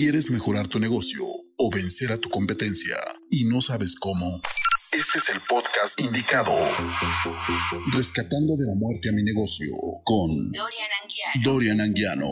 ¿Quieres 0.00 0.30
mejorar 0.30 0.66
tu 0.66 0.80
negocio 0.80 1.20
o 1.58 1.70
vencer 1.70 2.10
a 2.10 2.16
tu 2.16 2.30
competencia 2.30 2.96
y 3.28 3.44
no 3.44 3.60
sabes 3.60 3.94
cómo? 4.00 4.40
Este 4.92 5.18
es 5.18 5.28
el 5.28 5.38
podcast 5.46 6.00
indicado. 6.00 6.54
Rescatando 7.92 8.56
de 8.56 8.64
la 8.64 8.76
muerte 8.76 9.10
a 9.10 9.12
mi 9.12 9.22
negocio 9.22 9.68
con 10.02 10.52
Dorian 10.52 10.88
Anguiano. 11.02 11.42
Dorian 11.44 11.80
Anguiano. 11.82 12.28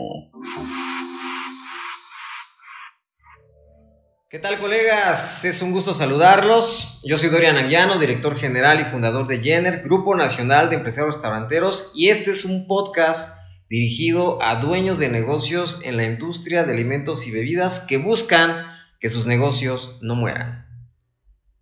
¿Qué 4.31 4.39
tal 4.39 4.59
colegas? 4.59 5.45
Es 5.45 5.61
un 5.61 5.71
gusto 5.71 5.93
saludarlos. 5.93 7.01
Yo 7.03 7.19
soy 7.19 7.29
Dorian 7.29 7.57
Anguiano, 7.57 7.99
director 7.99 8.35
general 8.39 8.79
y 8.81 8.85
fundador 8.85 9.27
de 9.27 9.43
Jenner, 9.43 9.83
Grupo 9.83 10.15
Nacional 10.15 10.71
de 10.71 10.77
Empresarios 10.77 11.13
Restauranteros, 11.13 11.91
y 11.93 12.09
este 12.09 12.31
es 12.31 12.45
un 12.45 12.65
podcast 12.65 13.38
dirigido 13.69 14.41
a 14.41 14.55
dueños 14.55 14.97
de 14.97 15.09
negocios 15.09 15.81
en 15.83 15.97
la 15.97 16.05
industria 16.05 16.63
de 16.63 16.73
alimentos 16.73 17.27
y 17.27 17.31
bebidas 17.31 17.81
que 17.81 17.97
buscan 17.97 18.65
que 18.99 19.09
sus 19.09 19.25
negocios 19.25 19.97
no 20.01 20.15
mueran. 20.15 20.67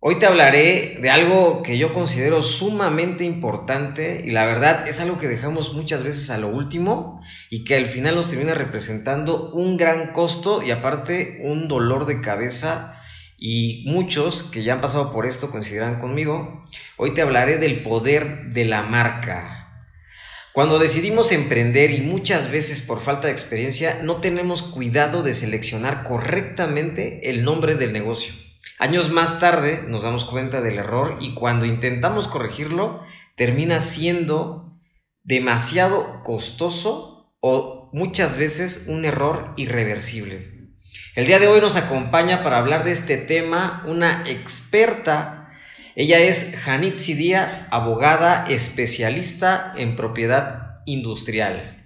Hoy 0.00 0.20
te 0.20 0.26
hablaré 0.26 0.98
de 1.02 1.10
algo 1.10 1.62
que 1.64 1.76
yo 1.76 1.92
considero 1.92 2.40
sumamente 2.42 3.24
importante 3.24 4.22
y 4.24 4.30
la 4.30 4.46
verdad 4.46 4.86
es 4.86 5.00
algo 5.00 5.18
que 5.18 5.26
dejamos 5.26 5.74
muchas 5.74 6.04
veces 6.04 6.30
a 6.30 6.38
lo 6.38 6.48
último 6.48 7.20
y 7.50 7.64
que 7.64 7.76
al 7.76 7.86
final 7.86 8.14
nos 8.14 8.30
termina 8.30 8.54
representando 8.54 9.50
un 9.50 9.76
gran 9.76 10.12
costo 10.12 10.62
y 10.62 10.70
aparte 10.70 11.40
un 11.42 11.66
dolor 11.66 12.06
de 12.06 12.20
cabeza 12.20 12.94
y 13.36 13.82
muchos 13.86 14.44
que 14.44 14.62
ya 14.62 14.74
han 14.74 14.80
pasado 14.80 15.12
por 15.12 15.26
esto 15.26 15.50
consideran 15.50 15.98
conmigo. 15.98 16.64
Hoy 16.96 17.12
te 17.12 17.22
hablaré 17.22 17.58
del 17.58 17.82
poder 17.82 18.50
de 18.50 18.66
la 18.66 18.82
marca. 18.82 19.57
Cuando 20.58 20.80
decidimos 20.80 21.30
emprender 21.30 21.92
y 21.92 22.00
muchas 22.00 22.50
veces 22.50 22.82
por 22.82 23.00
falta 23.00 23.28
de 23.28 23.32
experiencia 23.32 24.00
no 24.02 24.16
tenemos 24.16 24.64
cuidado 24.64 25.22
de 25.22 25.32
seleccionar 25.32 26.02
correctamente 26.02 27.30
el 27.30 27.44
nombre 27.44 27.76
del 27.76 27.92
negocio. 27.92 28.34
Años 28.80 29.08
más 29.08 29.38
tarde 29.38 29.84
nos 29.86 30.02
damos 30.02 30.24
cuenta 30.24 30.60
del 30.60 30.78
error 30.78 31.18
y 31.20 31.34
cuando 31.34 31.64
intentamos 31.64 32.26
corregirlo 32.26 33.04
termina 33.36 33.78
siendo 33.78 34.76
demasiado 35.22 36.24
costoso 36.24 37.32
o 37.38 37.88
muchas 37.92 38.36
veces 38.36 38.86
un 38.88 39.04
error 39.04 39.54
irreversible. 39.56 40.72
El 41.14 41.28
día 41.28 41.38
de 41.38 41.46
hoy 41.46 41.60
nos 41.60 41.76
acompaña 41.76 42.42
para 42.42 42.58
hablar 42.58 42.82
de 42.82 42.90
este 42.90 43.16
tema 43.16 43.84
una 43.86 44.28
experta 44.28 45.37
ella 45.98 46.20
es 46.20 46.54
Janitzi 46.54 47.14
Díaz, 47.14 47.66
abogada 47.72 48.46
especialista 48.48 49.74
en 49.76 49.96
propiedad 49.96 50.80
industrial. 50.86 51.84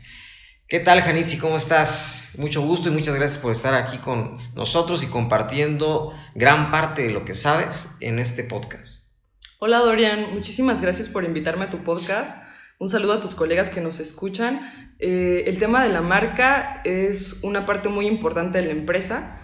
¿Qué 0.69 0.81
tal, 0.81 1.01
Janitzi? 1.01 1.39
¿Cómo 1.39 1.57
estás? 1.57 2.35
Mucho 2.37 2.61
gusto 2.61 2.91
y 2.91 2.93
muchas 2.93 3.15
gracias 3.15 3.39
por 3.39 3.53
estar 3.53 3.73
aquí 3.73 3.97
con 3.97 4.37
nosotros 4.55 5.03
y 5.03 5.07
compartiendo 5.07 6.13
gran 6.35 6.71
parte 6.71 7.01
de 7.01 7.11
lo 7.11 7.25
que 7.25 7.33
sabes 7.33 7.97
en 8.01 8.19
este 8.19 8.45
podcast. 8.45 9.15
Hola, 9.61 9.79
Dorian. 9.79 10.35
Muchísimas 10.35 10.83
gracias 10.83 11.09
por 11.09 11.25
invitarme 11.25 11.65
a 11.65 11.71
tu 11.71 11.79
podcast. 11.79 12.37
Un 12.79 12.91
saludo 12.91 13.15
a 13.15 13.21
tus 13.23 13.35
colegas 13.35 13.71
que 13.71 13.81
nos 13.81 13.99
escuchan. 13.99 14.93
Eh, 14.99 15.45
el 15.47 15.57
tema 15.57 15.83
de 15.83 15.89
la 15.89 16.03
marca 16.03 16.83
es 16.85 17.39
una 17.43 17.65
parte 17.65 17.89
muy 17.89 18.07
importante 18.09 18.59
de 18.61 18.67
la 18.67 18.73
empresa. 18.73 19.41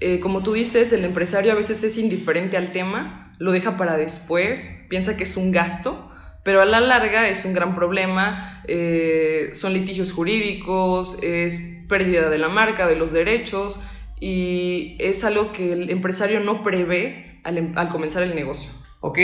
Eh, 0.00 0.18
como 0.18 0.42
tú 0.42 0.54
dices, 0.54 0.92
el 0.92 1.04
empresario 1.04 1.52
a 1.52 1.54
veces 1.54 1.84
es 1.84 1.96
indiferente 1.98 2.56
al 2.56 2.72
tema 2.72 3.26
lo 3.38 3.52
deja 3.52 3.76
para 3.76 3.96
después, 3.96 4.84
piensa 4.88 5.16
que 5.16 5.24
es 5.24 5.36
un 5.36 5.52
gasto, 5.52 6.10
pero 6.44 6.62
a 6.62 6.64
la 6.64 6.80
larga 6.80 7.28
es 7.28 7.44
un 7.44 7.52
gran 7.52 7.74
problema, 7.74 8.62
eh, 8.68 9.50
son 9.52 9.72
litigios 9.72 10.12
jurídicos, 10.12 11.18
es 11.22 11.60
pérdida 11.88 12.28
de 12.28 12.38
la 12.38 12.48
marca, 12.48 12.86
de 12.86 12.96
los 12.96 13.12
derechos, 13.12 13.80
y 14.20 14.96
es 14.98 15.24
algo 15.24 15.52
que 15.52 15.72
el 15.72 15.90
empresario 15.90 16.40
no 16.40 16.62
prevé 16.62 17.40
al, 17.44 17.58
em, 17.58 17.72
al 17.76 17.88
comenzar 17.88 18.22
el 18.22 18.34
negocio. 18.34 18.70
Ok, 19.00 19.18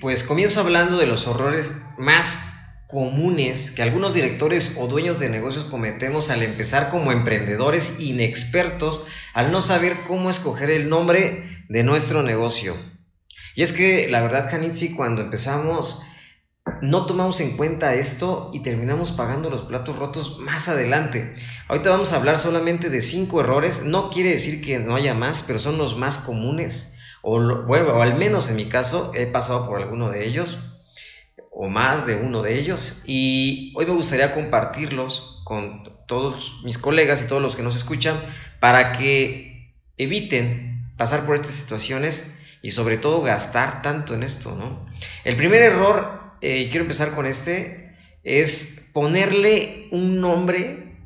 pues 0.00 0.22
comienzo 0.22 0.60
hablando 0.60 0.98
de 0.98 1.06
los 1.06 1.26
horrores 1.26 1.72
más 1.98 2.52
comunes 2.86 3.72
que 3.72 3.82
algunos 3.82 4.14
directores 4.14 4.76
o 4.78 4.86
dueños 4.86 5.18
de 5.18 5.28
negocios 5.28 5.64
cometemos 5.64 6.30
al 6.30 6.42
empezar 6.42 6.90
como 6.90 7.10
emprendedores 7.10 7.98
inexpertos 7.98 9.04
al 9.34 9.50
no 9.50 9.60
saber 9.60 9.94
cómo 10.06 10.30
escoger 10.30 10.70
el 10.70 10.88
nombre 10.88 11.64
de 11.68 11.82
nuestro 11.82 12.22
negocio. 12.22 12.76
Y 13.56 13.62
es 13.62 13.72
que 13.72 14.08
la 14.08 14.20
verdad, 14.20 14.54
Hanitzi, 14.54 14.94
cuando 14.94 15.22
empezamos, 15.22 16.02
no 16.82 17.06
tomamos 17.06 17.40
en 17.40 17.56
cuenta 17.56 17.94
esto 17.94 18.50
y 18.52 18.60
terminamos 18.60 19.12
pagando 19.12 19.48
los 19.48 19.62
platos 19.62 19.98
rotos 19.98 20.38
más 20.38 20.68
adelante. 20.68 21.34
Ahorita 21.66 21.88
vamos 21.88 22.12
a 22.12 22.16
hablar 22.16 22.38
solamente 22.38 22.90
de 22.90 23.00
cinco 23.00 23.40
errores. 23.40 23.82
No 23.82 24.10
quiere 24.10 24.30
decir 24.30 24.62
que 24.62 24.78
no 24.78 24.94
haya 24.94 25.14
más, 25.14 25.42
pero 25.46 25.58
son 25.58 25.78
los 25.78 25.96
más 25.96 26.18
comunes. 26.18 26.98
O, 27.22 27.40
bueno, 27.64 27.94
o 27.94 28.02
al 28.02 28.16
menos 28.16 28.50
en 28.50 28.56
mi 28.56 28.66
caso 28.66 29.10
he 29.14 29.26
pasado 29.26 29.66
por 29.66 29.80
alguno 29.80 30.10
de 30.10 30.26
ellos 30.26 30.58
o 31.50 31.68
más 31.68 32.06
de 32.06 32.16
uno 32.16 32.42
de 32.42 32.58
ellos. 32.58 33.04
Y 33.06 33.72
hoy 33.74 33.86
me 33.86 33.92
gustaría 33.92 34.34
compartirlos 34.34 35.40
con 35.44 35.96
todos 36.06 36.60
mis 36.62 36.76
colegas 36.76 37.22
y 37.22 37.26
todos 37.26 37.40
los 37.40 37.56
que 37.56 37.62
nos 37.62 37.74
escuchan 37.74 38.20
para 38.60 38.92
que 38.92 39.72
eviten 39.96 40.92
pasar 40.98 41.24
por 41.24 41.36
estas 41.36 41.52
situaciones 41.52 42.35
y 42.62 42.70
sobre 42.70 42.98
todo 42.98 43.22
gastar 43.22 43.82
tanto 43.82 44.14
en 44.14 44.22
esto, 44.22 44.54
¿no? 44.54 44.86
El 45.24 45.36
primer 45.36 45.62
error, 45.62 46.20
eh, 46.40 46.62
y 46.62 46.68
quiero 46.68 46.84
empezar 46.84 47.14
con 47.14 47.26
este, 47.26 47.96
es 48.22 48.90
ponerle 48.92 49.88
un 49.92 50.20
nombre 50.20 50.96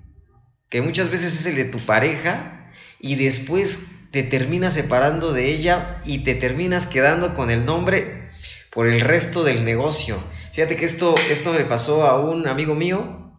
que 0.69 0.81
muchas 0.81 1.10
veces 1.10 1.39
es 1.39 1.47
el 1.47 1.56
de 1.56 1.65
tu 1.65 1.78
pareja 1.81 2.71
y 3.00 3.16
después 3.16 3.78
te 4.10 4.22
terminas 4.22 4.75
separando 4.75 5.33
de 5.33 5.50
ella 5.50 6.00
y 6.05 6.19
te 6.19 6.34
terminas 6.34 6.87
quedando 6.87 7.34
con 7.34 7.50
el 7.50 7.65
nombre 7.65 8.31
por 8.71 8.87
el 8.87 9.00
resto 9.00 9.44
del 9.44 9.65
negocio. 9.65 10.22
Fíjate 10.53 10.77
que 10.77 10.84
esto, 10.84 11.15
esto 11.31 11.53
me 11.53 11.65
pasó 11.65 12.06
a 12.06 12.21
un 12.21 12.47
amigo 12.49 12.75
mío 12.75 13.34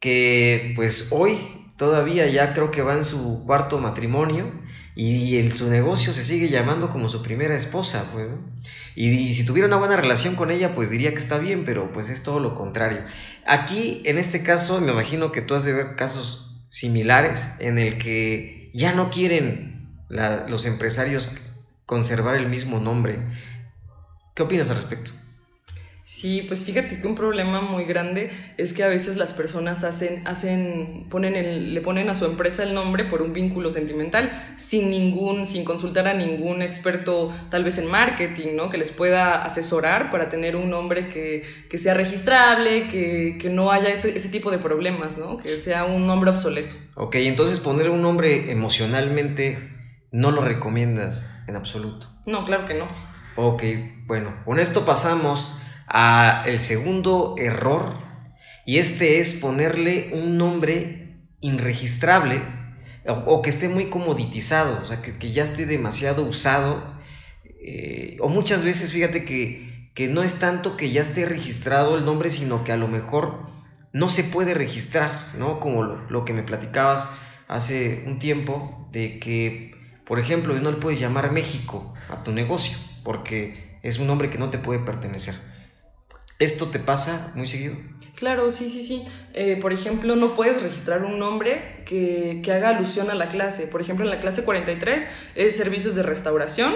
que 0.00 0.72
pues 0.74 1.08
hoy 1.10 1.38
todavía 1.76 2.26
ya 2.26 2.54
creo 2.54 2.70
que 2.70 2.82
va 2.82 2.94
en 2.94 3.04
su 3.04 3.44
cuarto 3.44 3.78
matrimonio 3.78 4.52
y 4.94 5.38
el, 5.38 5.56
su 5.56 5.70
negocio 5.70 6.12
se 6.12 6.22
sigue 6.22 6.50
llamando 6.50 6.90
como 6.90 7.08
su 7.08 7.22
primera 7.22 7.54
esposa, 7.54 8.10
pues, 8.12 8.28
y, 8.94 9.32
si 9.34 9.44
tuviera 9.44 9.66
una 9.66 9.78
buena 9.78 9.96
relación 9.96 10.36
con 10.36 10.50
ella, 10.50 10.74
pues 10.74 10.90
diría 10.90 11.12
que 11.12 11.18
está 11.18 11.38
bien, 11.38 11.64
pero 11.64 11.92
pues 11.92 12.10
es 12.10 12.22
todo 12.22 12.40
lo 12.40 12.54
contrario. 12.54 13.00
Aquí, 13.46 14.02
en 14.04 14.18
este 14.18 14.42
caso, 14.42 14.80
me 14.80 14.92
imagino 14.92 15.32
que 15.32 15.40
tú 15.40 15.54
has 15.54 15.64
de 15.64 15.72
ver 15.72 15.96
casos 15.96 16.62
similares 16.68 17.54
en 17.58 17.78
el 17.78 17.98
que 17.98 18.70
ya 18.74 18.92
no 18.92 19.10
quieren 19.10 19.88
los 20.08 20.66
empresarios 20.66 21.32
conservar 21.86 22.36
el 22.36 22.48
mismo 22.48 22.80
nombre. 22.80 23.18
¿Qué 24.34 24.42
opinas 24.42 24.70
al 24.70 24.76
respecto? 24.76 25.10
Sí, 26.14 26.44
pues 26.46 26.66
fíjate 26.66 27.00
que 27.00 27.06
un 27.06 27.14
problema 27.14 27.62
muy 27.62 27.86
grande 27.86 28.30
es 28.58 28.74
que 28.74 28.84
a 28.84 28.88
veces 28.88 29.16
las 29.16 29.32
personas 29.32 29.82
hacen, 29.82 30.22
hacen, 30.28 31.06
ponen 31.08 31.34
el, 31.34 31.72
le 31.72 31.80
ponen 31.80 32.10
a 32.10 32.14
su 32.14 32.26
empresa 32.26 32.64
el 32.64 32.74
nombre 32.74 33.04
por 33.04 33.22
un 33.22 33.32
vínculo 33.32 33.70
sentimental, 33.70 34.54
sin 34.58 34.90
ningún, 34.90 35.46
sin 35.46 35.64
consultar 35.64 36.06
a 36.08 36.12
ningún 36.12 36.60
experto, 36.60 37.32
tal 37.48 37.64
vez 37.64 37.78
en 37.78 37.90
marketing, 37.90 38.48
¿no? 38.56 38.68
Que 38.68 38.76
les 38.76 38.90
pueda 38.90 39.42
asesorar 39.42 40.10
para 40.10 40.28
tener 40.28 40.54
un 40.54 40.68
nombre 40.68 41.08
que, 41.08 41.44
que 41.70 41.78
sea 41.78 41.94
registrable, 41.94 42.88
que, 42.88 43.38
que 43.40 43.48
no 43.48 43.72
haya 43.72 43.88
ese, 43.88 44.14
ese, 44.14 44.28
tipo 44.28 44.50
de 44.50 44.58
problemas, 44.58 45.16
¿no? 45.16 45.38
Que 45.38 45.56
sea 45.56 45.86
un 45.86 46.06
nombre 46.06 46.30
obsoleto. 46.30 46.76
Ok, 46.94 47.14
entonces 47.14 47.58
poner 47.58 47.88
un 47.88 48.02
nombre 48.02 48.52
emocionalmente 48.52 49.58
no 50.10 50.30
lo 50.30 50.42
recomiendas 50.42 51.42
en 51.48 51.56
absoluto. 51.56 52.06
No, 52.26 52.44
claro 52.44 52.66
que 52.66 52.74
no. 52.74 52.86
Ok, 53.36 53.62
bueno, 54.06 54.42
con 54.44 54.58
esto 54.58 54.84
pasamos 54.84 55.58
a 55.94 56.42
el 56.46 56.58
segundo 56.58 57.34
error 57.36 57.98
y 58.64 58.78
este 58.78 59.20
es 59.20 59.34
ponerle 59.34 60.10
un 60.14 60.38
nombre 60.38 61.20
inregistrable 61.40 62.40
o, 63.06 63.42
que 63.42 63.50
esté 63.50 63.68
muy 63.68 63.90
comoditizado, 63.90 64.80
o 64.82 64.88
sea, 64.88 65.02
que, 65.02 65.32
ya 65.32 65.42
esté 65.42 65.66
demasiado 65.66 66.22
usado 66.22 66.82
eh, 67.44 68.16
o 68.20 68.28
muchas 68.28 68.64
veces 68.64 68.92
fíjate 68.92 69.24
que, 69.24 69.90
que 69.92 70.08
no 70.08 70.22
es 70.22 70.34
tanto 70.38 70.76
que 70.78 70.90
ya 70.90 71.02
esté 71.02 71.26
registrado 71.26 71.98
el 71.98 72.06
nombre, 72.06 72.30
sino 72.30 72.64
que 72.64 72.72
a 72.72 72.76
lo 72.76 72.88
mejor 72.88 73.50
no 73.92 74.08
se 74.08 74.24
puede 74.24 74.54
registrar, 74.54 75.34
¿no? 75.36 75.60
Como 75.60 75.82
lo, 75.82 76.10
lo 76.10 76.24
que 76.24 76.32
me 76.32 76.42
platicabas 76.42 77.10
hace 77.48 78.04
un 78.06 78.18
tiempo 78.18 78.88
de 78.92 79.18
que, 79.18 79.74
por 80.06 80.18
ejemplo, 80.18 80.54
no 80.54 80.70
le 80.70 80.78
puedes 80.78 81.00
llamar 81.00 81.32
México 81.32 81.92
a 82.08 82.22
tu 82.22 82.32
negocio 82.32 82.78
porque 83.04 83.78
es 83.82 83.98
un 83.98 84.06
nombre 84.06 84.30
que 84.30 84.38
no 84.38 84.48
te 84.48 84.58
puede 84.58 84.80
pertenecer. 84.80 85.51
¿Esto 86.38 86.68
te 86.68 86.78
pasa 86.78 87.32
muy 87.34 87.48
seguido? 87.48 87.76
Claro, 88.14 88.50
sí, 88.50 88.68
sí, 88.68 88.84
sí. 88.84 89.04
Eh, 89.32 89.58
por 89.60 89.72
ejemplo, 89.72 90.16
no 90.16 90.34
puedes 90.34 90.62
registrar 90.62 91.04
un 91.04 91.18
nombre 91.18 91.82
que, 91.86 92.40
que, 92.44 92.52
haga 92.52 92.70
alusión 92.70 93.10
a 93.10 93.14
la 93.14 93.28
clase. 93.28 93.66
Por 93.66 93.80
ejemplo, 93.80 94.04
en 94.04 94.10
la 94.10 94.20
clase 94.20 94.44
43 94.44 95.06
es 95.34 95.56
servicios 95.56 95.94
de 95.94 96.02
restauración, 96.02 96.74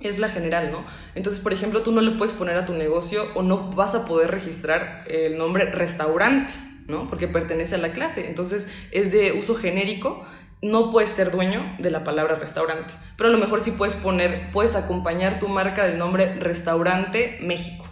es 0.00 0.18
la 0.18 0.28
general, 0.28 0.70
¿no? 0.72 0.84
Entonces, 1.14 1.42
por 1.42 1.52
ejemplo, 1.52 1.82
tú 1.82 1.92
no 1.92 2.00
le 2.00 2.12
puedes 2.12 2.34
poner 2.34 2.56
a 2.56 2.66
tu 2.66 2.74
negocio 2.74 3.28
o 3.34 3.42
no 3.42 3.70
vas 3.70 3.94
a 3.94 4.04
poder 4.04 4.30
registrar 4.30 5.04
el 5.06 5.38
nombre 5.38 5.66
restaurante, 5.66 6.52
¿no? 6.86 7.08
Porque 7.08 7.28
pertenece 7.28 7.76
a 7.76 7.78
la 7.78 7.92
clase. 7.92 8.28
Entonces, 8.28 8.68
es 8.90 9.12
de 9.12 9.32
uso 9.32 9.54
genérico 9.54 10.26
no 10.62 10.90
puedes 10.90 11.10
ser 11.10 11.30
dueño 11.30 11.76
de 11.78 11.90
la 11.90 12.04
palabra 12.04 12.36
restaurante, 12.36 12.92
pero 13.16 13.28
a 13.28 13.32
lo 13.32 13.38
mejor 13.38 13.60
sí 13.60 13.72
puedes 13.72 13.94
poner, 13.94 14.50
puedes 14.50 14.74
acompañar 14.74 15.38
tu 15.38 15.48
marca 15.48 15.84
del 15.84 15.98
nombre 15.98 16.34
Restaurante 16.34 17.38
México, 17.40 17.87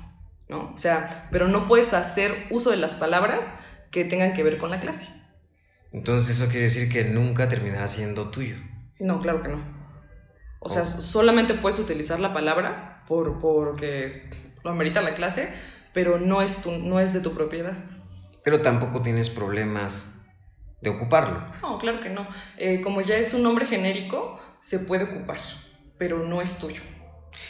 ¿no? 0.49 0.73
O 0.73 0.77
sea, 0.77 1.29
pero 1.31 1.49
no 1.49 1.67
puedes 1.67 1.95
hacer 1.95 2.47
uso 2.51 2.71
de 2.71 2.77
las 2.77 2.95
palabras 2.95 3.53
que 3.91 4.05
tengan 4.05 4.33
que 4.33 4.43
ver 4.43 4.59
con 4.59 4.71
la 4.71 4.81
clase. 4.81 5.09
Entonces 5.93 6.37
eso 6.37 6.51
quiere 6.51 6.65
decir 6.65 6.91
que 6.91 7.05
nunca 7.05 7.49
terminará 7.49 7.89
siendo 7.89 8.31
tuyo. 8.31 8.57
No, 8.99 9.21
claro 9.21 9.43
que 9.43 9.49
no. 9.49 9.77
O 10.61 10.69
sea, 10.69 10.85
solamente 10.85 11.55
puedes 11.55 11.79
utilizar 11.79 12.19
la 12.19 12.35
palabra 12.35 13.05
por, 13.07 13.39
porque 13.41 14.31
lo 14.65 14.71
amerita 14.71 15.01
la 15.01 15.15
clase, 15.15 15.53
pero 15.93 16.19
no 16.19 16.43
es, 16.43 16.63
tu, 16.63 16.73
no 16.73 16.99
es 16.99 17.13
de 17.13 17.21
tu 17.21 17.33
propiedad. 17.35 17.77
Pero 18.43 18.63
tampoco 18.63 19.03
tienes 19.03 19.31
problemas 19.31 20.27
de 20.81 20.91
ocuparlo. 20.91 21.45
No, 21.63 21.79
claro 21.79 22.01
que 22.01 22.11
no. 22.11 22.27
Eh, 22.59 22.81
como 22.81 23.01
ya 23.01 23.17
es 23.17 23.33
un 23.33 23.43
nombre 23.43 23.67
genérico, 23.67 24.41
se 24.61 24.81
puede 24.81 25.05
ocupar, 25.05 25.39
pero 25.99 26.25
no 26.25 26.43
es 26.43 26.59
tuyo. 26.59 26.83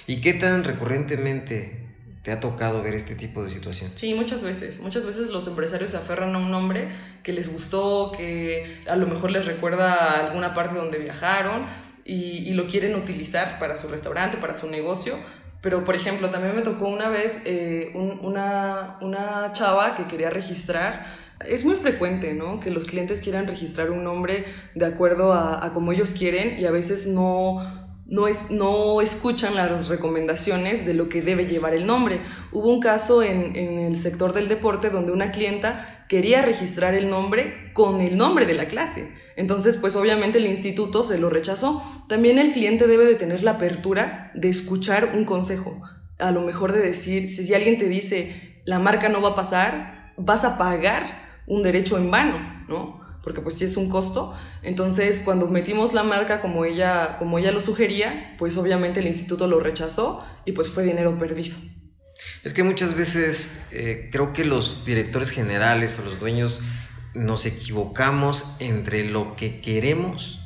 ¿Y 0.07 0.21
qué 0.21 0.35
tan 0.35 0.65
recurrentemente 0.65 1.86
te 2.27 2.33
ha 2.33 2.41
tocado 2.41 2.83
ver 2.83 2.95
este 2.95 3.15
tipo 3.15 3.45
de 3.45 3.51
situación? 3.53 3.93
Sí, 3.95 4.13
muchas 4.13 4.43
veces. 4.43 4.81
Muchas 4.81 5.07
veces 5.07 5.31
los 5.31 5.47
empresarios 5.47 5.93
se 5.93 5.97
aferran 5.97 6.35
a 6.35 6.39
un 6.39 6.51
nombre 6.51 6.89
que 7.23 7.33
les 7.33 7.53
gustó, 7.53 8.11
que 8.11 8.81
a 8.89 8.97
lo 8.97 9.07
mejor 9.07 9.31
les 9.31 9.47
recuerda 9.47 9.95
a 9.95 10.27
alguna 10.27 10.53
parte 10.53 10.75
donde 10.75 10.99
viajaron 10.99 11.69
y, 12.05 12.53
lo 12.55 12.67
quieren 12.67 12.97
utilizar 12.97 13.61
para 13.61 13.77
su 13.77 13.87
restaurante, 13.87 14.39
para 14.39 14.55
su 14.55 14.69
negocio. 14.69 15.15
Pero, 15.61 15.85
por 15.85 15.95
ejemplo, 15.95 16.29
también 16.29 16.57
me 16.57 16.63
tocó 16.63 16.89
una 16.89 17.09
vez 17.09 17.43
eh, 17.45 17.93
una, 17.95 18.99
una 19.01 19.53
chava 19.53 19.95
que 19.95 20.09
quería 20.09 20.29
registrar 20.29 21.07
es 21.47 21.65
muy 21.65 21.77
frecuente, 21.77 22.35
¿no? 22.35 22.59
Que 22.59 22.73
los 22.73 22.87
clientes 22.87 23.21
quieran 23.21 23.47
registrar 23.47 23.93
un 23.93 24.03
nombre 24.03 24.47
de 24.75 24.87
acuerdo 24.87 25.33
a, 25.33 25.65
a 25.65 25.73
como 25.73 25.93
ellos 25.93 26.13
quieren 26.13 26.59
y 26.59 26.65
a 26.65 26.73
veces 26.73 27.07
no, 27.07 27.86
no, 28.09 28.29
es, 28.29 28.51
no 28.51 29.01
escuchan 29.01 29.57
las 29.57 29.89
recomendaciones 29.89 30.87
de 30.87 30.95
lo 30.95 31.09
que 31.09 31.23
debe 31.23 31.47
llevar 31.47 31.75
el 31.75 31.87
nombre. 31.87 32.21
Hubo 32.53 32.69
un 32.69 32.81
caso 32.81 33.23
en, 33.23 33.57
en, 33.57 33.79
el 33.79 33.97
sector 33.97 34.33
del 34.33 34.49
deporte 34.49 34.91
donde 34.91 35.13
una 35.13 35.33
clienta 35.33 36.05
quería 36.09 36.43
registrar 36.43 36.95
el 36.95 37.11
nombre 37.11 37.73
con 37.73 38.01
el 38.01 38.17
nombre 38.17 38.47
de 38.47 38.55
la 38.55 38.69
clase. 38.69 39.13
Entonces, 39.35 39.77
pues 39.77 39.97
obviamente 39.97 40.39
el 40.39 40.47
instituto 40.47 41.03
se 41.03 41.19
lo 41.19 41.31
rechazó. 41.31 41.83
También 42.09 42.39
el 42.39 42.53
cliente 42.53 42.87
debe 42.87 43.07
de 43.07 43.17
tener 43.17 43.43
la 43.43 43.53
apertura 43.53 44.31
de 44.35 44.49
escuchar 44.49 45.13
un 45.15 45.25
consejo. 45.25 45.81
A 46.19 46.31
lo 46.31 46.43
mejor 46.43 46.73
de 46.73 46.81
decir, 46.81 47.27
si 47.29 47.53
alguien 47.55 47.77
te 47.77 47.89
dice, 47.89 48.63
la 48.65 48.79
marca 48.79 49.09
no 49.09 49.21
va 49.21 49.31
a 49.31 49.35
pasar, 49.35 50.13
vas 50.17 50.45
a 50.45 50.57
pagar 50.57 51.43
un 51.47 51.63
derecho 51.63 51.99
en 51.99 52.11
vano, 52.11 52.65
¿no? 52.69 52.96
Porque 53.27 53.41
pues 53.41 53.57
sí 53.57 53.65
es 53.65 53.77
un 53.77 53.91
costo. 53.91 54.37
Entonces, 54.63 55.19
cuando 55.19 55.49
metimos 55.49 55.93
la 55.93 56.05
marca 56.05 56.41
como 56.41 56.65
ella, 56.65 57.17
como 57.19 57.41
ella 57.41 57.51
lo 57.51 57.61
sugería, 57.61 58.37
pues 58.39 58.57
obviamente 58.57 59.01
el 59.01 59.09
instituto 59.09 59.49
lo 59.49 59.59
rechazó 59.59 60.25
y 60.45 60.53
pues 60.53 60.71
fue 60.71 60.85
dinero 60.85 61.19
perdido. 61.19 61.57
Es 62.45 62.55
que 62.55 62.63
muchas 62.63 62.95
veces 62.95 63.67
eh, 63.73 64.11
creo 64.13 64.33
que 64.33 64.45
los 64.45 64.85
directores 64.85 65.31
generales 65.31 65.99
o 65.99 66.05
los 66.05 66.21
dueños 66.21 66.61
nos 67.15 67.47
equivocamos 67.47 68.55
entre 68.61 69.03
lo 69.03 69.35
que 69.35 69.61
queremos 69.61 70.39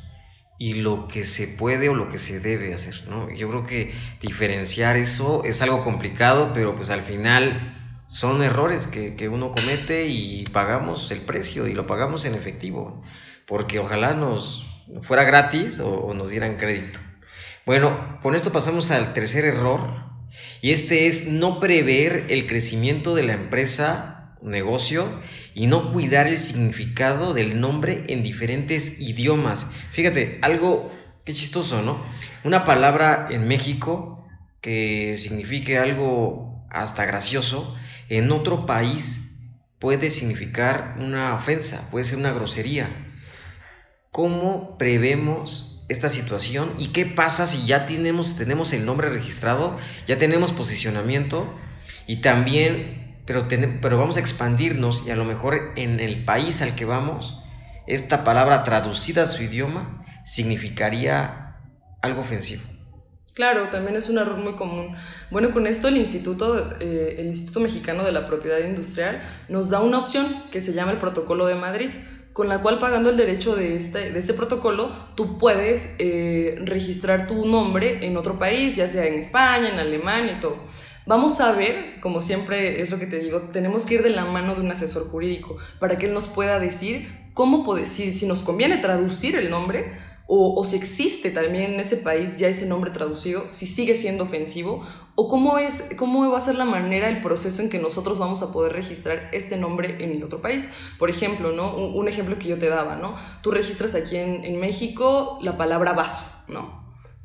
y 0.57 0.73
lo 0.73 1.07
que 1.07 1.23
se 1.23 1.47
puede 1.47 1.87
o 1.89 1.93
lo 1.93 2.09
que 2.09 2.17
se 2.17 2.39
debe 2.39 2.73
hacer, 2.73 3.07
¿no? 3.07 3.29
Yo 3.29 3.47
creo 3.47 3.67
que 3.67 3.93
diferenciar 4.21 4.97
eso 4.97 5.43
es 5.43 5.61
algo 5.61 5.83
complicado, 5.83 6.49
pero 6.55 6.75
pues 6.75 6.89
al 6.89 7.01
final 7.03 7.80
son 8.11 8.43
errores 8.43 8.87
que, 8.87 9.29
uno 9.29 9.53
comete 9.53 10.07
y 10.07 10.43
pagamos 10.51 11.11
el 11.11 11.21
precio 11.21 11.67
y 11.67 11.73
lo 11.73 11.87
pagamos 11.87 12.25
en 12.25 12.35
efectivo, 12.35 13.01
porque 13.47 13.79
ojalá 13.79 14.13
nos 14.13 14.67
fuera 15.01 15.23
gratis 15.23 15.79
o, 15.79 16.13
nos 16.13 16.29
dieran 16.29 16.57
crédito. 16.57 16.99
Bueno, 17.65 18.19
con 18.21 18.35
esto 18.35 18.51
pasamos 18.51 18.91
al 18.91 19.13
tercer 19.13 19.45
error 19.45 20.11
y 20.61 20.71
este 20.73 21.07
es 21.07 21.27
no 21.27 21.61
prever 21.61 22.25
el 22.27 22.47
crecimiento 22.47 23.15
de 23.15 23.23
la 23.23 23.33
empresa, 23.33 24.35
negocio 24.41 25.07
y 25.55 25.67
no 25.67 25.93
cuidar 25.93 26.27
el 26.27 26.37
significado 26.37 27.33
del 27.33 27.61
nombre 27.61 28.03
en 28.09 28.23
diferentes 28.23 28.99
idiomas. 28.99 29.71
Fíjate, 29.93 30.37
algo 30.41 30.91
qué 31.23 31.31
chistoso, 31.31 31.81
¿no? 31.81 32.03
Una 32.43 32.65
palabra 32.65 33.29
en 33.31 33.47
México 33.47 34.27
que 34.59 35.15
signifique 35.17 35.77
algo 35.77 36.67
hasta 36.69 37.05
gracioso, 37.05 37.77
en 38.11 38.29
otro 38.33 38.65
país 38.65 39.37
puede 39.79 40.09
significar 40.09 40.97
una 40.99 41.33
ofensa, 41.33 41.89
puede 41.91 42.03
ser 42.03 42.17
una 42.17 42.33
grosería. 42.33 42.89
¿Cómo 44.11 44.77
prevemos 44.77 45.85
esta 45.87 46.09
situación 46.09 46.73
y 46.77 46.89
qué 46.89 47.05
pasa 47.05 47.45
si 47.45 47.65
ya 47.65 47.85
tenemos, 47.85 48.35
tenemos 48.35 48.73
el 48.73 48.85
nombre 48.85 49.07
registrado, 49.09 49.77
ya 50.07 50.17
tenemos 50.17 50.51
posicionamiento 50.51 51.57
y 52.05 52.17
también, 52.17 53.23
pero, 53.25 53.47
pero 53.81 53.97
vamos 53.97 54.17
a 54.17 54.19
expandirnos 54.19 55.03
y 55.07 55.11
a 55.11 55.15
lo 55.15 55.23
mejor 55.23 55.71
en 55.77 56.01
el 56.01 56.25
país 56.25 56.61
al 56.61 56.75
que 56.75 56.83
vamos, 56.83 57.41
esta 57.87 58.25
palabra 58.25 58.63
traducida 58.63 59.23
a 59.23 59.27
su 59.27 59.41
idioma 59.41 60.05
significaría 60.25 61.61
algo 62.01 62.19
ofensivo? 62.19 62.70
Claro, 63.33 63.69
también 63.69 63.95
es 63.95 64.09
un 64.09 64.17
error 64.17 64.37
muy 64.37 64.53
común. 64.53 64.95
Bueno, 65.29 65.51
con 65.51 65.65
esto 65.65 65.87
el 65.87 65.95
Instituto, 65.95 66.75
eh, 66.81 67.15
el 67.17 67.27
Instituto 67.27 67.61
Mexicano 67.61 68.03
de 68.03 68.11
la 68.11 68.27
Propiedad 68.27 68.59
Industrial 68.59 69.21
nos 69.47 69.69
da 69.69 69.79
una 69.79 69.99
opción 69.99 70.43
que 70.51 70.59
se 70.59 70.73
llama 70.73 70.91
el 70.91 70.97
Protocolo 70.97 71.45
de 71.45 71.55
Madrid, 71.55 71.91
con 72.33 72.49
la 72.49 72.61
cual 72.61 72.79
pagando 72.79 73.09
el 73.09 73.15
derecho 73.15 73.55
de 73.55 73.77
este, 73.77 74.11
de 74.11 74.19
este 74.19 74.33
protocolo, 74.33 74.91
tú 75.15 75.37
puedes 75.37 75.95
eh, 75.99 76.59
registrar 76.63 77.27
tu 77.27 77.45
nombre 77.45 78.05
en 78.05 78.17
otro 78.17 78.37
país, 78.37 78.75
ya 78.75 78.89
sea 78.89 79.05
en 79.05 79.15
España, 79.15 79.69
en 79.69 79.79
Alemania 79.79 80.33
y 80.37 80.39
todo. 80.41 80.57
Vamos 81.05 81.39
a 81.41 81.53
ver, 81.53 81.99
como 81.99 82.21
siempre 82.21 82.81
es 82.81 82.91
lo 82.91 82.99
que 82.99 83.07
te 83.07 83.19
digo, 83.19 83.49
tenemos 83.51 83.85
que 83.85 83.95
ir 83.95 84.03
de 84.03 84.11
la 84.11 84.25
mano 84.25 84.55
de 84.55 84.61
un 84.61 84.71
asesor 84.71 85.09
jurídico 85.09 85.57
para 85.79 85.97
que 85.97 86.05
él 86.05 86.13
nos 86.13 86.27
pueda 86.27 86.59
decir 86.59 87.09
cómo 87.33 87.65
puede, 87.65 87.85
si, 87.85 88.13
si 88.13 88.27
nos 88.27 88.43
conviene 88.43 88.77
traducir 88.77 89.35
el 89.35 89.49
nombre 89.49 89.93
o, 90.33 90.63
si 90.63 90.77
existe 90.77 91.29
también 91.29 91.73
en 91.73 91.79
ese 91.81 91.97
país 91.97 92.37
ya 92.37 92.47
ese 92.47 92.65
nombre 92.65 92.91
traducido, 92.91 93.49
si 93.49 93.67
sigue 93.67 93.95
siendo 93.95 94.23
ofensivo, 94.23 94.87
o 95.15 95.27
cómo, 95.27 95.57
es, 95.57 95.89
cómo 95.97 96.31
va 96.31 96.37
a 96.37 96.41
ser 96.41 96.55
la 96.55 96.63
manera, 96.63 97.09
el 97.09 97.21
proceso 97.21 97.61
en 97.61 97.69
que 97.69 97.79
nosotros 97.79 98.17
vamos 98.17 98.41
a 98.41 98.53
poder 98.53 98.71
registrar 98.71 99.27
este 99.33 99.57
nombre 99.57 99.97
en 99.99 100.11
el 100.11 100.23
otro 100.23 100.41
país. 100.41 100.69
Por 100.97 101.09
ejemplo, 101.09 101.51
¿no? 101.51 101.75
un, 101.75 102.07
ejemplo 102.07 102.39
que 102.39 102.47
yo 102.47 102.57
te 102.57 102.69
daba, 102.69 102.95
¿no? 102.95 103.17
Tú 103.43 103.51
registras 103.51 103.93
aquí 103.93 104.15
en, 104.15 104.45
en 104.45 104.57
México 104.57 105.37
la 105.41 105.57
palabra 105.57 105.91
vaso, 105.91 106.23
¿no? 106.47 106.79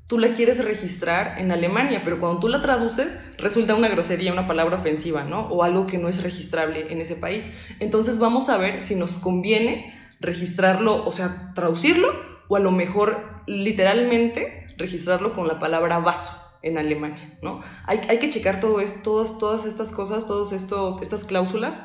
tú 0.08 0.18
la 0.18 0.34
quieres 0.34 0.64
registrar 0.64 1.36
en 1.38 1.50
Alemania, 1.50 2.02
pero 2.04 2.20
cuando 2.20 2.40
tú 2.40 2.48
la 2.48 2.60
traduces 2.60 3.20
resulta 3.38 3.74
una 3.74 3.88
grosería, 3.88 4.32
una 4.32 4.46
palabra 4.46 4.78
ofensiva, 4.78 5.24
¿no? 5.24 5.48
O 5.48 5.64
algo 5.64 5.88
que 5.88 5.98
no 5.98 6.08
es 6.08 6.22
registrable 6.22 6.92
en 6.92 7.00
ese 7.00 7.16
país. 7.16 7.50
Entonces 7.80 8.20
vamos 8.20 8.48
a 8.48 8.56
ver 8.56 8.82
si 8.82 8.94
nos 8.94 9.16
conviene 9.16 9.92
registrarlo, 10.20 11.04
o 11.04 11.10
sea, 11.10 11.52
traducirlo 11.54 12.35
o 12.48 12.56
a 12.56 12.60
lo 12.60 12.70
mejor 12.70 13.42
literalmente 13.46 14.66
registrarlo 14.76 15.32
con 15.34 15.48
la 15.48 15.58
palabra 15.58 15.98
vaso 15.98 16.42
en 16.62 16.78
Alemania, 16.78 17.38
¿no? 17.42 17.62
Hay, 17.84 18.00
hay 18.08 18.18
que 18.18 18.28
checar 18.28 18.60
todo 18.60 18.80
esto, 18.80 19.24
todas, 19.38 19.64
estas 19.64 19.92
cosas, 19.92 20.26
todas 20.26 20.52
estas 20.52 21.24
cláusulas 21.24 21.80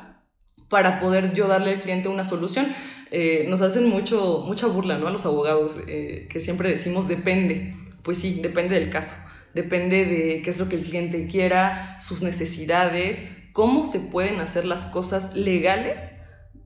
para 0.72 1.00
poder 1.00 1.34
yo 1.34 1.48
darle 1.48 1.74
al 1.74 1.80
cliente 1.80 2.08
una 2.08 2.24
solución. 2.24 2.66
Eh, 3.10 3.44
nos 3.48 3.60
hacen 3.60 3.88
mucho, 3.88 4.42
mucha 4.46 4.66
burla, 4.66 4.96
¿no? 4.96 5.06
A 5.06 5.10
los 5.10 5.26
abogados, 5.26 5.76
eh, 5.86 6.26
que 6.30 6.40
siempre 6.40 6.70
decimos 6.70 7.08
depende. 7.08 7.76
Pues 8.02 8.18
sí, 8.18 8.40
depende 8.42 8.80
del 8.80 8.88
caso. 8.88 9.14
Depende 9.54 10.06
de 10.06 10.40
qué 10.42 10.48
es 10.48 10.58
lo 10.58 10.70
que 10.70 10.76
el 10.76 10.82
cliente 10.82 11.26
quiera, 11.26 12.00
sus 12.00 12.22
necesidades, 12.22 13.28
cómo 13.52 13.84
se 13.84 14.00
pueden 14.00 14.40
hacer 14.40 14.64
las 14.64 14.86
cosas 14.86 15.36
legales 15.36 16.16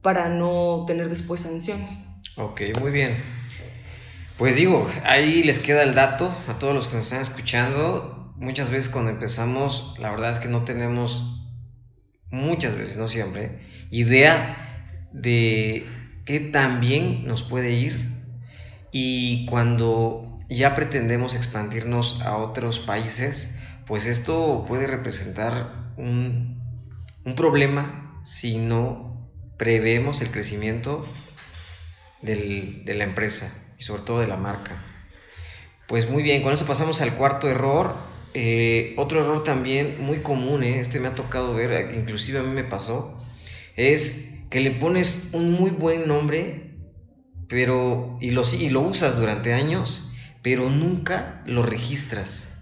para 0.01 0.29
no 0.29 0.85
tener 0.87 1.09
después 1.09 1.41
sanciones. 1.41 2.07
Ok, 2.37 2.61
muy 2.79 2.91
bien. 2.91 3.17
Pues 4.37 4.55
digo, 4.55 4.87
ahí 5.03 5.41
les 5.41 5.57
queda 5.57 5.81
el 5.81 5.95
dato 5.95 6.31
a 6.47 6.59
todos 6.59 6.75
los 6.75 6.87
que 6.87 6.97
nos 6.97 7.07
están 7.07 7.21
escuchando. 7.21 8.35
Muchas 8.35 8.69
veces 8.69 8.87
cuando 8.87 9.09
empezamos, 9.09 9.95
la 9.97 10.11
verdad 10.11 10.29
es 10.29 10.37
que 10.37 10.47
no 10.47 10.63
tenemos, 10.63 11.43
muchas 12.29 12.75
veces, 12.75 12.97
no 12.97 13.07
siempre, 13.07 13.61
idea 13.89 15.07
de 15.11 15.87
qué 16.23 16.39
tan 16.39 16.81
bien 16.81 17.25
nos 17.25 17.41
puede 17.41 17.71
ir. 17.71 18.11
Y 18.91 19.47
cuando 19.47 20.37
ya 20.49 20.75
pretendemos 20.75 21.33
expandirnos 21.33 22.21
a 22.21 22.37
otros 22.37 22.77
países, 22.77 23.57
pues 23.87 24.05
esto 24.05 24.65
puede 24.67 24.85
representar 24.85 25.93
un, 25.97 26.61
un 27.25 27.33
problema 27.33 28.21
si 28.23 28.59
no 28.59 29.31
prevemos 29.57 30.21
el 30.21 30.29
crecimiento 30.29 31.03
del, 32.21 32.85
de 32.85 32.93
la 32.93 33.03
empresa 33.03 33.63
y 33.77 33.83
sobre 33.83 34.03
todo 34.03 34.19
de 34.19 34.27
la 34.27 34.37
marca. 34.37 34.83
Pues 35.87 36.09
muy 36.09 36.23
bien, 36.23 36.43
con 36.43 36.53
esto 36.53 36.65
pasamos 36.65 37.01
al 37.01 37.13
cuarto 37.13 37.49
error. 37.49 37.95
Eh, 38.33 38.93
otro 38.97 39.21
error 39.21 39.43
también 39.43 39.97
muy 39.99 40.19
común, 40.19 40.63
eh, 40.63 40.79
este 40.79 40.99
me 40.99 41.07
ha 41.07 41.15
tocado 41.15 41.53
ver, 41.53 41.95
inclusive 41.95 42.39
a 42.39 42.43
mí 42.43 42.53
me 42.53 42.63
pasó, 42.63 43.23
es 43.75 44.35
que 44.49 44.59
le 44.59 44.71
pones 44.71 45.29
un 45.33 45.53
muy 45.53 45.71
buen 45.71 46.07
nombre 46.07 46.67
pero 47.47 48.17
y 48.19 48.31
lo, 48.31 48.43
y 48.53 48.69
lo 48.69 48.81
usas 48.81 49.17
durante 49.17 49.53
años, 49.53 50.09
pero 50.41 50.69
nunca 50.69 51.41
lo 51.45 51.63
registras. 51.63 52.53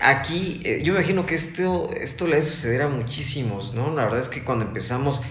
Aquí, 0.00 0.60
eh, 0.64 0.80
yo 0.82 0.94
imagino 0.94 1.26
que 1.26 1.34
esto, 1.34 1.90
esto 1.92 2.26
le 2.26 2.36
debe 2.36 2.46
suceder 2.46 2.82
a 2.82 2.88
muchísimos, 2.88 3.74
¿no? 3.74 3.94
La 3.94 4.04
verdad 4.04 4.18
es 4.18 4.28
que 4.28 4.42
cuando 4.42 4.64
empezamos, 4.64 5.22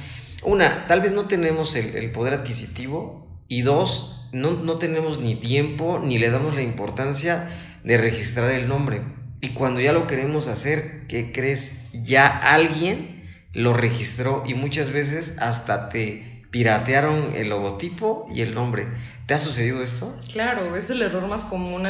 una, 0.43 0.87
tal 0.87 1.01
vez 1.01 1.13
no 1.13 1.27
tenemos 1.27 1.75
el, 1.75 2.11
poder 2.11 2.33
adquisitivo 2.33 3.43
y 3.47 3.61
dos, 3.61 4.20
no, 4.31 4.51
no 4.51 4.77
tenemos 4.77 5.19
ni 5.19 5.35
tiempo 5.35 5.99
ni 6.03 6.17
le 6.17 6.29
damos 6.29 6.55
la 6.55 6.61
importancia 6.61 7.49
de 7.83 7.97
registrar 7.97 8.51
el 8.51 8.67
nombre. 8.67 9.01
Y 9.41 9.49
cuando 9.49 9.79
ya 9.79 9.91
lo 9.91 10.07
queremos 10.07 10.47
hacer, 10.47 11.07
¿qué 11.07 11.31
crees? 11.31 11.81
Ya 11.93 12.27
alguien 12.27 13.25
lo 13.53 13.73
registró 13.73 14.43
y 14.45 14.53
muchas 14.53 14.91
veces 14.91 15.35
hasta 15.39 15.89
te 15.89 16.43
piratearon 16.51 17.33
el 17.35 17.49
logotipo 17.49 18.27
y 18.33 18.41
el 18.41 18.53
nombre. 18.53 18.87
¿Te 19.25 19.33
ha 19.33 19.39
sucedido 19.39 19.81
esto? 19.81 20.15
Claro, 20.31 20.75
es 20.75 20.89
el 20.89 21.01
error 21.01 21.27
más 21.27 21.45
común 21.45 21.83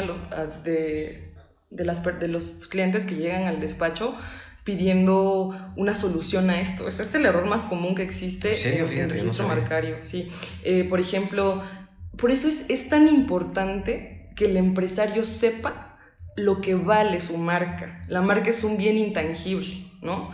de, 0.64 1.32
de, 1.70 1.84
las, 1.84 2.02
de 2.20 2.28
los 2.28 2.66
clientes 2.68 3.04
que 3.04 3.16
llegan 3.16 3.44
al 3.44 3.60
despacho 3.60 4.16
pidiendo 4.64 5.56
una 5.76 5.94
solución 5.94 6.48
a 6.50 6.60
esto. 6.60 6.86
Ese 6.86 7.02
es 7.02 7.14
el 7.16 7.26
error 7.26 7.46
más 7.46 7.64
común 7.64 7.94
que 7.96 8.04
existe 8.04 8.54
en, 8.74 8.98
el 8.98 9.10
registro 9.10 9.48
marcario. 9.48 9.96
Sí. 10.02 10.30
Eh, 10.62 10.84
por 10.84 11.00
ejemplo, 11.00 11.62
por 12.16 12.30
eso 12.30 12.48
es, 12.48 12.66
es 12.68 12.88
tan 12.88 13.08
importante 13.08 14.30
que 14.36 14.46
el 14.46 14.56
empresario 14.56 15.24
sepa 15.24 15.98
lo 16.36 16.60
que 16.60 16.74
vale 16.74 17.20
su 17.20 17.36
marca. 17.38 18.02
La 18.08 18.22
marca 18.22 18.50
es 18.50 18.64
un 18.64 18.76
bien 18.76 18.96
intangible, 18.96 19.84
¿no? 20.00 20.30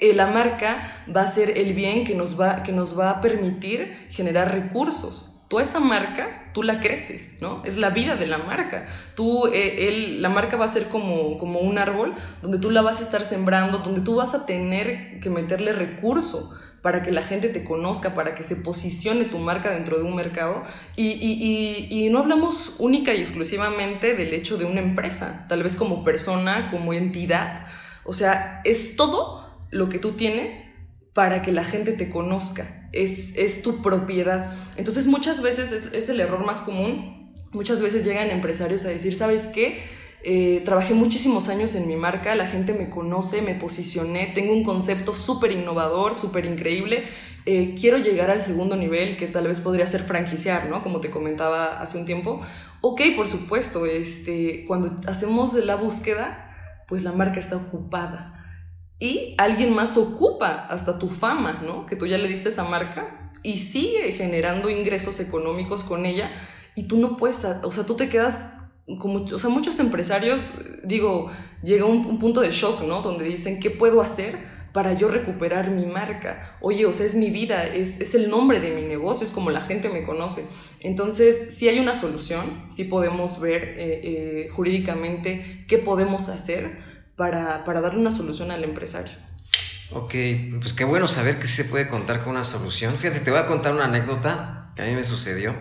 Eh, 0.00 0.14
la 0.14 0.26
marca 0.26 1.04
va 1.14 1.22
a 1.22 1.26
ser 1.26 1.58
el 1.58 1.74
bien 1.74 2.04
que 2.04 2.14
nos 2.14 2.40
va, 2.40 2.62
que 2.62 2.72
nos 2.72 2.98
va 2.98 3.10
a 3.10 3.20
permitir 3.20 4.06
generar 4.10 4.52
recursos. 4.52 5.26
Tú 5.48 5.58
esa 5.58 5.80
marca, 5.80 6.50
tú 6.54 6.62
la 6.62 6.80
creces, 6.80 7.38
¿no? 7.40 7.62
Es 7.64 7.76
la 7.76 7.90
vida 7.90 8.14
de 8.14 8.28
la 8.28 8.38
marca. 8.38 8.86
Tú, 9.16 9.48
eh, 9.52 10.16
la 10.18 10.28
marca 10.28 10.56
va 10.56 10.64
a 10.66 10.68
ser 10.68 10.86
como, 10.86 11.38
como 11.38 11.58
un 11.58 11.76
árbol 11.76 12.14
donde 12.40 12.58
tú 12.58 12.70
la 12.70 12.82
vas 12.82 13.00
a 13.00 13.02
estar 13.02 13.24
sembrando, 13.24 13.78
donde 13.78 14.02
tú 14.02 14.14
vas 14.14 14.34
a 14.34 14.46
tener 14.46 15.18
que 15.18 15.28
meterle 15.28 15.72
recurso 15.72 16.52
para 16.82 17.02
que 17.02 17.12
la 17.12 17.22
gente 17.22 17.48
te 17.48 17.64
conozca, 17.64 18.14
para 18.14 18.34
que 18.34 18.42
se 18.42 18.56
posicione 18.56 19.24
tu 19.24 19.38
marca 19.38 19.70
dentro 19.70 19.98
de 19.98 20.04
un 20.04 20.16
mercado. 20.16 20.62
Y, 20.96 21.08
y, 21.08 21.88
y, 21.90 22.08
no 22.08 22.20
hablamos 22.20 22.76
única 22.78 23.14
y 23.14 23.20
exclusivamente 23.20 24.14
del 24.14 24.32
hecho 24.32 24.56
de 24.56 24.64
una 24.64 24.80
empresa, 24.80 25.46
tal 25.48 25.62
vez 25.62 25.76
como 25.76 26.04
persona, 26.04 26.70
como 26.70 26.92
entidad. 26.94 27.66
O 28.04 28.12
sea, 28.12 28.62
es 28.64 28.96
todo 28.96 29.66
lo 29.70 29.88
que 29.88 29.98
tú 29.98 30.12
tienes 30.12 30.64
para 31.12 31.42
que 31.42 31.52
la 31.52 31.64
gente 31.64 31.92
te 31.92 32.08
conozca. 32.08 32.88
Es, 32.92 33.36
es 33.36 33.62
tu 33.62 33.82
propiedad. 33.82 34.52
Entonces 34.76 35.06
muchas 35.06 35.42
veces 35.42 35.72
es, 35.72 35.92
es 35.92 36.08
el 36.08 36.20
error 36.20 36.46
más 36.46 36.62
común. 36.62 37.34
Muchas 37.52 37.82
veces 37.82 38.04
llegan 38.04 38.30
empresarios 38.30 38.84
a 38.86 38.88
decir, 38.88 39.14
¿sabes 39.14 39.48
qué? 39.48 39.82
Eh, 40.22 40.60
trabajé 40.64 40.92
muchísimos 40.92 41.48
años 41.48 41.74
en 41.74 41.88
mi 41.88 41.96
marca, 41.96 42.34
la 42.34 42.46
gente 42.46 42.74
me 42.74 42.90
conoce, 42.90 43.40
me 43.40 43.54
posicioné, 43.54 44.32
tengo 44.34 44.52
un 44.52 44.64
concepto 44.64 45.14
súper 45.14 45.52
innovador, 45.52 46.14
súper 46.14 46.44
increíble. 46.44 47.04
Eh, 47.46 47.74
quiero 47.78 47.98
llegar 47.98 48.30
al 48.30 48.42
segundo 48.42 48.76
nivel, 48.76 49.16
que 49.16 49.26
tal 49.26 49.46
vez 49.46 49.60
podría 49.60 49.86
ser 49.86 50.02
franquiciar, 50.02 50.68
¿no? 50.68 50.82
Como 50.82 51.00
te 51.00 51.10
comentaba 51.10 51.80
hace 51.80 51.96
un 51.96 52.04
tiempo. 52.04 52.40
Ok, 52.82 53.00
por 53.16 53.28
supuesto, 53.28 53.86
este, 53.86 54.64
cuando 54.66 54.94
hacemos 55.06 55.54
la 55.54 55.76
búsqueda, 55.76 56.84
pues 56.86 57.02
la 57.02 57.12
marca 57.12 57.40
está 57.40 57.56
ocupada. 57.56 58.36
Y 58.98 59.34
alguien 59.38 59.74
más 59.74 59.96
ocupa 59.96 60.66
hasta 60.68 60.98
tu 60.98 61.08
fama, 61.08 61.62
¿no? 61.64 61.86
Que 61.86 61.96
tú 61.96 62.06
ya 62.06 62.18
le 62.18 62.28
diste 62.28 62.50
esa 62.50 62.64
marca 62.64 63.32
y 63.42 63.58
sigue 63.58 64.12
generando 64.12 64.68
ingresos 64.68 65.18
económicos 65.20 65.82
con 65.82 66.04
ella 66.04 66.30
y 66.74 66.84
tú 66.84 66.98
no 66.98 67.16
puedes, 67.16 67.42
o 67.62 67.72
sea, 67.72 67.86
tú 67.86 67.94
te 67.94 68.10
quedas 68.10 68.59
como, 68.98 69.24
o 69.24 69.38
sea, 69.38 69.50
muchos 69.50 69.78
empresarios, 69.78 70.42
digo, 70.84 71.30
llega 71.62 71.84
un, 71.84 72.06
un, 72.06 72.18
punto 72.18 72.40
de 72.40 72.50
shock, 72.50 72.82
¿no? 72.82 73.02
Donde 73.02 73.24
dicen, 73.24 73.60
¿qué 73.60 73.70
puedo 73.70 74.00
hacer 74.00 74.36
para 74.72 74.94
yo 74.94 75.08
recuperar 75.08 75.70
mi 75.70 75.86
marca? 75.86 76.56
Oye, 76.60 76.86
o 76.86 76.92
sea, 76.92 77.06
es 77.06 77.14
mi 77.14 77.30
vida, 77.30 77.66
es, 77.66 78.00
es 78.00 78.14
el 78.14 78.30
nombre 78.30 78.60
de 78.60 78.70
mi 78.74 78.82
negocio, 78.82 79.24
es 79.24 79.32
como 79.32 79.50
la 79.50 79.60
gente 79.60 79.88
me 79.88 80.04
conoce. 80.04 80.44
Entonces, 80.80 81.54
si 81.56 81.68
hay 81.68 81.78
una 81.78 81.94
solución, 81.94 82.64
sí 82.70 82.84
podemos 82.84 83.40
ver 83.40 83.62
eh, 83.62 84.00
eh, 84.02 84.48
jurídicamente 84.50 85.64
qué 85.68 85.78
podemos 85.78 86.28
hacer 86.28 86.78
para, 87.16 87.64
para 87.64 87.80
darle 87.80 88.00
una 88.00 88.10
solución 88.10 88.50
al 88.50 88.64
empresario. 88.64 89.12
Ok, 89.92 90.14
pues 90.60 90.72
qué 90.72 90.84
bueno 90.84 91.08
saber 91.08 91.40
que 91.40 91.48
se 91.48 91.64
puede 91.64 91.88
contar 91.88 92.22
con 92.22 92.30
una 92.30 92.44
solución. 92.44 92.96
Fíjate, 92.96 93.20
te 93.20 93.30
voy 93.30 93.40
a 93.40 93.46
contar 93.46 93.74
una 93.74 93.86
anécdota 93.86 94.72
que 94.76 94.82
a 94.82 94.86
mí 94.86 94.94
me 94.94 95.02
sucedió. 95.02 95.54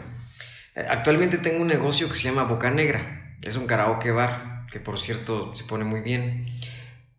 Eh, 0.79 0.85
actualmente 0.89 1.37
tengo 1.37 1.61
un 1.61 1.67
negocio 1.67 2.07
que 2.07 2.15
se 2.15 2.23
llama 2.23 2.43
Boca 2.43 2.71
Negra, 2.71 3.35
es 3.41 3.57
un 3.57 3.67
karaoke 3.67 4.11
bar, 4.11 4.65
que 4.71 4.79
por 4.79 4.99
cierto 4.99 5.53
se 5.53 5.65
pone 5.65 5.83
muy 5.83 5.99
bien. 5.99 6.47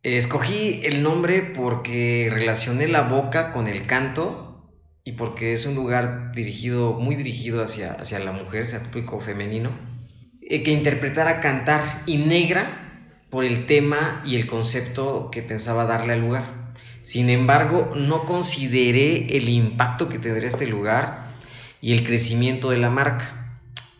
Escogí 0.02 0.80
el 0.84 1.02
nombre 1.02 1.52
porque 1.54 2.30
relacioné 2.32 2.88
la 2.88 3.02
boca 3.02 3.52
con 3.52 3.68
el 3.68 3.84
canto 3.86 4.72
y 5.04 5.12
porque 5.12 5.52
es 5.52 5.66
un 5.66 5.74
lugar 5.74 6.32
dirigido, 6.34 6.94
muy 6.94 7.16
dirigido 7.16 7.62
hacia, 7.62 7.92
hacia 7.92 8.18
la 8.20 8.32
mujer, 8.32 8.62
hacia 8.62 8.78
el 8.78 8.84
público 8.84 9.20
femenino, 9.20 9.70
eh, 10.40 10.62
que 10.62 10.70
interpretara 10.70 11.40
cantar 11.40 11.82
y 12.06 12.16
negra 12.16 13.12
por 13.28 13.44
el 13.44 13.66
tema 13.66 14.22
y 14.24 14.36
el 14.36 14.46
concepto 14.46 15.30
que 15.30 15.42
pensaba 15.42 15.84
darle 15.84 16.14
al 16.14 16.20
lugar. 16.20 16.44
Sin 17.02 17.28
embargo, 17.28 17.92
no 17.94 18.24
consideré 18.24 19.36
el 19.36 19.50
impacto 19.50 20.08
que 20.08 20.18
tendría 20.18 20.48
este 20.48 20.66
lugar 20.66 21.36
y 21.82 21.92
el 21.92 22.06
crecimiento 22.06 22.70
de 22.70 22.78
la 22.78 22.88
marca. 22.88 23.39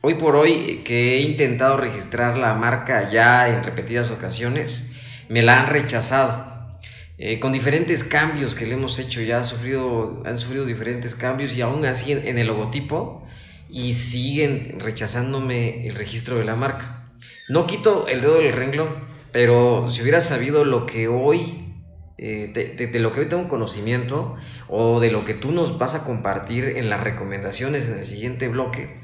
Hoy 0.02 0.14
por 0.14 0.35
hoy 0.35 0.80
que 0.83 1.16
he 1.16 1.21
intentado 1.21 1.76
registrar 1.76 2.38
la 2.38 2.54
marca 2.54 3.11
ya 3.11 3.50
en 3.50 3.62
repetidas 3.62 4.11
ocasiones, 4.11 4.92
me 5.28 5.42
la 5.42 5.61
han 5.61 5.66
rechazado. 5.66 6.71
Eh, 7.19 7.38
con 7.38 7.52
diferentes 7.52 8.02
cambios 8.02 8.54
que 8.54 8.64
le 8.64 8.76
hemos 8.76 8.99
hecho, 8.99 9.21
ya 9.21 9.45
sufrido, 9.45 10.23
han 10.25 10.38
sufrido 10.38 10.64
diferentes 10.64 11.14
cambios 11.14 11.54
y 11.54 11.61
aún 11.61 11.85
así 11.85 12.12
en, 12.12 12.38
el 12.38 12.47
logotipo 12.47 13.26
y 13.69 13.92
siguen 13.92 14.80
rechazándome 14.80 15.87
el 15.87 15.95
registro 15.95 16.38
de 16.38 16.47
la 16.47 16.57
marca. 16.57 17.11
No 17.50 17.66
quito 17.66 18.07
el 18.09 18.23
dedo 18.23 18.38
del 18.38 18.54
renglón, 18.54 19.04
pero 19.33 19.90
si 19.90 20.00
hubiera 20.00 20.23
sabido 20.23 20.64
lo 20.64 20.87
que 20.87 21.09
hoy, 21.09 21.75
eh, 22.16 22.88
de, 22.90 22.99
lo 23.00 23.12
que 23.12 23.21
hoy 23.21 23.28
tengo 23.28 23.50
conocimiento 23.50 24.37
o 24.66 24.99
de 24.99 25.11
lo 25.11 25.26
que 25.26 25.35
tú 25.35 25.52
nos 25.52 25.76
vas 25.76 25.95
a 25.95 26.04
compartir 26.04 26.64
en 26.64 26.88
las 26.88 27.04
recomendaciones 27.04 27.87
en 27.87 27.99
el 27.99 28.07
siguiente 28.07 28.49
bloque, 28.49 28.99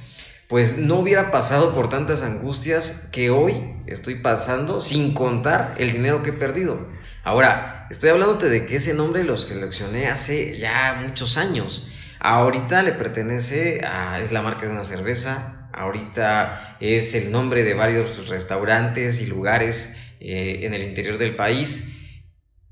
pues 0.48 0.78
no 0.78 0.96
hubiera 0.96 1.30
pasado 1.30 1.74
por 1.74 1.88
tantas 1.88 2.22
angustias 2.22 3.08
que 3.10 3.30
hoy 3.30 3.76
estoy 3.86 4.16
pasando 4.16 4.80
sin 4.80 5.12
contar 5.12 5.74
el 5.78 5.92
dinero 5.92 6.22
que 6.22 6.30
he 6.30 6.34
perdido. 6.34 6.88
Ahora, 7.24 7.88
estoy 7.90 8.10
hablándote 8.10 8.48
de 8.48 8.66
que 8.66 8.76
ese 8.76 8.94
nombre 8.94 9.24
lo 9.24 9.36
seleccioné 9.36 10.06
hace 10.06 10.58
ya 10.58 11.02
muchos 11.04 11.36
años. 11.36 11.88
Ahorita 12.20 12.82
le 12.82 12.92
pertenece 12.92 13.84
a, 13.84 14.20
es 14.20 14.30
la 14.30 14.42
marca 14.42 14.66
de 14.66 14.72
una 14.72 14.84
cerveza, 14.84 15.68
ahorita 15.72 16.76
es 16.80 17.14
el 17.14 17.32
nombre 17.32 17.64
de 17.64 17.74
varios 17.74 18.28
restaurantes 18.28 19.20
y 19.20 19.26
lugares 19.26 19.96
eh, 20.20 20.60
en 20.62 20.74
el 20.74 20.84
interior 20.84 21.18
del 21.18 21.36
país 21.36 21.92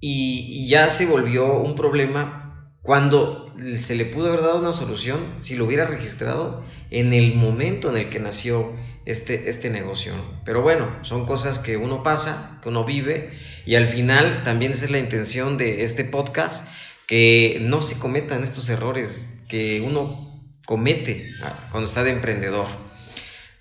y 0.01 0.69
ya 0.69 0.89
se 0.89 1.07
volvió 1.07 1.61
un 1.61 1.75
problema 1.75 2.71
cuando 2.83 3.44
se 3.79 3.95
le 3.95 4.05
pudo 4.05 4.29
haber 4.29 4.43
dado 4.43 4.59
una 4.59 4.73
solución 4.73 5.37
si 5.41 5.57
lo 5.57 5.65
hubiera 5.65 5.87
registrado 5.87 6.65
en 6.91 7.13
el 7.13 7.35
momento 7.35 7.91
en 7.91 7.97
el 7.97 8.09
que 8.09 8.21
nació 8.21 8.73
este, 9.07 9.49
este 9.49 9.71
negocio. 9.71 10.15
Pero 10.45 10.63
bueno, 10.63 10.99
son 11.03 11.27
cosas 11.27 11.59
que 11.59 11.77
uno 11.77 12.03
pasa, 12.03 12.59
que 12.63 12.69
uno 12.69 12.85
vive 12.85 13.33
y 13.67 13.75
al 13.77 13.87
final 13.87 14.43
también 14.45 14.73
esa 14.73 14.87
es 14.87 14.91
la 14.91 14.99
intención 14.99 15.57
de 15.57 15.85
este 15.85 16.05
podcast, 16.05 16.69
que 17.07 17.59
no 17.61 17.83
se 17.83 17.99
cometan 17.99 18.43
estos 18.43 18.69
errores 18.69 19.43
que 19.49 19.83
uno 19.83 20.33
comete 20.65 21.27
ah, 21.43 21.69
cuando 21.71 21.89
está 21.89 22.03
de 22.03 22.13
emprendedor. 22.13 22.67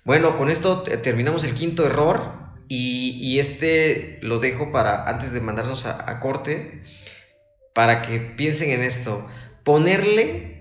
Bueno, 0.04 0.36
con 0.36 0.50
esto 0.50 0.82
terminamos 0.82 1.44
el 1.44 1.54
quinto 1.54 1.84
error 1.84 2.44
y, 2.68 3.38
este 3.38 4.18
lo 4.22 4.38
dejo 4.38 4.72
para 4.72 5.08
antes 5.08 5.32
de 5.32 5.40
mandarnos 5.40 5.86
a 5.86 6.20
corte 6.20 6.82
para 7.74 8.00
que 8.00 8.20
piensen 8.20 8.70
en 8.70 8.82
esto. 8.82 9.26
Ponerle 9.64 10.54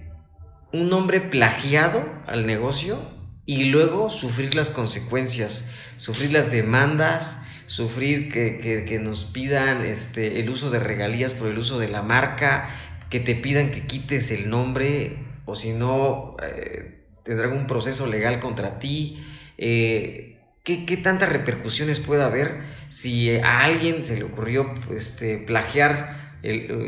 un 0.72 0.90
nombre 0.90 1.22
plagiado 1.22 2.04
al 2.26 2.48
negocio 2.48 3.00
y 3.46 3.66
luego 3.66 4.10
sufrir 4.10 4.56
las 4.56 4.70
consecuencias, 4.70 5.70
sufrir 5.98 6.32
las 6.32 6.52
demandas, 6.52 7.44
sufrir 7.66 8.32
que, 8.32 9.00
nos 9.00 9.26
pidan 9.26 9.86
este, 9.86 10.40
el 10.40 10.50
uso 10.50 10.70
de 10.70 10.80
regalías 10.80 11.34
por 11.34 11.48
el 11.48 11.58
uso 11.58 11.80
de 11.80 11.90
la 11.90 12.02
marca, 12.02 12.70
que 13.10 13.20
te 13.20 13.36
pidan 13.36 13.72
que 13.72 13.86
quites 13.86 14.32
el 14.32 14.50
nombre 14.50 15.18
o 15.46 15.56
si 15.56 15.72
no 15.72 16.36
eh, 16.42 17.04
tendrán 17.24 17.52
un 17.54 17.68
proceso 17.68 18.08
legal 18.08 18.40
contra 18.40 18.80
ti. 18.80 19.24
Eh, 19.58 20.40
¿qué, 20.64 20.86
¿qué, 20.86 20.98
tantas 20.98 21.30
repercusiones 21.30 22.00
puede 22.00 22.24
haber 22.24 22.62
si 22.90 23.36
a 23.38 23.64
alguien 23.64 24.04
se 24.04 24.18
le 24.18 24.24
ocurrió 24.24 24.74
este, 24.96 25.38
plagiar 25.38 26.40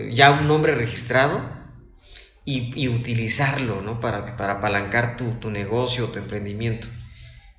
ya 0.10 0.32
un 0.32 0.48
nombre 0.48 0.76
registrado 0.76 1.55
y, 2.46 2.88
utilizarlo, 2.88 3.82
¿no? 3.82 4.00
Para, 4.00 4.38
para 4.38 4.54
apalancar 4.54 5.18
tu, 5.18 5.32
tu 5.40 5.50
negocio, 5.50 6.06
tu 6.08 6.20
emprendimiento. 6.20 6.88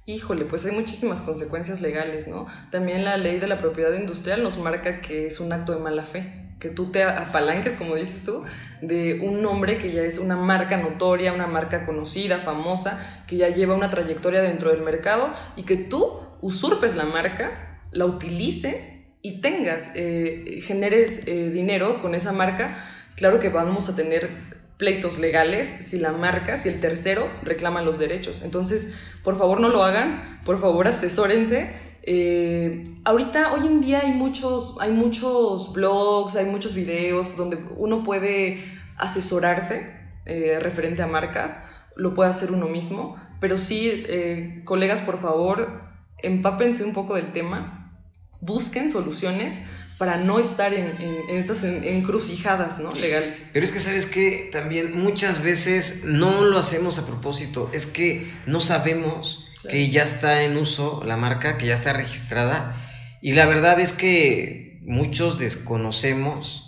Híjole, 0.06 0.44
pues 0.44 0.64
hay 0.64 0.72
muchísimas 0.72 1.20
consecuencias 1.20 1.80
legales, 1.80 2.28
¿no? 2.28 2.46
También 2.70 3.04
la 3.04 3.16
ley 3.16 3.40
de 3.40 3.48
la 3.48 3.58
propiedad 3.58 3.92
industrial 3.92 4.42
nos 4.42 4.56
marca 4.58 5.00
que 5.00 5.26
es 5.26 5.40
un 5.40 5.52
acto 5.52 5.72
de 5.72 5.80
mala 5.80 6.04
fe 6.04 6.46
que 6.58 6.70
tú 6.70 6.90
te 6.90 7.02
apalanques, 7.02 7.74
como 7.74 7.96
dices 7.96 8.22
tú, 8.24 8.42
de 8.80 9.20
un 9.20 9.42
nombre 9.42 9.78
que 9.78 9.92
ya 9.92 10.02
es 10.02 10.18
una 10.18 10.36
marca 10.36 10.76
notoria, 10.78 11.32
una 11.32 11.46
marca 11.46 11.84
conocida, 11.84 12.38
famosa, 12.38 13.24
que 13.26 13.36
ya 13.36 13.48
lleva 13.48 13.74
una 13.74 13.90
trayectoria 13.90 14.40
dentro 14.40 14.70
del 14.70 14.80
mercado 14.80 15.32
y 15.54 15.64
que 15.64 15.76
tú 15.76 16.20
usurpes 16.40 16.96
la 16.96 17.04
marca, 17.04 17.80
la 17.90 18.06
utilices 18.06 19.04
y 19.20 19.40
tengas, 19.40 19.92
eh, 19.96 20.60
generes 20.62 21.26
eh, 21.26 21.50
dinero 21.50 22.00
con 22.00 22.14
esa 22.14 22.32
marca. 22.32 22.76
Claro 23.16 23.38
que 23.38 23.48
vamos 23.48 23.88
a 23.88 23.96
tener 23.96 24.30
pleitos 24.76 25.18
legales 25.18 25.68
si 25.80 25.98
la 25.98 26.12
marca, 26.12 26.58
si 26.58 26.68
el 26.68 26.80
tercero 26.80 27.30
reclama 27.42 27.82
los 27.82 27.98
derechos. 27.98 28.42
Entonces, 28.42 28.94
por 29.22 29.36
favor 29.36 29.60
no 29.60 29.68
lo 29.68 29.82
hagan, 29.82 30.40
por 30.44 30.60
favor 30.60 30.88
asesórense. 30.88 31.72
Eh, 32.02 32.98
ahorita, 33.04 33.52
hoy 33.54 33.66
en 33.66 33.80
día 33.80 34.00
hay 34.04 34.12
muchos, 34.12 34.76
hay 34.80 34.92
muchos 34.92 35.72
blogs, 35.72 36.36
hay 36.36 36.46
muchos 36.46 36.74
videos 36.74 37.36
donde 37.36 37.58
uno 37.76 38.04
puede 38.04 38.64
asesorarse 38.96 39.92
eh, 40.24 40.58
referente 40.60 41.02
a 41.02 41.06
marcas, 41.06 41.62
lo 41.96 42.14
puede 42.14 42.30
hacer 42.30 42.52
uno 42.52 42.66
mismo, 42.66 43.16
pero 43.40 43.58
sí, 43.58 44.04
eh, 44.08 44.62
colegas, 44.64 45.00
por 45.00 45.20
favor, 45.20 45.82
empápense 46.22 46.84
un 46.84 46.92
poco 46.92 47.14
del 47.14 47.32
tema, 47.32 47.98
busquen 48.40 48.90
soluciones 48.90 49.60
para 49.98 50.18
no 50.18 50.38
estar 50.38 50.74
en, 50.74 50.96
estas 51.28 51.64
encrucijadas 51.64 52.78
¿no? 52.80 52.92
legales. 52.92 53.48
Pero 53.52 53.64
es 53.64 53.72
que 53.72 53.78
sabes 53.78 54.06
que 54.06 54.48
también 54.52 54.98
muchas 54.98 55.42
veces 55.42 56.04
no 56.04 56.42
lo 56.42 56.58
hacemos 56.58 56.98
a 56.98 57.06
propósito, 57.06 57.70
es 57.72 57.86
que 57.86 58.30
no 58.46 58.60
sabemos 58.60 59.48
que 59.68 59.88
ya 59.90 60.04
está 60.04 60.44
en 60.44 60.56
uso 60.56 61.02
la 61.04 61.16
marca, 61.16 61.58
que 61.58 61.66
ya 61.66 61.74
está 61.74 61.92
registrada. 61.92 62.76
Y 63.20 63.32
la 63.32 63.46
verdad 63.46 63.80
es 63.80 63.92
que 63.92 64.80
muchos 64.82 65.38
desconocemos. 65.38 66.62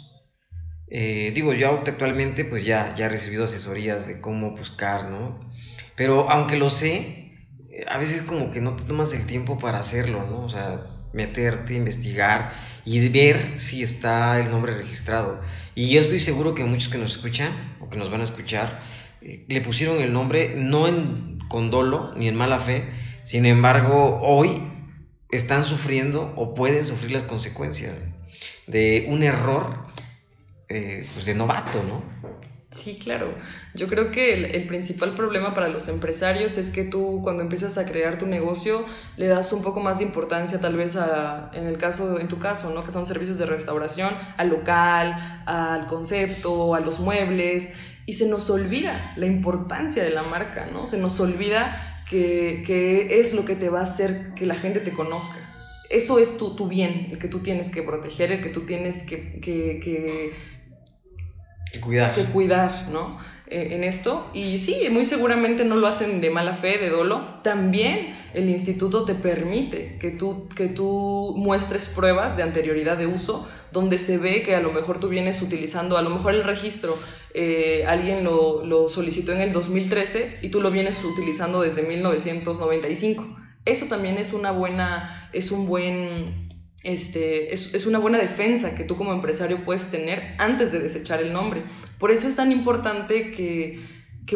Eh, 0.90 1.32
digo, 1.34 1.52
yo 1.52 1.82
actualmente 1.86 2.44
pues 2.44 2.64
ya, 2.64 2.94
ya 2.96 3.06
he 3.06 3.08
recibido 3.08 3.44
asesorías 3.44 4.08
de 4.08 4.20
cómo 4.20 4.56
buscar, 4.56 5.10
¿no? 5.10 5.38
Pero 5.94 6.30
aunque 6.30 6.56
lo 6.56 6.70
sé, 6.70 7.36
eh, 7.70 7.84
a 7.88 7.98
veces 7.98 8.22
como 8.22 8.50
que 8.50 8.60
no 8.60 8.74
te 8.74 8.84
tomas 8.84 9.12
el 9.12 9.26
tiempo 9.26 9.58
para 9.58 9.78
hacerlo, 9.78 10.26
¿no? 10.26 10.44
O 10.44 10.48
sea, 10.48 10.86
meterte, 11.12 11.74
investigar 11.74 12.52
y 12.88 13.06
ver 13.10 13.60
si 13.60 13.82
está 13.82 14.40
el 14.40 14.50
nombre 14.50 14.74
registrado. 14.74 15.42
Y 15.74 15.90
yo 15.90 16.00
estoy 16.00 16.18
seguro 16.18 16.54
que 16.54 16.64
muchos 16.64 16.90
que 16.90 16.96
nos 16.96 17.12
escuchan 17.12 17.76
o 17.80 17.90
que 17.90 17.98
nos 17.98 18.10
van 18.10 18.22
a 18.22 18.24
escuchar 18.24 18.80
eh, 19.20 19.44
le 19.46 19.60
pusieron 19.60 20.00
el 20.00 20.14
nombre 20.14 20.54
no 20.56 20.88
en 20.88 21.38
con 21.50 21.70
dolo 21.70 22.14
ni 22.16 22.28
en 22.28 22.34
mala 22.34 22.58
fe, 22.58 22.88
sin 23.24 23.44
embargo, 23.44 24.20
hoy 24.22 24.62
están 25.30 25.64
sufriendo 25.64 26.32
o 26.36 26.54
pueden 26.54 26.82
sufrir 26.82 27.12
las 27.12 27.24
consecuencias 27.24 27.94
de 28.66 29.06
un 29.10 29.22
error 29.22 29.84
eh, 30.70 31.06
pues 31.12 31.26
de 31.26 31.34
novato, 31.34 31.82
¿no? 31.86 32.02
Sí, 32.70 32.98
claro. 33.02 33.34
Yo 33.74 33.88
creo 33.88 34.10
que 34.10 34.34
el, 34.34 34.66
principal 34.66 35.12
problema 35.12 35.54
para 35.54 35.68
los 35.68 35.88
empresarios 35.88 36.58
es 36.58 36.70
que 36.70 36.84
tú 36.84 37.20
cuando 37.22 37.42
empiezas 37.42 37.78
a 37.78 37.86
crear 37.86 38.18
tu 38.18 38.26
negocio 38.26 38.84
le 39.16 39.26
das 39.26 39.54
un 39.54 39.62
poco 39.62 39.80
más 39.80 39.98
de 39.98 40.04
importancia 40.04 40.60
tal 40.60 40.76
vez 40.76 40.96
a, 40.96 41.50
en 41.54 41.66
el 41.66 41.78
caso, 41.78 42.20
en 42.20 42.28
tu 42.28 42.38
caso, 42.38 42.70
¿no? 42.74 42.84
Que 42.84 42.90
son 42.90 43.06
servicios 43.06 43.38
de 43.38 43.46
restauración, 43.46 44.12
al 44.36 44.50
local, 44.50 45.42
al 45.46 45.86
concepto, 45.86 46.74
a 46.74 46.80
los 46.80 47.00
muebles 47.00 47.72
y 48.04 48.12
se 48.14 48.28
nos 48.28 48.50
olvida 48.50 49.14
la 49.16 49.24
importancia 49.24 50.04
de 50.04 50.10
la 50.10 50.22
marca, 50.22 50.66
¿no? 50.66 50.86
Se 50.86 50.98
nos 50.98 51.18
olvida 51.20 51.74
que, 52.08 53.18
es 53.18 53.32
lo 53.32 53.46
que 53.46 53.54
te 53.54 53.70
va 53.70 53.80
a 53.80 53.84
hacer 53.84 54.34
que 54.34 54.44
la 54.44 54.54
gente 54.54 54.80
te 54.80 54.92
conozca. 54.92 55.38
Eso 55.88 56.18
es 56.18 56.36
tu, 56.36 56.54
tu 56.54 56.68
bien, 56.68 57.08
el 57.12 57.18
que 57.18 57.28
tú 57.28 57.40
tienes 57.40 57.70
que 57.70 57.82
proteger, 57.82 58.30
el 58.30 58.42
que 58.42 58.50
tú 58.50 58.66
tienes 58.66 59.04
que, 59.04 59.40
que, 59.40 59.80
que 59.82 60.32
cuidar. 61.80 62.14
Que 62.14 62.24
cuidar, 62.24 62.88
¿no? 62.90 63.18
Eh, 63.50 63.74
en 63.74 63.84
esto. 63.84 64.30
Y 64.34 64.58
sí, 64.58 64.88
muy 64.90 65.06
seguramente 65.06 65.64
no 65.64 65.76
lo 65.76 65.86
hacen 65.86 66.20
de 66.20 66.28
mala 66.28 66.52
fe, 66.52 66.76
de 66.76 66.90
dolo. 66.90 67.40
También 67.42 68.14
el 68.34 68.50
instituto 68.50 69.06
te 69.06 69.14
permite 69.14 69.96
que 69.98 70.10
tú, 70.10 70.50
que 70.50 70.68
tú 70.68 71.34
muestres 71.34 71.88
pruebas 71.88 72.36
de 72.36 72.42
anterioridad 72.42 72.98
de 72.98 73.06
uso, 73.06 73.48
donde 73.72 73.96
se 73.96 74.18
ve 74.18 74.42
que 74.42 74.54
a 74.54 74.60
lo 74.60 74.70
mejor 74.70 75.00
tú 75.00 75.08
vienes 75.08 75.40
utilizando, 75.40 75.96
a 75.96 76.02
lo 76.02 76.10
mejor 76.10 76.34
el 76.34 76.44
registro, 76.44 76.98
eh, 77.32 77.84
alguien 77.86 78.22
lo, 78.22 78.66
lo 78.66 78.90
solicitó 78.90 79.32
en 79.32 79.40
el 79.40 79.52
2013 79.52 80.40
y 80.42 80.50
tú 80.50 80.60
lo 80.60 80.70
vienes 80.70 81.02
utilizando 81.02 81.62
desde 81.62 81.82
1995. 81.82 83.34
Eso 83.64 83.86
también 83.86 84.18
es 84.18 84.34
una 84.34 84.50
buena, 84.50 85.30
es 85.32 85.52
un 85.52 85.66
buen 85.66 86.47
este, 86.82 87.52
es, 87.52 87.86
una 87.86 87.98
buena 87.98 88.18
defensa 88.18 88.74
que 88.74 88.84
tú 88.84 88.96
como 88.96 89.12
empresario 89.12 89.64
puedes 89.64 89.90
tener 89.90 90.34
antes 90.38 90.70
de 90.72 90.78
desechar 90.78 91.20
el 91.20 91.32
nombre. 91.32 91.64
Por 91.98 92.10
eso 92.10 92.28
es 92.28 92.36
tan 92.36 92.52
importante 92.52 93.30
que, 93.30 93.80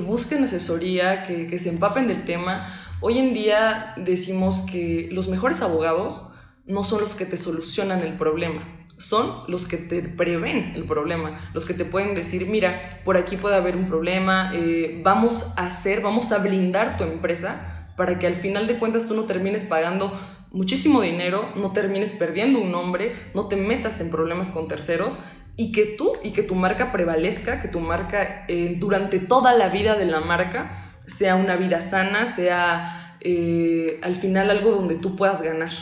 busquen 0.01 0.43
asesoría, 0.45 1.25
que, 1.25 1.59
se 1.59 1.69
empapen 1.69 2.09
del 2.09 2.25
tema. 2.25 2.67
Hoy 3.01 3.19
en 3.19 3.33
día 3.33 3.95
decimos 3.97 4.63
que 4.63 5.09
los 5.13 5.29
mejores 5.29 5.63
abogados 5.63 6.29
no 6.67 6.85
son 6.85 7.01
los 7.01 7.15
que 7.15 7.27
te 7.27 7.37
solucionan 7.37 8.01
el 8.01 8.15
problema, 8.15 8.87
son 8.97 9.45
los 9.49 9.67
que 9.67 9.77
te 9.77 10.03
prevén 10.03 10.73
el 10.77 10.85
problema, 10.85 11.51
los 11.55 11.65
que 11.65 11.75
te 11.75 11.85
pueden 11.85 12.15
decir, 12.15 12.47
mira, 12.47 13.01
por 13.05 13.17
aquí 13.17 13.37
puede 13.37 13.57
haber 13.57 13.77
un 13.77 13.89
problema, 13.89 14.53
eh, 14.55 15.01
vamos 15.03 15.55
a 15.57 15.67
hacer, 15.67 16.01
vamos 16.01 16.31
a 16.33 16.39
blindar 16.39 16.97
tu 16.97 17.05
empresa 17.05 17.83
para 17.97 18.19
que 18.19 18.27
al 18.27 18.35
final 18.35 18.67
de 18.67 18.79
cuentas 18.79 19.07
tú 19.07 19.15
no 19.15 19.25
termines 19.25 19.65
pagando 19.65 20.19
muchísimo 20.53 21.01
dinero, 21.01 21.51
no 21.57 21.73
termines 21.73 22.13
perdiendo 22.15 22.61
un 22.61 22.71
nombre, 22.71 23.15
no 23.35 23.49
te 23.49 23.57
metas 23.57 24.01
en 24.01 24.11
problemas 24.11 24.51
con 24.51 24.69
terceros 24.69 25.19
y 25.57 25.73
que 25.73 25.85
tú 25.85 26.13
y 26.23 26.31
que 26.31 26.43
tu 26.43 26.55
marca 26.55 26.93
prevalezca, 26.93 27.61
que 27.61 27.69
tu 27.69 27.81
marca 27.81 28.45
eh, 28.49 28.77
durante 28.79 29.19
toda 29.19 29.55
la 29.55 29.69
vida 29.69 29.97
de 29.97 30.07
la 30.07 30.21
marca 30.21 30.95
sea 31.07 31.35
una 31.35 31.57
vida 31.57 31.81
sana, 31.81 32.27
sea 32.27 33.17
eh, 33.21 33.99
al 34.03 34.15
final 34.15 34.51
algo 34.51 34.71
donde 34.71 34.97
tú 34.97 35.17
puedas 35.17 35.43
ganar. 35.43 35.73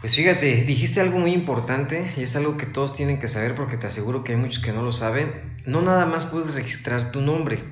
Pues 0.00 0.16
fíjate, 0.16 0.64
dijiste 0.64 1.00
algo 1.00 1.18
muy 1.20 1.32
importante 1.32 2.12
y 2.16 2.22
es 2.22 2.34
algo 2.34 2.56
que 2.56 2.66
todos 2.66 2.92
tienen 2.92 3.20
que 3.20 3.28
saber 3.28 3.54
porque 3.54 3.76
te 3.76 3.86
aseguro 3.86 4.24
que 4.24 4.32
hay 4.32 4.38
muchos 4.38 4.62
que 4.62 4.72
no 4.72 4.82
lo 4.82 4.92
saben. 4.92 5.60
No 5.64 5.80
nada 5.80 6.06
más 6.06 6.24
puedes 6.24 6.54
registrar 6.56 7.12
tu 7.12 7.20
nombre, 7.20 7.62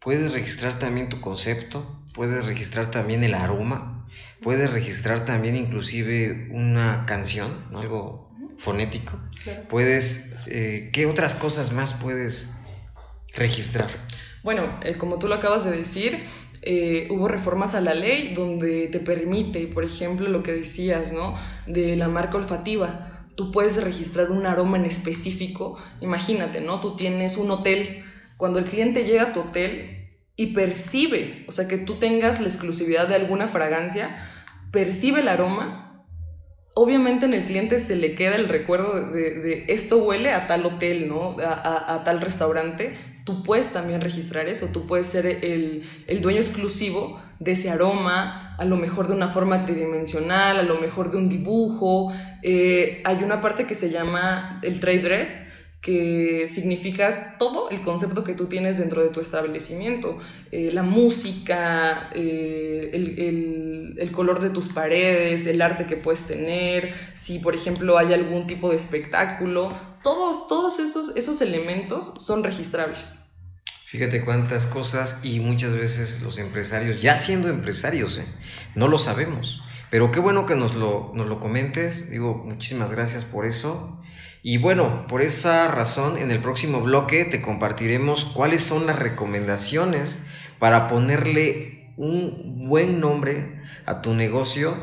puedes 0.00 0.32
registrar 0.32 0.78
también 0.78 1.08
tu 1.08 1.20
concepto, 1.20 2.02
puedes 2.14 2.46
registrar 2.46 2.90
también 2.90 3.22
el 3.22 3.34
aroma, 3.34 3.91
Puedes 4.40 4.72
registrar 4.72 5.24
también 5.24 5.56
inclusive 5.56 6.48
una 6.50 7.04
canción, 7.06 7.50
algo 7.74 8.30
fonético. 8.58 9.18
Puedes, 9.68 10.34
eh, 10.46 10.90
¿qué 10.92 11.06
otras 11.06 11.34
cosas 11.34 11.72
más 11.72 11.94
puedes 11.94 12.54
registrar? 13.34 13.88
Bueno, 14.42 14.78
eh, 14.82 14.96
como 14.96 15.18
tú 15.18 15.28
lo 15.28 15.34
acabas 15.36 15.64
de 15.64 15.72
decir, 15.72 16.24
eh, 16.62 17.08
hubo 17.10 17.26
reformas 17.26 17.74
a 17.74 17.80
la 17.80 17.94
ley 17.94 18.34
donde 18.34 18.86
te 18.86 19.00
permite, 19.00 19.66
por 19.66 19.84
ejemplo, 19.84 20.28
lo 20.28 20.42
que 20.42 20.52
decías, 20.52 21.12
¿no? 21.12 21.36
De 21.66 21.96
la 21.96 22.08
marca 22.08 22.36
olfativa. 22.36 23.26
Tú 23.34 23.50
puedes 23.50 23.82
registrar 23.82 24.30
un 24.30 24.46
aroma 24.46 24.76
en 24.76 24.84
específico. 24.84 25.78
Imagínate, 26.00 26.60
¿no? 26.60 26.80
Tú 26.80 26.94
tienes 26.94 27.36
un 27.36 27.50
hotel. 27.50 28.04
Cuando 28.36 28.58
el 28.58 28.66
cliente 28.66 29.04
llega 29.04 29.22
a 29.22 29.32
tu 29.32 29.40
hotel, 29.40 30.01
y 30.36 30.54
percibe, 30.54 31.44
o 31.48 31.52
sea, 31.52 31.68
que 31.68 31.78
tú 31.78 31.98
tengas 31.98 32.40
la 32.40 32.48
exclusividad 32.48 33.08
de 33.08 33.16
alguna 33.16 33.48
fragancia, 33.48 34.28
percibe 34.70 35.20
el 35.20 35.28
aroma, 35.28 35.82
obviamente 36.74 37.26
en 37.26 37.34
el 37.34 37.44
cliente 37.44 37.78
se 37.80 37.96
le 37.96 38.14
queda 38.14 38.36
el 38.36 38.48
recuerdo 38.48 39.10
de, 39.10 39.64
esto 39.68 39.98
huele 39.98 40.32
a 40.32 40.46
tal 40.46 40.64
hotel, 40.64 41.08
¿no? 41.08 41.36
A, 41.38 42.02
tal 42.04 42.20
restaurante. 42.20 42.96
Tú 43.24 43.42
puedes 43.44 43.72
también 43.72 44.00
registrar 44.00 44.48
eso, 44.48 44.68
tú 44.72 44.86
puedes 44.86 45.06
ser 45.06 45.26
el, 45.26 45.84
dueño 46.20 46.40
exclusivo 46.40 47.20
de 47.38 47.52
ese 47.52 47.70
aroma, 47.70 48.56
a 48.58 48.64
lo 48.64 48.76
mejor 48.76 49.06
de 49.06 49.14
una 49.14 49.28
forma 49.28 49.60
tridimensional, 49.60 50.58
a 50.58 50.62
lo 50.62 50.80
mejor 50.80 51.10
de 51.10 51.18
un 51.18 51.28
dibujo. 51.28 52.12
Eh, 52.42 53.00
hay 53.04 53.22
una 53.22 53.40
parte 53.40 53.66
que 53.66 53.74
se 53.74 53.90
llama 53.90 54.58
el 54.62 54.80
trade 54.80 55.00
dress, 55.00 55.46
que 55.82 56.46
significa 56.46 57.36
todo 57.38 57.68
el 57.68 57.82
concepto 57.82 58.22
que 58.22 58.34
tú 58.34 58.46
tienes 58.46 58.78
dentro 58.78 59.02
de 59.02 59.08
tu 59.08 59.20
establecimiento, 59.20 60.16
eh, 60.52 60.70
la 60.72 60.84
música, 60.84 62.08
eh, 62.14 62.90
el, 62.94 64.12
color 64.12 64.40
de 64.40 64.50
tus 64.50 64.68
paredes, 64.68 65.46
el 65.46 65.60
arte 65.60 65.86
que 65.86 65.96
puedes 65.96 66.22
tener, 66.22 66.94
si 67.14 67.40
por 67.40 67.56
ejemplo 67.56 67.98
hay 67.98 68.12
algún 68.12 68.46
tipo 68.46 68.70
de 68.70 68.76
espectáculo, 68.76 69.76
todos, 70.04 70.46
todos 70.46 70.78
esos, 70.78 71.16
esos 71.16 71.40
elementos 71.40 72.14
son 72.18 72.44
registrables. 72.44 73.18
Fíjate 73.86 74.24
cuántas 74.24 74.66
cosas 74.66 75.18
y 75.24 75.40
muchas 75.40 75.74
veces 75.74 76.22
los 76.22 76.38
empresarios, 76.38 77.02
ya 77.02 77.16
siendo 77.16 77.48
empresarios, 77.48 78.18
¿eh? 78.18 78.26
no 78.76 78.86
lo 78.86 78.98
sabemos. 78.98 79.62
Pero 79.90 80.10
qué 80.10 80.20
bueno 80.20 80.46
que 80.46 80.54
nos 80.54 80.74
lo, 80.74 81.10
nos 81.14 81.28
lo 81.28 81.38
comentes. 81.38 82.10
Digo, 82.10 82.34
muchísimas 82.46 82.90
gracias 82.92 83.26
por 83.26 83.44
eso. 83.44 84.01
Y 84.44 84.58
bueno, 84.58 85.06
por 85.06 85.22
esa 85.22 85.68
razón, 85.68 86.18
en 86.18 86.32
el 86.32 86.40
próximo 86.40 86.80
bloque 86.80 87.24
te 87.24 87.40
compartiremos 87.40 88.24
cuáles 88.24 88.60
son 88.62 88.88
las 88.88 88.98
recomendaciones 88.98 90.20
para 90.58 90.88
ponerle 90.88 91.92
un 91.96 92.66
buen 92.68 92.98
nombre 92.98 93.62
a 93.86 94.02
tu 94.02 94.14
negocio, 94.14 94.76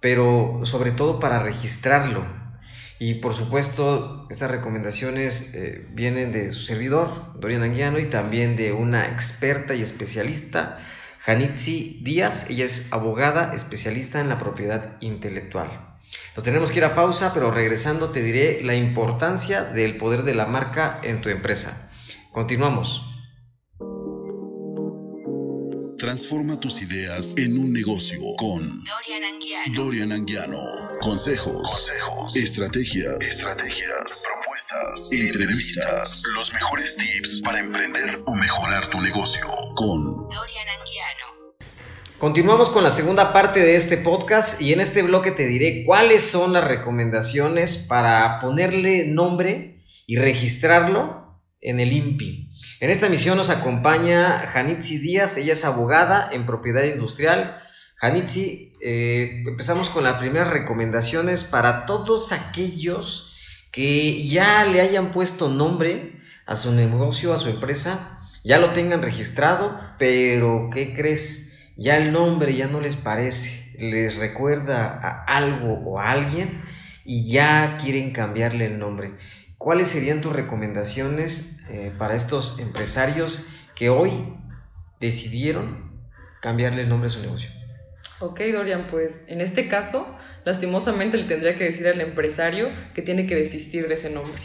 pero 0.00 0.60
sobre 0.64 0.90
todo 0.90 1.20
para 1.20 1.38
registrarlo. 1.38 2.26
Y 2.98 3.14
por 3.14 3.32
supuesto, 3.32 4.26
estas 4.28 4.50
recomendaciones 4.50 5.54
eh, 5.54 5.86
vienen 5.92 6.32
de 6.32 6.50
su 6.50 6.60
servidor, 6.60 7.38
Dorian 7.40 7.62
Anguiano, 7.62 7.98
y 7.98 8.06
también 8.06 8.56
de 8.56 8.72
una 8.72 9.06
experta 9.08 9.74
y 9.74 9.80
especialista, 9.80 10.78
Janitzi 11.20 12.00
Díaz. 12.02 12.46
Ella 12.50 12.66
es 12.66 12.92
abogada 12.92 13.54
especialista 13.54 14.20
en 14.20 14.28
la 14.28 14.38
propiedad 14.38 14.96
intelectual. 15.00 15.95
Nos 16.36 16.44
tenemos 16.44 16.70
que 16.70 16.78
ir 16.78 16.84
a 16.84 16.94
pausa, 16.94 17.32
pero 17.32 17.50
regresando 17.50 18.10
te 18.10 18.22
diré 18.22 18.60
la 18.62 18.74
importancia 18.74 19.64
del 19.64 19.96
poder 19.96 20.22
de 20.22 20.34
la 20.34 20.44
marca 20.44 21.00
en 21.02 21.22
tu 21.22 21.30
empresa. 21.30 21.90
Continuamos. 22.30 23.02
Transforma 25.96 26.60
tus 26.60 26.82
ideas 26.82 27.32
en 27.38 27.58
un 27.58 27.72
negocio 27.72 28.20
con 28.36 28.84
Dorian 28.84 29.24
Anguiano. 29.24 29.82
Dorian 29.82 30.12
Anguiano. 30.12 30.58
Consejos, 31.00 31.90
estrategias, 32.34 33.16
estrategias, 33.18 34.24
propuestas, 34.34 35.10
entrevistas, 35.12 36.22
los 36.34 36.52
mejores 36.52 36.96
tips 36.98 37.40
para 37.42 37.60
emprender 37.60 38.22
o 38.26 38.34
mejorar 38.34 38.88
tu 38.88 39.00
negocio 39.00 39.46
con 39.74 40.28
Dorian 40.28 40.68
Anguiano. 40.68 41.25
Continuamos 42.18 42.70
con 42.70 42.82
la 42.82 42.90
segunda 42.90 43.34
parte 43.34 43.60
de 43.60 43.76
este 43.76 43.98
podcast 43.98 44.58
y 44.62 44.72
en 44.72 44.80
este 44.80 45.02
bloque 45.02 45.32
te 45.32 45.44
diré 45.44 45.84
cuáles 45.84 46.22
son 46.22 46.54
las 46.54 46.64
recomendaciones 46.64 47.76
para 47.76 48.40
ponerle 48.40 49.04
nombre 49.04 49.84
y 50.06 50.16
registrarlo 50.16 51.42
en 51.60 51.78
el 51.78 51.92
INPI. 51.92 52.48
En 52.80 52.88
esta 52.88 53.10
misión 53.10 53.36
nos 53.36 53.50
acompaña 53.50 54.46
Janitzi 54.46 54.96
Díaz, 54.96 55.36
ella 55.36 55.52
es 55.52 55.66
abogada 55.66 56.30
en 56.32 56.46
propiedad 56.46 56.84
industrial. 56.84 57.60
Janitzi, 57.96 58.72
eh, 58.80 59.44
empezamos 59.46 59.90
con 59.90 60.02
las 60.02 60.18
primeras 60.18 60.48
recomendaciones 60.48 61.44
para 61.44 61.84
todos 61.84 62.32
aquellos 62.32 63.34
que 63.70 64.26
ya 64.26 64.64
le 64.64 64.80
hayan 64.80 65.10
puesto 65.10 65.50
nombre 65.50 66.22
a 66.46 66.54
su 66.54 66.72
negocio, 66.72 67.34
a 67.34 67.38
su 67.38 67.50
empresa, 67.50 68.20
ya 68.42 68.56
lo 68.56 68.70
tengan 68.70 69.02
registrado, 69.02 69.78
pero 69.98 70.70
¿qué 70.72 70.94
crees? 70.94 71.45
Ya 71.76 71.96
el 71.96 72.12
nombre 72.12 72.54
ya 72.54 72.66
no 72.66 72.80
les 72.80 72.96
parece, 72.96 73.78
les 73.78 74.16
recuerda 74.16 74.86
a 74.86 75.24
algo 75.24 75.74
o 75.74 76.00
a 76.00 76.10
alguien 76.10 76.62
y 77.04 77.30
ya 77.30 77.78
quieren 77.80 78.12
cambiarle 78.12 78.66
el 78.66 78.78
nombre. 78.78 79.14
¿Cuáles 79.58 79.88
serían 79.88 80.20
tus 80.20 80.34
recomendaciones 80.34 81.60
eh, 81.70 81.92
para 81.98 82.14
estos 82.14 82.58
empresarios 82.58 83.46
que 83.74 83.90
hoy 83.90 84.10
decidieron 85.00 86.00
cambiarle 86.40 86.82
el 86.82 86.88
nombre 86.88 87.06
a 87.06 87.10
su 87.10 87.20
negocio? 87.20 87.50
Ok, 88.20 88.40
Dorian, 88.52 88.86
pues 88.86 89.24
en 89.28 89.42
este 89.42 89.68
caso, 89.68 90.06
lastimosamente 90.44 91.18
le 91.18 91.24
tendría 91.24 91.56
que 91.56 91.64
decir 91.64 91.86
al 91.86 92.00
empresario 92.00 92.70
que 92.94 93.02
tiene 93.02 93.26
que 93.26 93.34
desistir 93.34 93.88
de 93.88 93.94
ese 93.94 94.08
nombre. 94.08 94.40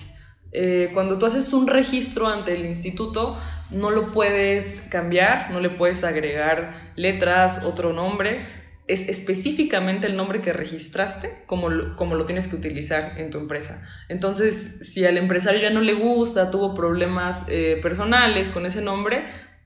Eh, 0.52 0.90
cuando 0.94 1.18
tú 1.18 1.26
haces 1.26 1.54
un 1.54 1.68
registro 1.68 2.28
ante 2.28 2.54
el 2.54 2.66
instituto, 2.66 3.38
no 3.70 3.90
lo 3.90 4.08
puedes 4.08 4.82
cambiar, 4.90 5.52
no 5.52 5.60
le 5.60 5.70
puedes 5.70 6.04
agregar 6.04 6.92
letras, 6.96 7.64
otro 7.64 7.94
nombre. 7.94 8.40
Es 8.88 9.08
específicamente 9.08 10.08
el 10.08 10.18
nombre 10.18 10.42
que 10.42 10.52
registraste 10.52 11.44
como 11.46 11.70
lo, 11.70 11.96
como 11.96 12.16
lo 12.16 12.26
tienes 12.26 12.48
que 12.48 12.58
utilizar 12.58 13.14
en 13.18 13.30
tu 13.30 13.38
empresa. 13.38 13.88
Entonces, 14.10 14.80
si 14.82 15.06
al 15.06 15.18
empresario 15.18 15.62
ya 15.62 15.70
no 15.70 15.80
le 15.80 15.94
gusta, 15.94 16.52
tuvo 16.52 16.76
problemas 16.76 17.46
eh, 17.48 17.80
personales 17.82 18.50
con 18.50 18.66
ese 18.66 18.82
nombre, 18.82 19.24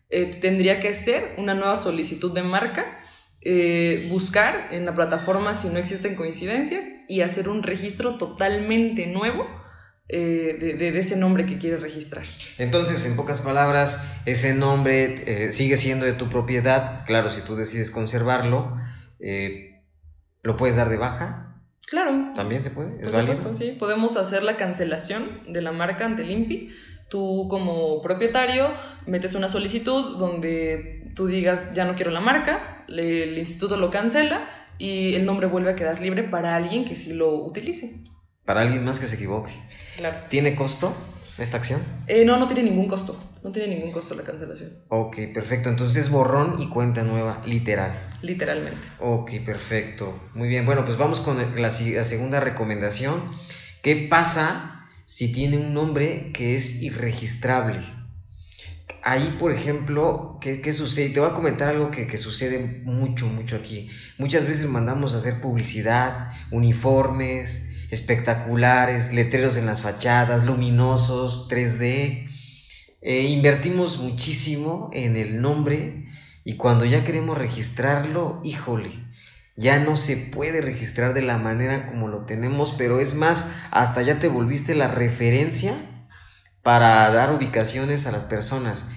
eh, 0.09 0.29
tendría 0.39 0.79
que 0.79 0.89
hacer 0.89 1.33
una 1.37 1.55
nueva 1.55 1.77
solicitud 1.77 2.33
de 2.33 2.43
marca, 2.43 2.85
buscar 4.09 4.69
en 4.71 4.87
la 4.87 4.95
plataforma 4.95 5.53
si 5.53 5.69
no 5.69 5.77
existen 5.77 6.15
coincidencias 6.15 6.85
y 7.07 7.21
hacer 7.21 7.47
un 7.47 7.61
registro 7.61 8.17
totalmente 8.17 9.05
nuevo 9.05 9.45
eh, 10.07 10.75
de, 10.77 10.99
ese 10.99 11.17
nombre 11.17 11.47
que 11.47 11.57
quieres 11.57 11.81
registrar. 11.81 12.25
Entonces, 12.59 13.05
en 13.05 13.15
pocas 13.15 13.41
palabras, 13.41 14.21
ese 14.25 14.53
nombre 14.53 15.45
eh, 15.47 15.51
sigue 15.51 15.77
siendo 15.77 16.05
de 16.05 16.13
tu 16.13 16.29
propiedad. 16.29 17.03
Claro, 17.07 17.31
si 17.31 17.41
tú 17.41 17.55
decides 17.55 17.89
conservarlo, 17.89 18.77
eh, 19.19 19.83
¿lo 20.43 20.57
puedes 20.57 20.75
dar 20.75 20.89
de 20.89 20.97
baja? 20.97 21.63
Claro. 21.87 22.33
¿También 22.35 22.61
se 22.61 22.69
puede? 22.69 23.01
¿Es 23.01 23.11
válido? 23.11 23.53
sí. 23.55 23.75
Podemos 23.79 24.15
hacer 24.15 24.43
la 24.43 24.57
cancelación 24.57 25.23
de 25.47 25.61
la 25.61 25.71
marca 25.71 26.05
ante 26.05 26.21
el 26.21 26.29
INPI. 26.29 26.69
Tú 27.09 27.47
como 27.49 28.01
propietario 28.03 28.73
metes 29.07 29.33
una 29.33 29.49
solicitud 29.49 30.17
donde 30.17 31.11
tú 31.15 31.27
digas 31.27 31.73
ya 31.73 31.85
no 31.85 31.95
quiero 31.95 32.11
la 32.11 32.19
marca, 32.19 32.83
el 32.87 33.37
instituto 33.37 33.77
lo 33.77 33.91
cancela 33.91 34.49
y 34.77 35.13
el 35.13 35.25
nombre 35.25 35.47
vuelve 35.47 35.71
a 35.71 35.75
quedar 35.75 36.01
libre 36.01 36.23
para 36.23 36.55
alguien 36.55 36.83
que 36.85 36.95
sí 36.95 37.13
lo 37.13 37.43
utilice. 37.43 38.03
Para 38.45 38.61
alguien 38.61 38.85
más 38.85 38.99
que 38.99 39.07
se 39.07 39.15
equivoque. 39.15 39.51
Claro. 39.97 40.17
¿Tiene 40.29 40.55
costo 40.55 40.95
esta 41.37 41.57
acción? 41.57 41.81
Eh, 42.07 42.23
no, 42.25 42.37
no 42.37 42.45
tiene 42.45 42.63
ningún 42.63 42.87
costo. 42.87 43.17
No 43.43 43.51
tiene 43.51 43.75
ningún 43.75 43.91
costo 43.91 44.15
la 44.15 44.23
cancelación. 44.23 44.71
Ok, 44.89 45.17
perfecto. 45.33 45.69
Entonces 45.69 46.09
borrón 46.09 46.61
y 46.61 46.69
cuenta 46.69 47.03
nueva, 47.03 47.41
literal. 47.45 48.07
Literalmente. 48.21 48.81
Ok, 48.99 49.31
perfecto. 49.45 50.29
Muy 50.33 50.47
bien. 50.47 50.65
Bueno, 50.65 50.85
pues 50.85 50.97
vamos 50.97 51.21
con 51.21 51.37
la, 51.55 51.71
segunda 51.71 52.39
recomendación. 52.39 53.15
¿Qué 53.81 53.95
pasa 54.09 54.87
si 55.05 55.31
tiene 55.31 55.57
un 55.57 55.73
nombre 55.73 56.31
que 56.31 56.55
es 56.55 56.81
irregistrable? 56.81 57.81
Ahí, 59.03 59.35
por 59.39 59.51
ejemplo, 59.51 60.39
¿qué, 60.41 60.61
¿qué, 60.61 60.73
sucede? 60.73 61.09
Te 61.09 61.19
voy 61.19 61.29
a 61.29 61.33
comentar 61.33 61.69
algo 61.69 61.91
que, 61.91 62.07
que, 62.07 62.17
sucede 62.17 62.81
mucho, 62.83 63.27
mucho 63.27 63.55
aquí. 63.55 63.89
Muchas 64.17 64.47
veces 64.47 64.67
mandamos 64.67 65.13
a 65.13 65.17
hacer 65.17 65.41
publicidad, 65.41 66.31
uniformes, 66.49 67.69
espectaculares, 67.91 69.13
letreros 69.13 69.57
en 69.57 69.65
las 69.65 69.81
fachadas, 69.81 70.45
luminosos, 70.45 71.47
3D. 71.49 72.29
Eh, 73.01 73.21
invertimos 73.29 73.99
muchísimo 73.99 74.89
en 74.93 75.15
el 75.15 75.41
nombre 75.41 76.07
y 76.43 76.57
cuando 76.57 76.85
ya 76.85 77.03
queremos 77.03 77.37
registrarlo, 77.37 78.39
híjole, 78.43 78.89
ya 79.57 79.79
no 79.79 79.95
se 79.95 80.17
puede 80.17 80.61
registrar 80.61 81.13
de 81.13 81.21
la 81.21 81.37
manera 81.37 81.87
como 81.87 82.07
lo 82.07 82.25
tenemos, 82.25 82.73
pero 82.77 82.99
es 82.99 83.15
más, 83.15 83.53
hasta 83.71 84.01
ya 84.01 84.19
te 84.19 84.27
volviste 84.27 84.75
la 84.75 84.87
referencia 84.87 85.73
para 86.61 87.09
dar 87.11 87.33
ubicaciones 87.33 88.05
a 88.05 88.11
las 88.11 88.25
personas. 88.25 88.89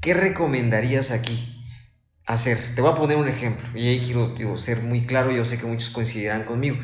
¿Qué 0.00 0.14
recomendarías 0.14 1.12
aquí 1.12 1.64
hacer? 2.26 2.58
Te 2.74 2.82
voy 2.82 2.90
a 2.90 2.94
poner 2.94 3.16
un 3.16 3.28
ejemplo 3.28 3.68
y 3.74 3.86
ahí 3.86 4.00
quiero 4.00 4.58
ser 4.58 4.82
muy 4.82 5.06
claro, 5.06 5.30
yo 5.30 5.44
sé 5.44 5.58
que 5.58 5.66
muchos 5.66 5.90
coincidirán 5.90 6.44
conmigo. 6.44 6.76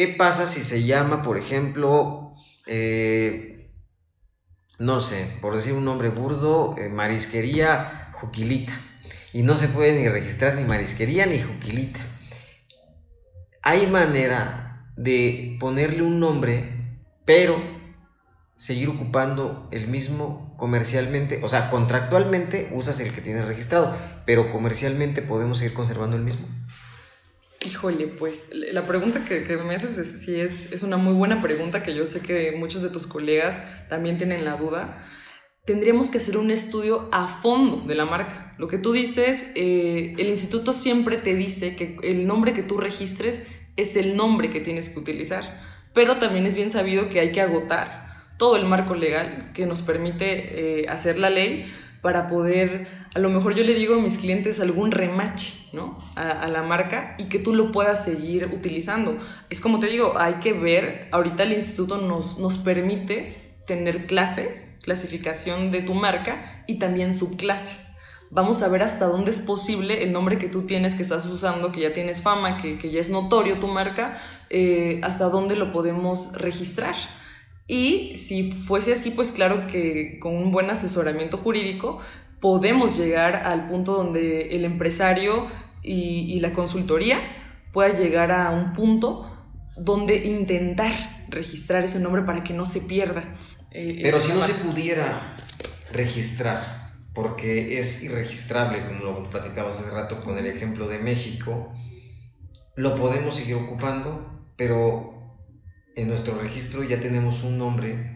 ¿Qué 0.00 0.08
pasa 0.08 0.46
si 0.46 0.64
se 0.64 0.84
llama, 0.84 1.20
por 1.20 1.36
ejemplo, 1.36 2.32
eh, 2.66 3.70
no 4.78 4.98
sé, 4.98 5.30
por 5.42 5.54
decir 5.54 5.74
un 5.74 5.84
nombre 5.84 6.08
burdo, 6.08 6.74
eh, 6.78 6.88
marisquería 6.88 8.10
Juquilita? 8.14 8.72
Y 9.34 9.42
no 9.42 9.56
se 9.56 9.68
puede 9.68 10.00
ni 10.00 10.08
registrar 10.08 10.54
ni 10.54 10.64
marisquería 10.64 11.26
ni 11.26 11.38
Juquilita. 11.38 12.00
Hay 13.60 13.88
manera 13.88 14.90
de 14.96 15.58
ponerle 15.60 16.02
un 16.02 16.18
nombre, 16.18 17.02
pero 17.26 17.62
seguir 18.56 18.88
ocupando 18.88 19.68
el 19.70 19.86
mismo 19.88 20.56
comercialmente, 20.56 21.40
o 21.42 21.48
sea, 21.50 21.68
contractualmente 21.68 22.70
usas 22.72 23.00
el 23.00 23.12
que 23.12 23.20
tienes 23.20 23.46
registrado, 23.46 23.94
pero 24.24 24.50
comercialmente 24.50 25.20
podemos 25.20 25.58
seguir 25.58 25.74
conservando 25.74 26.16
el 26.16 26.22
mismo. 26.22 26.48
Híjole, 27.66 28.06
pues 28.06 28.46
la 28.52 28.84
pregunta 28.84 29.24
que, 29.24 29.44
me 29.58 29.76
haces 29.76 29.98
es, 29.98 30.22
sí 30.22 30.40
es, 30.40 30.72
es 30.72 30.82
una 30.82 30.96
muy 30.96 31.12
buena 31.12 31.42
pregunta 31.42 31.82
que 31.82 31.94
yo 31.94 32.06
sé 32.06 32.20
que 32.20 32.52
muchos 32.52 32.80
de 32.80 32.88
tus 32.88 33.06
colegas 33.06 33.60
también 33.88 34.16
tienen 34.16 34.44
la 34.44 34.56
duda. 34.56 35.04
Tendríamos 35.66 36.08
que 36.08 36.18
hacer 36.18 36.38
un 36.38 36.50
estudio 36.50 37.10
a 37.12 37.28
fondo 37.28 37.86
de 37.86 37.94
la 37.94 38.06
marca. 38.06 38.54
Lo 38.58 38.66
que 38.66 38.78
tú 38.78 38.92
dices, 38.92 39.50
eh, 39.54 40.14
el 40.16 40.28
instituto 40.28 40.72
siempre 40.72 41.18
te 41.18 41.34
dice 41.34 41.76
que 41.76 41.98
el 42.02 42.26
nombre 42.26 42.54
que 42.54 42.62
tú 42.62 42.78
registres 42.78 43.42
es 43.76 43.96
el 43.96 44.16
nombre 44.16 44.50
que 44.50 44.60
tienes 44.60 44.88
que 44.88 44.98
utilizar, 44.98 45.44
pero 45.94 46.18
también 46.18 46.46
es 46.46 46.56
bien 46.56 46.70
sabido 46.70 47.08
que 47.08 47.20
hay 47.20 47.32
que 47.32 47.40
agotar 47.40 48.10
todo 48.38 48.56
el 48.56 48.64
marco 48.64 48.94
legal 48.94 49.50
que 49.52 49.66
nos 49.66 49.82
permite 49.82 50.80
eh, 50.80 50.88
hacer 50.88 51.18
la 51.18 51.28
ley 51.28 51.70
para 52.00 52.26
poder, 52.26 52.88
a 53.14 53.18
lo 53.18 53.28
mejor 53.28 53.54
yo 53.54 53.64
le 53.64 53.74
digo 53.74 53.96
a 53.96 54.00
mis 54.00 54.18
clientes 54.18 54.60
algún 54.60 54.92
remache, 54.92 55.68
¿no? 55.72 55.98
A, 56.14 56.46
la 56.48 56.62
marca 56.62 57.16
y 57.18 57.24
que 57.24 57.40
tú 57.40 57.54
lo 57.54 57.72
puedas 57.72 58.04
seguir 58.04 58.50
utilizando. 58.52 59.18
Es 59.48 59.60
como 59.60 59.80
te 59.80 59.88
digo, 59.88 60.14
hay 60.16 60.34
que 60.34 60.52
ver, 60.52 61.08
ahorita 61.10 61.42
el 61.42 61.52
instituto 61.52 61.98
nos, 61.98 62.38
nos 62.38 62.58
permite 62.58 63.54
tener 63.66 64.06
clases, 64.06 64.76
clasificación 64.82 65.70
de 65.70 65.82
tu 65.82 65.94
marca 65.94 66.64
y 66.66 66.78
también 66.78 67.12
subclases. 67.12 67.96
Vamos 68.32 68.62
a 68.62 68.68
ver 68.68 68.84
hasta 68.84 69.06
dónde 69.06 69.32
es 69.32 69.40
posible 69.40 70.04
el 70.04 70.12
nombre 70.12 70.38
que 70.38 70.48
tú 70.48 70.62
tienes, 70.62 70.94
que 70.94 71.02
estás 71.02 71.26
usando, 71.26 71.72
que 71.72 71.80
ya 71.80 71.92
tienes 71.92 72.22
fama, 72.22 72.58
que, 72.58 72.78
que 72.78 72.90
ya 72.92 73.00
es 73.00 73.10
notorio 73.10 73.58
tu 73.58 73.66
marca, 73.66 74.16
eh, 74.50 75.00
hasta 75.02 75.28
dónde 75.28 75.56
lo 75.56 75.72
podemos 75.72 76.32
registrar 76.34 76.94
Y 77.66 78.14
si 78.14 78.52
fuese 78.52 78.92
así, 78.92 79.10
pues 79.10 79.32
claro 79.32 79.66
que 79.66 80.20
con 80.20 80.36
un 80.36 80.52
buen 80.52 80.70
asesoramiento 80.70 81.38
jurídico 81.38 82.00
podemos 82.40 82.96
llegar 82.98 83.36
al 83.36 83.68
punto 83.68 83.92
donde 83.94 84.56
el 84.56 84.64
empresario 84.64 85.46
y, 85.82 86.32
y 86.34 86.40
la 86.40 86.52
consultoría 86.52 87.18
pueda 87.72 87.96
llegar 87.96 88.32
a 88.32 88.50
un 88.50 88.72
punto 88.72 89.26
donde 89.76 90.16
intentar 90.26 91.26
registrar 91.28 91.84
ese 91.84 92.00
nombre 92.00 92.22
para 92.22 92.42
que 92.44 92.52
no 92.54 92.64
se 92.64 92.80
pierda. 92.82 93.22
eh, 93.70 94.00
Pero 94.02 94.20
si 94.20 94.32
no 94.32 94.42
se 94.42 94.54
pudiera 94.54 95.06
registrar, 95.92 96.92
porque 97.14 97.78
es 97.78 98.02
irregistrable, 98.02 98.86
como 98.86 99.04
lo 99.04 99.30
platicabas 99.30 99.80
hace 99.80 99.90
rato 99.90 100.22
con 100.22 100.38
el 100.38 100.46
ejemplo 100.46 100.88
de 100.88 100.98
México, 100.98 101.72
lo 102.76 102.94
podemos 102.94 103.34
seguir 103.34 103.56
ocupando, 103.56 104.52
pero 104.56 105.10
en 105.96 106.08
nuestro 106.08 106.38
registro 106.38 106.82
ya 106.84 107.00
tenemos 107.00 107.42
un 107.42 107.58
nombre 107.58 108.09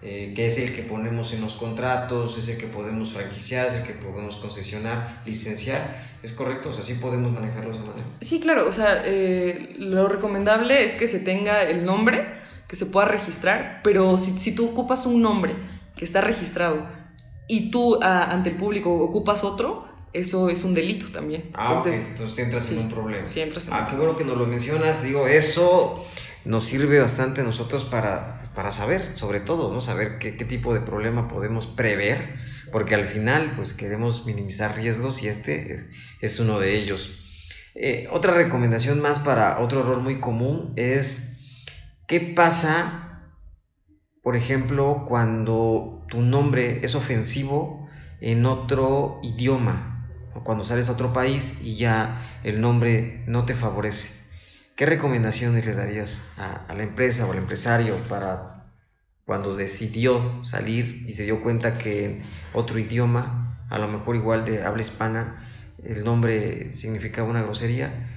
eh, 0.00 0.32
que 0.36 0.46
es 0.46 0.58
el 0.58 0.74
que 0.74 0.82
ponemos 0.82 1.32
en 1.32 1.40
los 1.40 1.54
contratos, 1.54 2.38
es 2.38 2.48
el 2.48 2.58
que 2.58 2.66
podemos 2.68 3.12
franquiciar, 3.12 3.66
es 3.66 3.74
el 3.74 3.82
que 3.82 3.94
podemos 3.94 4.36
concesionar, 4.36 5.22
licenciar. 5.26 6.06
¿Es 6.22 6.32
correcto? 6.32 6.70
O 6.70 6.72
sea, 6.72 6.84
sí 6.84 6.94
podemos 6.94 7.32
manejarlo 7.32 7.70
de 7.70 7.76
esa 7.76 7.84
manera. 7.84 8.06
Sí, 8.20 8.40
claro. 8.40 8.68
O 8.68 8.72
sea, 8.72 9.02
eh, 9.04 9.74
lo 9.78 10.08
recomendable 10.08 10.84
es 10.84 10.94
que 10.94 11.08
se 11.08 11.18
tenga 11.18 11.62
el 11.62 11.84
nombre, 11.84 12.24
que 12.68 12.76
se 12.76 12.86
pueda 12.86 13.06
registrar, 13.06 13.80
pero 13.82 14.18
si, 14.18 14.38
si 14.38 14.54
tú 14.54 14.68
ocupas 14.68 15.04
un 15.06 15.20
nombre 15.20 15.56
que 15.96 16.04
está 16.04 16.20
registrado 16.20 16.88
y 17.48 17.70
tú 17.70 17.98
a, 18.02 18.30
ante 18.30 18.50
el 18.50 18.56
público 18.56 18.92
ocupas 18.92 19.42
otro, 19.42 19.88
eso 20.12 20.48
es 20.48 20.64
un 20.64 20.74
delito 20.74 21.06
también. 21.12 21.50
Ah, 21.54 21.74
entonces, 21.76 22.02
okay. 22.02 22.12
entonces 22.12 22.38
entras 22.38 22.62
sí, 22.64 22.74
en 22.74 22.80
un 22.80 22.88
problema. 22.90 23.26
Sí, 23.26 23.40
entras 23.40 23.66
en 23.66 23.74
ah, 23.74 23.86
qué 23.90 23.96
bueno 23.96 24.14
que 24.14 24.24
nos 24.24 24.36
lo 24.36 24.46
mencionas. 24.46 25.02
Digo, 25.02 25.26
eso 25.26 26.04
nos 26.44 26.64
sirve 26.64 27.00
bastante 27.00 27.40
a 27.40 27.44
nosotros 27.44 27.84
para, 27.84 28.37
para 28.58 28.72
saber, 28.72 29.14
sobre 29.14 29.38
todo, 29.38 29.72
¿no? 29.72 29.80
Saber 29.80 30.18
qué, 30.18 30.32
tipo 30.32 30.74
de 30.74 30.80
problema 30.80 31.28
podemos 31.28 31.68
prever, 31.68 32.40
porque 32.72 32.96
al 32.96 33.04
final, 33.04 33.52
pues 33.54 33.72
queremos 33.72 34.26
minimizar 34.26 34.74
riesgos 34.74 35.22
y 35.22 35.28
este 35.28 35.74
es, 35.74 35.86
es 36.20 36.40
uno 36.40 36.58
de 36.58 36.76
ellos. 36.76 37.20
Eh, 37.76 38.08
otra 38.10 38.34
recomendación 38.34 39.00
más 39.00 39.20
para 39.20 39.60
otro 39.60 39.78
error 39.82 40.00
muy 40.00 40.18
común 40.18 40.72
es, 40.74 41.38
¿qué 42.08 42.18
pasa, 42.18 43.30
por 44.24 44.34
ejemplo, 44.34 45.04
cuando 45.06 46.04
tu 46.08 46.20
nombre 46.20 46.80
es 46.82 46.96
ofensivo 46.96 47.88
en 48.20 48.44
otro 48.44 49.20
idioma? 49.22 50.10
O 50.34 50.42
cuando 50.42 50.64
sales 50.64 50.88
a 50.88 50.94
otro 50.94 51.12
país 51.12 51.60
y 51.62 51.76
ya 51.76 52.40
el 52.42 52.60
nombre 52.60 53.22
no 53.28 53.44
te 53.44 53.54
favorece. 53.54 54.17
¿Qué 54.78 54.86
recomendaciones 54.86 55.66
le 55.66 55.74
darías 55.74 56.32
a, 56.38 56.72
la 56.72 56.84
empresa 56.84 57.26
o 57.26 57.32
al 57.32 57.38
empresario 57.38 57.96
para 58.08 58.70
cuando 59.26 59.56
decidió 59.56 60.44
salir 60.44 61.04
y 61.08 61.14
se 61.14 61.24
dio 61.24 61.42
cuenta 61.42 61.76
que 61.76 62.04
en 62.04 62.22
otro 62.52 62.78
idioma, 62.78 63.66
a 63.70 63.78
lo 63.80 63.88
mejor 63.88 64.14
igual 64.14 64.44
de 64.44 64.62
habla 64.62 64.82
hispana, 64.82 65.44
el 65.82 66.04
nombre 66.04 66.72
significaba 66.74 67.28
una 67.28 67.42
grosería, 67.42 68.08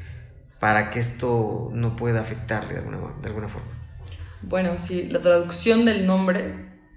para 0.59 0.91
que 0.91 0.99
esto 0.99 1.71
no 1.73 1.95
pueda 1.95 2.21
afectarle 2.21 2.73
de 2.73 2.79
alguna, 2.81 2.99
de 3.19 3.27
alguna 3.27 3.47
forma? 3.47 3.71
Bueno, 4.43 4.77
si 4.77 5.07
la 5.07 5.19
traducción 5.19 5.83
del 5.83 6.05
nombre 6.05 6.53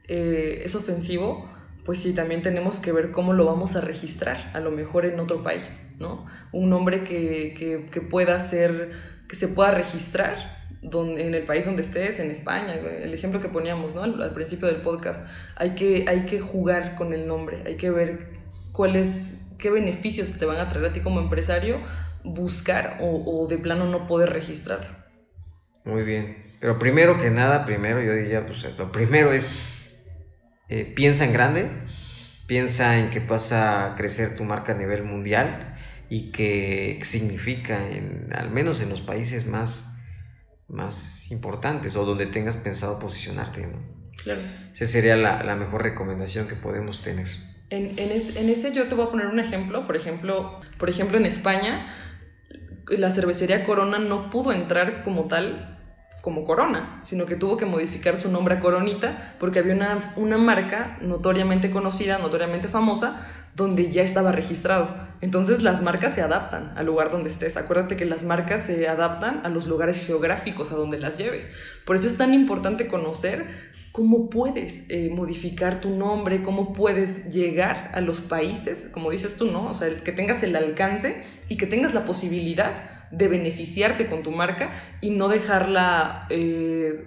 eh, 0.08 0.60
es 0.62 0.74
ofensivo, 0.74 1.50
pues 1.86 2.00
sí, 2.00 2.12
también 2.14 2.42
tenemos 2.42 2.80
que 2.80 2.92
ver 2.92 3.12
cómo 3.12 3.32
lo 3.32 3.46
vamos 3.46 3.76
a 3.76 3.80
registrar, 3.80 4.50
a 4.52 4.60
lo 4.60 4.70
mejor 4.70 5.06
en 5.06 5.18
otro 5.20 5.42
país, 5.42 5.86
¿no? 5.98 6.26
Un 6.52 6.68
nombre 6.68 7.02
que, 7.02 7.54
que, 7.56 7.88
que 7.90 8.02
pueda 8.02 8.38
ser 8.40 9.13
que 9.28 9.36
se 9.36 9.48
pueda 9.48 9.70
registrar 9.70 10.64
donde, 10.82 11.26
en 11.26 11.34
el 11.34 11.44
país 11.44 11.64
donde 11.64 11.82
estés, 11.82 12.20
en 12.20 12.30
España, 12.30 12.74
el 12.74 13.12
ejemplo 13.14 13.40
que 13.40 13.48
poníamos 13.48 13.94
¿no? 13.94 14.02
al, 14.02 14.32
principio 14.32 14.68
del 14.68 14.82
podcast, 14.82 15.26
hay 15.56 15.74
que, 15.74 16.04
hay 16.08 16.26
que 16.26 16.40
jugar 16.40 16.94
con 16.94 17.12
el 17.12 17.26
nombre, 17.26 17.62
hay 17.66 17.76
que 17.76 17.90
ver 17.90 18.28
cuáles, 18.72 19.46
qué 19.58 19.70
beneficios 19.70 20.30
te 20.38 20.44
van 20.44 20.58
a 20.58 20.68
traer 20.68 20.86
a 20.86 20.92
ti 20.92 21.00
como 21.00 21.20
empresario 21.20 21.80
buscar 22.22 22.98
o, 23.00 23.22
o 23.26 23.46
de 23.46 23.58
plano 23.58 23.86
no 23.86 24.06
poder 24.06 24.30
registrar. 24.30 25.04
Muy 25.84 26.02
bien, 26.02 26.44
pero 26.60 26.78
primero 26.78 27.18
que 27.18 27.30
nada, 27.30 27.66
primero 27.66 28.00
yo 28.02 28.14
diría, 28.14 28.46
pues 28.46 28.66
lo 28.78 28.90
primero 28.90 29.32
es, 29.32 29.50
eh, 30.70 30.90
piensa 30.96 31.26
en 31.26 31.32
grande, 31.34 31.70
piensa 32.46 32.98
en 32.98 33.10
que 33.10 33.20
pasa 33.20 33.84
a 33.84 33.94
crecer 33.94 34.34
tu 34.36 34.44
marca 34.44 34.72
a 34.72 34.74
nivel 34.74 35.02
mundial, 35.02 35.73
y 36.14 36.30
que 36.30 37.00
significa, 37.02 37.90
en, 37.90 38.30
al 38.36 38.48
menos 38.48 38.80
en 38.80 38.88
los 38.88 39.00
países 39.00 39.48
más, 39.48 39.98
más 40.68 41.32
importantes 41.32 41.96
o 41.96 42.04
donde 42.04 42.26
tengas 42.26 42.56
pensado 42.56 43.00
posicionarte. 43.00 43.66
¿no? 43.66 43.82
Claro. 44.22 44.40
Esa 44.72 44.86
sería 44.86 45.16
la, 45.16 45.42
la, 45.42 45.56
mejor 45.56 45.82
recomendación 45.82 46.46
que 46.46 46.54
podemos 46.54 47.02
tener. 47.02 47.26
En, 47.70 47.98
en, 47.98 48.12
es, 48.12 48.36
en, 48.36 48.48
ese 48.48 48.72
yo 48.72 48.86
te 48.86 48.94
voy 48.94 49.08
a 49.08 49.10
poner 49.10 49.26
un 49.26 49.40
ejemplo. 49.40 49.88
Por 49.88 49.96
ejemplo, 49.96 50.60
por 50.78 50.88
ejemplo, 50.88 51.18
en 51.18 51.26
España, 51.26 51.92
la 52.86 53.10
cervecería 53.10 53.66
Corona 53.66 53.98
no 53.98 54.30
pudo 54.30 54.52
entrar 54.52 55.02
como 55.02 55.24
tal 55.24 55.80
como 56.20 56.44
Corona, 56.44 57.00
sino 57.02 57.26
que 57.26 57.34
tuvo 57.34 57.56
que 57.56 57.66
modificar 57.66 58.16
su 58.16 58.30
nombre 58.30 58.54
a 58.54 58.60
Coronita 58.60 59.34
porque 59.40 59.58
había 59.58 59.74
una, 59.74 60.14
una 60.14 60.38
marca 60.38 60.96
notoriamente 61.02 61.72
conocida, 61.72 62.18
notoriamente 62.18 62.68
famosa, 62.68 63.26
donde 63.56 63.90
ya 63.90 64.02
estaba 64.02 64.30
registrado. 64.30 65.03
Entonces 65.20 65.62
las 65.62 65.82
marcas 65.82 66.14
se 66.14 66.22
adaptan 66.22 66.72
al 66.76 66.86
lugar 66.86 67.10
donde 67.10 67.30
estés. 67.30 67.56
Acuérdate 67.56 67.96
que 67.96 68.04
las 68.04 68.24
marcas 68.24 68.64
se 68.64 68.88
adaptan 68.88 69.40
a 69.44 69.48
los 69.48 69.66
lugares 69.66 70.04
geográficos 70.06 70.72
a 70.72 70.76
donde 70.76 70.98
las 70.98 71.18
lleves. 71.18 71.48
Por 71.84 71.96
eso 71.96 72.06
es 72.06 72.16
tan 72.16 72.34
importante 72.34 72.88
conocer 72.88 73.46
cómo 73.94 74.28
puedes 74.28 74.86
eh, 74.90 75.08
modificar 75.14 75.80
tu 75.80 75.90
nombre, 75.90 76.42
cómo 76.42 76.72
puedes 76.72 77.32
llegar 77.32 77.92
a 77.94 78.00
los 78.00 78.18
países, 78.18 78.90
como 78.92 79.12
dices 79.12 79.36
tú, 79.36 79.46
¿no? 79.52 79.68
O 79.70 79.74
sea, 79.74 79.88
que 80.02 80.10
tengas 80.10 80.42
el 80.42 80.56
alcance 80.56 81.22
y 81.48 81.56
que 81.56 81.66
tengas 81.66 81.94
la 81.94 82.04
posibilidad 82.04 83.08
de 83.12 83.28
beneficiarte 83.28 84.08
con 84.08 84.24
tu 84.24 84.32
marca 84.32 84.72
y 85.00 85.10
no 85.10 85.28
dejarla, 85.28 86.26
eh, 86.30 87.06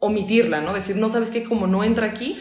omitirla, 0.00 0.60
¿no? 0.60 0.72
Decir, 0.72 0.94
no 0.96 1.08
sabes 1.08 1.30
qué, 1.30 1.42
como 1.42 1.66
no 1.66 1.82
entra 1.82 2.06
aquí, 2.06 2.38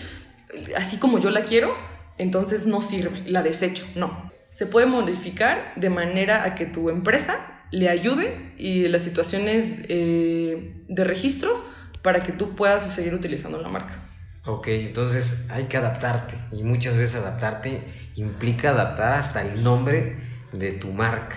así 0.77 0.97
como 0.97 1.17
yo 1.17 1.31
la 1.31 1.45
quiero, 1.45 1.75
entonces 2.19 2.67
no 2.67 2.79
sirve, 2.79 3.23
la 3.25 3.41
desecho, 3.41 3.87
no. 3.95 4.32
Se 4.53 4.67
puede 4.67 4.85
modificar 4.85 5.73
de 5.77 5.89
manera 5.89 6.43
a 6.43 6.53
que 6.53 6.67
tu 6.67 6.91
empresa 6.91 7.39
le 7.71 7.89
ayude 7.89 8.53
y 8.55 8.87
las 8.87 9.01
situaciones 9.01 9.71
eh, 9.89 10.75
de 10.87 11.03
registros 11.03 11.63
para 12.03 12.19
que 12.19 12.33
tú 12.33 12.55
puedas 12.55 12.83
seguir 12.93 13.15
utilizando 13.15 13.59
la 13.59 13.67
marca. 13.67 14.07
Ok, 14.45 14.67
entonces 14.67 15.47
hay 15.49 15.63
que 15.63 15.77
adaptarte 15.77 16.35
y 16.51 16.61
muchas 16.61 16.97
veces 16.97 17.15
adaptarte 17.21 17.81
implica 18.15 18.69
adaptar 18.69 19.13
hasta 19.13 19.41
el 19.41 19.63
nombre 19.63 20.17
de 20.51 20.73
tu 20.73 20.91
marca. 20.91 21.35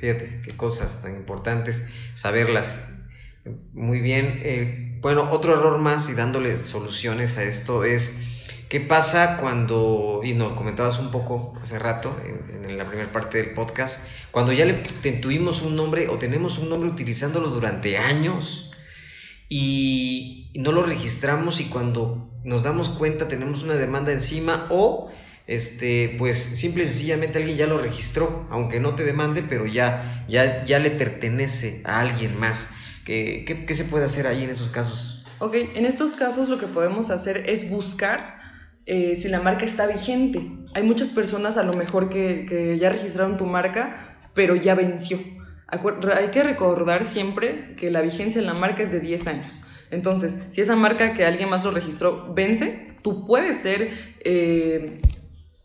Fíjate 0.00 0.40
qué 0.42 0.56
cosas 0.56 1.02
tan 1.02 1.14
importantes 1.14 1.86
saberlas. 2.16 2.88
Muy 3.74 4.00
bien. 4.00 4.40
Eh, 4.42 4.98
bueno, 5.00 5.30
otro 5.30 5.52
error 5.52 5.78
más 5.78 6.10
y 6.10 6.14
dándole 6.14 6.56
soluciones 6.56 7.38
a 7.38 7.44
esto 7.44 7.84
es 7.84 8.25
¿Qué 8.68 8.80
pasa 8.80 9.36
cuando, 9.36 10.22
y 10.24 10.34
nos 10.34 10.54
comentabas 10.54 10.98
un 10.98 11.12
poco 11.12 11.54
hace 11.62 11.78
rato, 11.78 12.16
en, 12.24 12.76
la 12.76 12.88
primera 12.88 13.12
parte 13.12 13.38
del 13.38 13.54
podcast, 13.54 14.04
cuando 14.32 14.52
ya 14.52 14.64
le 14.64 14.74
tuvimos 15.22 15.62
un 15.62 15.76
nombre 15.76 16.08
o 16.08 16.18
tenemos 16.18 16.58
un 16.58 16.68
nombre 16.68 16.90
utilizándolo 16.90 17.48
durante 17.48 17.96
años 17.96 18.72
y, 19.48 20.50
y 20.52 20.58
no 20.58 20.72
lo 20.72 20.82
registramos 20.82 21.60
y 21.60 21.66
cuando 21.66 22.28
nos 22.42 22.64
damos 22.64 22.88
cuenta 22.88 23.28
tenemos 23.28 23.62
una 23.62 23.74
demanda 23.74 24.10
encima 24.10 24.66
o 24.68 25.10
este, 25.46 26.16
pues 26.18 26.38
simple 26.38 26.82
y 26.82 26.86
sencillamente 26.86 27.38
alguien 27.38 27.56
ya 27.56 27.66
lo 27.68 27.78
registró, 27.78 28.48
aunque 28.50 28.80
no 28.80 28.96
te 28.96 29.04
demande, 29.04 29.44
pero 29.48 29.66
ya, 29.66 30.24
ya, 30.28 30.64
ya 30.64 30.80
le 30.80 30.90
pertenece 30.90 31.82
a 31.84 32.00
alguien 32.00 32.38
más. 32.38 32.72
¿Qué, 33.04 33.44
qué, 33.46 33.64
qué 33.64 33.74
se 33.74 33.84
puede 33.84 34.06
hacer 34.06 34.26
ahí 34.26 34.42
en 34.42 34.50
esos 34.50 34.70
casos? 34.70 35.24
Ok, 35.38 35.54
en 35.54 35.86
estos 35.86 36.12
casos 36.12 36.48
lo 36.48 36.58
que 36.58 36.66
podemos 36.66 37.10
hacer 37.10 37.44
es 37.46 37.70
buscar 37.70 38.36
eh, 38.86 39.16
si 39.16 39.28
la 39.28 39.40
marca 39.40 39.64
está 39.64 39.86
vigente. 39.88 40.48
Hay 40.74 40.84
muchas 40.84 41.10
personas 41.10 41.56
a 41.56 41.64
lo 41.64 41.72
mejor 41.72 42.08
que, 42.08 42.76
ya 42.80 42.88
registraron 42.88 43.36
tu 43.36 43.44
marca, 43.44 44.16
pero 44.32 44.54
ya 44.54 44.74
venció. 44.76 45.18
Hay 45.66 46.30
que 46.30 46.44
recordar 46.44 47.04
siempre 47.04 47.74
que 47.76 47.90
la 47.90 48.00
vigencia 48.00 48.40
en 48.40 48.46
la 48.46 48.54
marca 48.54 48.84
es 48.84 48.92
de 48.92 49.00
10 49.00 49.26
años. 49.26 49.60
Entonces, 49.90 50.46
si 50.50 50.60
esa 50.60 50.76
marca 50.76 51.14
que 51.14 51.24
alguien 51.24 51.50
más 51.50 51.64
lo 51.64 51.72
registró 51.72 52.32
vence, 52.32 52.94
tú 53.02 53.26
puedes 53.26 53.56
ser, 53.56 53.90
eh, 54.24 55.00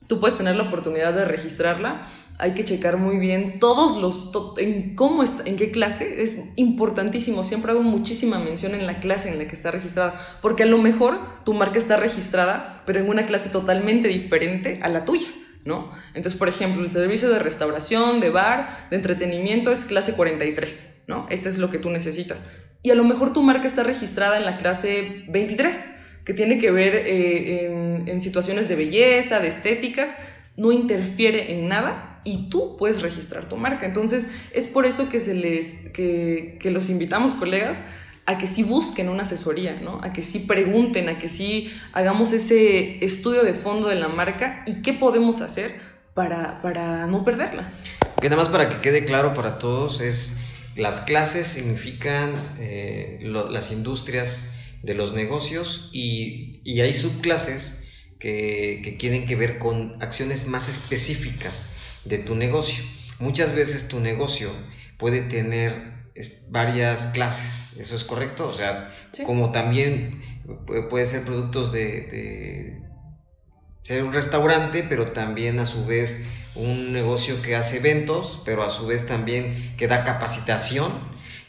tú 0.07 0.19
puedes 0.19 0.37
tener 0.37 0.55
la 0.55 0.63
oportunidad 0.63 1.13
de 1.13 1.25
registrarla. 1.25 2.07
Hay 2.41 2.55
que 2.55 2.63
checar 2.63 2.97
muy 2.97 3.17
bien 3.17 3.59
todos 3.59 3.97
los, 4.01 4.31
to 4.31 4.55
en 4.57 4.95
cómo 4.95 5.21
está, 5.21 5.43
en 5.47 5.57
qué 5.57 5.69
clase. 5.69 6.23
Es 6.23 6.39
importantísimo. 6.55 7.43
Siempre 7.43 7.71
hago 7.71 7.83
muchísima 7.83 8.39
mención 8.39 8.73
en 8.73 8.87
la 8.87 8.99
clase 8.99 9.29
en 9.29 9.37
la 9.37 9.45
que 9.45 9.55
está 9.55 9.69
registrada, 9.69 10.19
porque 10.41 10.63
a 10.63 10.65
lo 10.65 10.79
mejor 10.79 11.19
tu 11.45 11.53
marca 11.53 11.77
está 11.77 11.97
registrada, 11.97 12.81
pero 12.87 12.99
en 12.99 13.09
una 13.09 13.27
clase 13.27 13.49
totalmente 13.49 14.07
diferente 14.07 14.79
a 14.81 14.89
la 14.89 15.05
tuya. 15.05 15.27
¿no? 15.65 15.91
Entonces, 16.15 16.33
por 16.33 16.49
ejemplo, 16.49 16.83
el 16.83 16.89
servicio 16.89 17.29
de 17.29 17.37
restauración, 17.37 18.19
de 18.19 18.31
bar, 18.31 18.87
de 18.89 18.95
entretenimiento 18.95 19.71
es 19.71 19.85
clase 19.85 20.13
43, 20.13 21.03
¿no? 21.05 21.27
Ese 21.29 21.49
es 21.49 21.59
lo 21.59 21.69
que 21.69 21.77
tú 21.77 21.91
necesitas. 21.91 22.43
Y 22.81 22.89
a 22.89 22.95
lo 22.95 23.03
mejor 23.03 23.33
tu 23.33 23.43
marca 23.43 23.67
está 23.67 23.83
registrada 23.83 24.37
en 24.37 24.45
la 24.45 24.57
clase 24.57 25.25
23. 25.29 25.89
que 26.25 26.33
tiene 26.35 26.59
que 26.59 26.69
ver 26.69 26.93
eh, 26.95 27.65
en, 27.65 28.07
en 28.07 28.21
situaciones 28.21 28.67
de 28.67 28.75
belleza, 28.75 29.39
de 29.39 29.47
estéticas, 29.47 30.15
no 30.55 30.71
interfiere 30.71 31.53
en 31.53 31.67
nada 31.67 32.10
y 32.23 32.49
tú 32.49 32.77
puedes 32.77 33.01
registrar 33.01 33.49
tu 33.49 33.57
marca. 33.57 33.85
Entonces, 33.85 34.27
es 34.53 34.67
por 34.67 34.85
eso 34.85 35.09
que, 35.09 35.19
se 35.19 35.33
les, 35.33 35.89
que, 35.89 36.57
que 36.61 36.71
los 36.71 36.89
invitamos, 36.89 37.33
colegas, 37.33 37.79
a 38.25 38.37
que 38.37 38.47
sí 38.47 38.63
busquen 38.63 39.09
una 39.09 39.23
asesoría, 39.23 39.79
¿no? 39.81 39.99
A 40.03 40.13
que 40.13 40.23
sí 40.23 40.39
pregunten, 40.39 41.09
a 41.09 41.19
que 41.19 41.29
sí 41.29 41.71
hagamos 41.93 42.33
ese 42.33 43.03
estudio 43.03 43.43
de 43.43 43.53
fondo 43.53 43.87
de 43.87 43.95
la 43.95 44.07
marca 44.07 44.63
y 44.67 44.81
qué 44.81 44.93
podemos 44.93 45.41
hacer 45.41 45.79
para, 46.13 46.61
para 46.61 47.07
no 47.07 47.25
perderla. 47.25 47.71
Que 48.21 48.29
nada 48.29 48.41
más 48.41 48.51
para 48.51 48.69
que 48.69 48.77
quede 48.77 49.05
claro 49.05 49.33
para 49.33 49.57
todos 49.57 50.01
es 50.01 50.37
las 50.75 51.01
clases 51.01 51.47
significan 51.47 52.55
eh, 52.59 53.19
las 53.21 53.71
industrias 53.71 54.51
de 54.83 54.93
los 54.93 55.13
negocios 55.13 55.89
y, 55.91 56.61
y 56.63 56.81
hay 56.81 56.93
subclases 56.93 57.83
que, 58.19 58.81
que 58.83 58.91
tienen 58.91 59.25
que 59.25 59.35
ver 59.35 59.57
con 59.57 60.01
acciones 60.01 60.47
más 60.47 60.69
específicas 60.69 61.69
de 62.05 62.17
tu 62.17 62.35
negocio. 62.35 62.83
Muchas 63.19 63.53
veces 63.55 63.87
tu 63.87 63.99
negocio 63.99 64.49
puede 64.97 65.21
tener 65.21 65.91
varias 66.49 67.07
clases, 67.07 67.77
¿eso 67.77 67.95
es 67.95 68.03
correcto? 68.03 68.47
O 68.47 68.53
sea, 68.53 68.91
Sí. 69.13 69.23
como 69.23 69.51
también 69.51 70.21
pu- 70.45 70.89
puede 70.89 71.05
ser 71.05 71.23
productos 71.23 71.71
de, 71.71 71.81
de 71.83 72.81
ser 73.83 74.03
un 74.03 74.13
restaurante, 74.13 74.83
pero 74.87 75.11
también 75.11 75.59
a 75.59 75.65
su 75.65 75.85
vez 75.85 76.25
un 76.55 76.91
negocio 76.93 77.41
que 77.41 77.55
hace 77.55 77.77
eventos, 77.77 78.41
pero 78.45 78.63
a 78.63 78.69
su 78.69 78.85
vez 78.85 79.05
también 79.07 79.75
que 79.77 79.87
da 79.87 80.03
capacitación 80.03 80.91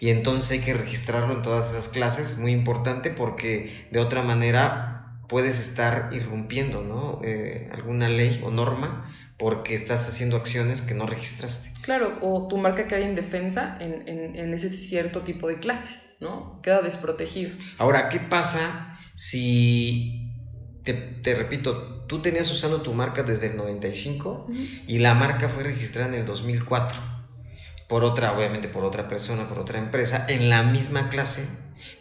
y 0.01 0.11
entonces 0.11 0.51
hay 0.53 0.59
que 0.61 0.75
registrarlo 0.75 1.35
en 1.35 1.43
todas 1.43 1.71
esas 1.71 1.89
clases, 1.89 2.31
es 2.31 2.39
muy 2.39 2.53
importante 2.53 3.11
porque 3.11 3.87
de 3.91 3.99
otra 4.01 4.23
manera 4.23 5.19
puedes 5.29 5.59
estar 5.59 6.11
irrumpiendo, 6.13 6.83
¿no? 6.83 7.21
Eh, 7.25 7.69
alguna 7.73 8.09
ley 8.09 8.41
o 8.45 8.51
norma 8.51 9.13
porque 9.43 9.75
estás 9.75 10.09
haciendo 10.09 10.37
acciones 10.37 10.83
que 10.83 10.95
no 10.95 11.05
registraste. 11.05 11.73
Claro, 11.83 12.17
o 12.21 12.47
tu 12.47 12.59
marca 12.59 12.87
queda 12.87 13.01
indefensa 13.01 13.77
en, 13.81 14.09
en, 14.09 14.37
en 14.37 14.55
ese 14.55 14.73
cierto 14.73 15.23
tipo 15.23 15.49
de 15.49 15.57
clases, 15.57 16.11
¿no? 16.21 16.61
Queda 16.63 16.81
desprotegido. 16.81 17.51
Ahora, 17.77 18.09
¿qué 18.09 18.21
pasa 18.21 19.01
si, 19.17 20.31
te, 20.85 20.93
te 20.93 21.35
repito, 21.35 22.07
tú 22.07 22.23
tenías 22.23 22.53
usando 22.53 22.83
tu 22.83 22.95
marca 22.95 23.25
desde 23.25 23.49
el 23.49 23.57
95 23.57 24.47
y 24.87 25.01
la 25.01 25.15
marca 25.15 25.49
fue 25.49 25.65
registrada 25.65 26.07
en 26.07 26.15
el 26.21 26.25
2004 26.25 27.03
por 27.89 28.05
otra, 28.05 28.37
obviamente 28.39 28.69
por 28.69 28.85
otra 28.85 29.09
persona, 29.09 29.49
por 29.49 29.59
otra 29.59 29.81
empresa, 29.81 30.25
en 30.29 30.51
la 30.51 30.63
misma 30.63 31.09
clase, 31.09 31.49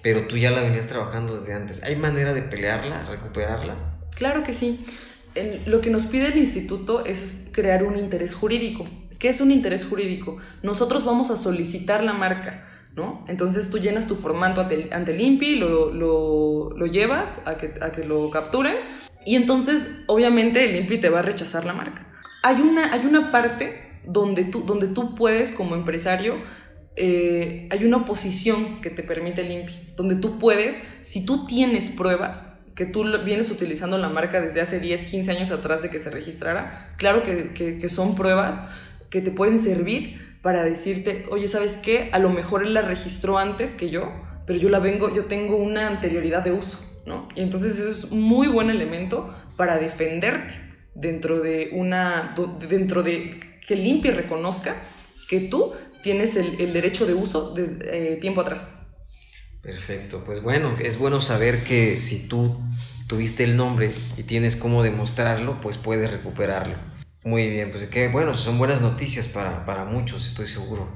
pero 0.03 0.27
tú 0.27 0.37
ya 0.37 0.51
la 0.51 0.61
venías 0.61 0.85
trabajando 0.85 1.39
desde 1.39 1.55
antes. 1.55 1.81
¿Hay 1.81 1.95
manera 1.95 2.35
de 2.35 2.43
pelearla, 2.43 3.07
recuperarla? 3.07 3.97
Claro 4.15 4.43
que 4.43 4.53
sí. 4.53 4.85
En- 5.35 5.59
lo 5.69 5.81
que 5.81 5.89
nos 5.89 6.05
pide 6.05 6.27
el 6.27 6.37
instituto 6.37 7.05
es 7.05 7.45
crear 7.51 7.83
un 7.83 7.97
interés 7.97 8.33
jurídico. 8.33 8.87
¿Qué 9.19 9.29
es 9.29 9.39
un 9.41 9.51
interés 9.51 9.85
jurídico? 9.85 10.37
Nosotros 10.63 11.05
vamos 11.05 11.29
a 11.29 11.37
solicitar 11.37 12.03
la 12.03 12.13
marca, 12.13 12.65
¿no? 12.95 13.23
Entonces 13.27 13.69
tú 13.69 13.77
llenas 13.77 14.07
tu 14.07 14.15
formato 14.15 14.61
ante, 14.61 14.89
ante 14.91 15.11
el 15.13 15.21
INPI, 15.21 15.55
lo, 15.55 15.93
lo, 15.93 16.71
lo 16.75 16.85
llevas 16.87 17.39
a 17.45 17.55
que, 17.57 17.73
a 17.81 17.91
que 17.91 18.03
lo 18.05 18.29
capturen 18.31 18.75
y 19.25 19.35
entonces 19.35 19.85
obviamente 20.07 20.65
el 20.65 20.75
INPI 20.75 20.97
te 20.99 21.09
va 21.09 21.19
a 21.19 21.21
rechazar 21.21 21.65
la 21.65 21.73
marca. 21.73 22.07
Hay 22.43 22.55
una, 22.61 22.91
hay 22.91 23.05
una 23.05 23.31
parte 23.31 23.99
donde 24.05 24.43
tú, 24.45 24.61
donde 24.63 24.87
tú 24.87 25.13
puedes 25.15 25.51
como 25.51 25.75
empresario 25.75 26.35
eh, 26.97 27.69
hay 27.71 27.85
una 27.85 27.97
oposición 27.97 28.81
que 28.81 28.89
te 28.89 29.03
permite 29.03 29.41
el 29.41 29.51
INPI, 29.51 29.93
donde 29.95 30.15
tú 30.15 30.39
puedes, 30.39 30.83
si 31.01 31.25
tú 31.25 31.45
tienes 31.45 31.89
pruebas, 31.89 32.60
que 32.75 32.85
tú 32.85 33.03
vienes 33.23 33.49
utilizando 33.51 33.97
la 33.97 34.09
marca 34.09 34.41
desde 34.41 34.61
hace 34.61 34.79
10, 34.79 35.03
15 35.03 35.31
años 35.31 35.51
atrás 35.51 35.81
de 35.81 35.89
que 35.89 35.99
se 35.99 36.09
registrara, 36.09 36.93
claro 36.97 37.23
que, 37.23 37.53
que- 37.53 37.89
son 37.89 38.15
pruebas 38.15 38.63
que 39.09 39.21
te 39.21 39.31
pueden 39.31 39.59
servir 39.59 40.37
para 40.41 40.63
decirte, 40.63 41.25
oye, 41.29 41.47
¿sabes 41.47 41.77
qué? 41.77 42.09
A 42.13 42.19
lo 42.19 42.29
mejor 42.29 42.63
él 42.65 42.73
la 42.73 42.81
registró 42.81 43.37
antes 43.37 43.75
que 43.75 43.89
yo, 43.89 44.11
pero 44.47 44.57
yo 44.57 44.69
la 44.69 44.79
vengo, 44.79 45.13
yo 45.13 45.25
tengo 45.25 45.57
una 45.57 45.87
anterioridad 45.87 46.43
de 46.43 46.51
uso, 46.51 46.79
¿no? 47.05 47.27
Y 47.35 47.41
entonces 47.41 47.77
eso 47.77 47.89
es 48.07 48.11
muy 48.11 48.47
buen 48.47 48.69
elemento 48.69 49.35
para 49.57 49.77
defenderte 49.77 50.53
dentro 50.95 51.39
de 51.41 51.69
una, 51.73 52.33
dentro 52.67 53.03
de 53.03 53.39
que 53.67 53.73
el 53.75 53.85
INPI 53.85 54.11
reconozca 54.11 54.75
que 55.29 55.41
tú 55.41 55.73
tienes 56.01 56.35
el, 56.35 56.47
el 56.59 56.73
derecho 56.73 57.05
de 57.05 57.13
uso 57.13 57.53
desde 57.53 58.13
eh, 58.13 58.15
tiempo 58.17 58.41
atrás. 58.41 58.71
Perfecto, 59.61 60.23
pues 60.25 60.41
bueno, 60.41 60.71
es 60.81 60.97
bueno 60.97 61.21
saber 61.21 61.63
que 61.63 61.99
si 61.99 62.27
tú 62.27 62.59
tuviste 63.05 63.43
el 63.43 63.57
nombre 63.57 63.93
y 64.17 64.23
tienes 64.23 64.55
cómo 64.55 64.81
demostrarlo, 64.81 65.61
pues 65.61 65.77
puedes 65.77 66.09
recuperarlo. 66.09 66.75
Muy 67.23 67.47
bien, 67.47 67.69
pues 67.69 67.85
que 67.85 68.07
bueno, 68.07 68.33
son 68.33 68.57
buenas 68.57 68.81
noticias 68.81 69.27
para, 69.27 69.63
para 69.67 69.85
muchos, 69.85 70.25
estoy 70.25 70.47
seguro. 70.47 70.89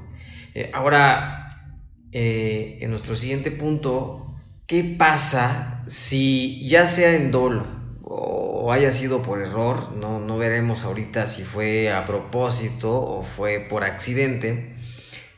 Eh, 0.52 0.70
ahora, 0.74 1.76
eh, 2.10 2.78
en 2.80 2.90
nuestro 2.90 3.14
siguiente 3.14 3.52
punto, 3.52 4.34
¿qué 4.66 4.82
pasa 4.82 5.84
si 5.86 6.66
ya 6.66 6.86
sea 6.86 7.14
en 7.14 7.30
dolo 7.30 7.66
o 8.02 8.72
haya 8.72 8.90
sido 8.90 9.22
por 9.22 9.40
error? 9.40 9.92
No, 9.92 10.18
no 10.18 10.38
veremos 10.38 10.82
ahorita 10.82 11.28
si 11.28 11.44
fue 11.44 11.92
a 11.92 12.04
propósito 12.04 12.90
o 12.90 13.22
fue 13.22 13.60
por 13.60 13.84
accidente, 13.84 14.74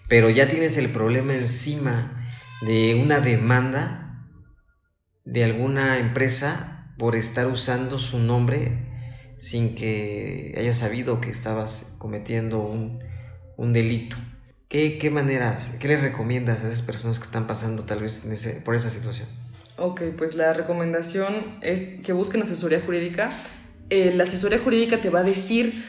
pero 0.09 0.31
ya 0.31 0.49
tienes 0.49 0.79
el 0.79 0.89
problema 0.89 1.35
encima 1.35 2.18
de 2.61 3.01
una 3.03 3.21
demanda 3.21 4.29
de 5.25 5.45
alguna 5.45 5.99
empresa 5.99 6.95
por 6.99 7.15
estar 7.15 7.47
usando 7.47 7.99
su 7.99 8.19
nombre 8.19 8.87
sin 9.39 9.75
que 9.75 10.55
haya 10.59 10.73
sabido 10.73 11.21
que 11.21 11.31
estabas 11.31 11.95
cometiendo 11.99 12.59
un, 12.61 12.99
un 13.57 13.73
delito. 13.73 14.17
¿Qué, 14.69 14.99
¿Qué 14.99 15.11
maneras, 15.11 15.71
qué 15.79 15.89
les 15.89 16.03
recomiendas 16.03 16.65
a 16.65 16.67
esas 16.67 16.83
personas 16.83 17.19
que 17.19 17.25
están 17.25 17.47
pasando 17.47 17.85
tal 17.85 18.01
vez 18.01 18.27
por 18.65 18.75
esa 18.75 18.91
situación? 18.91 19.29
Ok, 19.77 20.03
pues 20.17 20.35
la 20.35 20.53
recomendación 20.53 21.59
es 21.63 22.01
que 22.03 22.13
busquen 22.13 22.43
asesoría 22.43 22.81
jurídica. 22.81 23.31
Eh, 23.91 24.13
la 24.15 24.25
asesoría 24.25 24.59
jurídica 24.59 25.01
te 25.01 25.09
va 25.09 25.21
a 25.21 25.23
decir 25.23 25.85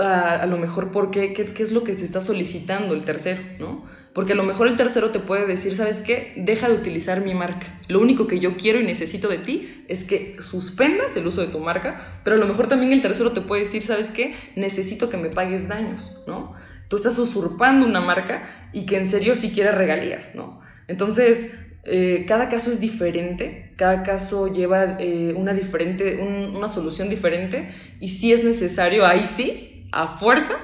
a, 0.00 0.36
a 0.36 0.46
lo 0.46 0.56
mejor 0.56 0.90
por 0.90 1.10
qué, 1.10 1.34
qué, 1.34 1.52
qué 1.52 1.62
es 1.62 1.70
lo 1.70 1.84
que 1.84 1.94
te 1.94 2.04
está 2.04 2.20
solicitando 2.20 2.94
el 2.94 3.04
tercero, 3.04 3.42
¿no? 3.60 3.84
Porque 4.14 4.32
a 4.32 4.36
lo 4.36 4.44
mejor 4.44 4.68
el 4.68 4.76
tercero 4.76 5.10
te 5.10 5.18
puede 5.18 5.44
decir, 5.44 5.74
¿sabes 5.74 6.00
qué? 6.00 6.32
Deja 6.36 6.68
de 6.68 6.74
utilizar 6.74 7.20
mi 7.24 7.34
marca. 7.34 7.66
Lo 7.88 8.00
único 8.00 8.28
que 8.28 8.38
yo 8.38 8.56
quiero 8.56 8.78
y 8.80 8.84
necesito 8.84 9.28
de 9.28 9.38
ti 9.38 9.84
es 9.88 10.04
que 10.04 10.36
suspendas 10.38 11.16
el 11.16 11.26
uso 11.26 11.40
de 11.40 11.48
tu 11.48 11.58
marca, 11.58 12.20
pero 12.22 12.36
a 12.36 12.38
lo 12.38 12.46
mejor 12.46 12.68
también 12.68 12.92
el 12.92 13.02
tercero 13.02 13.32
te 13.32 13.40
puede 13.40 13.62
decir, 13.62 13.82
¿sabes 13.82 14.10
qué? 14.10 14.34
Necesito 14.54 15.10
que 15.10 15.16
me 15.16 15.30
pagues 15.30 15.66
daños, 15.66 16.16
¿no? 16.28 16.54
Tú 16.88 16.96
estás 16.96 17.18
usurpando 17.18 17.84
una 17.86 18.00
marca 18.00 18.44
y 18.72 18.86
que 18.86 18.96
en 18.98 19.08
serio 19.08 19.34
sí 19.34 19.50
quiere 19.50 19.72
regalías, 19.72 20.34
¿no? 20.36 20.60
Entonces, 20.86 21.52
eh, 21.82 22.24
cada 22.28 22.48
caso 22.48 22.70
es 22.70 22.78
diferente, 22.80 23.72
cada 23.76 24.04
caso 24.04 24.46
lleva 24.46 24.96
eh, 25.00 25.34
una, 25.36 25.52
diferente, 25.54 26.20
un- 26.22 26.54
una 26.56 26.68
solución 26.68 27.08
diferente 27.10 27.70
y 28.00 28.10
si 28.10 28.32
es 28.32 28.44
necesario, 28.44 29.04
ahí 29.06 29.26
sí, 29.26 29.88
a 29.92 30.06
fuerza, 30.06 30.54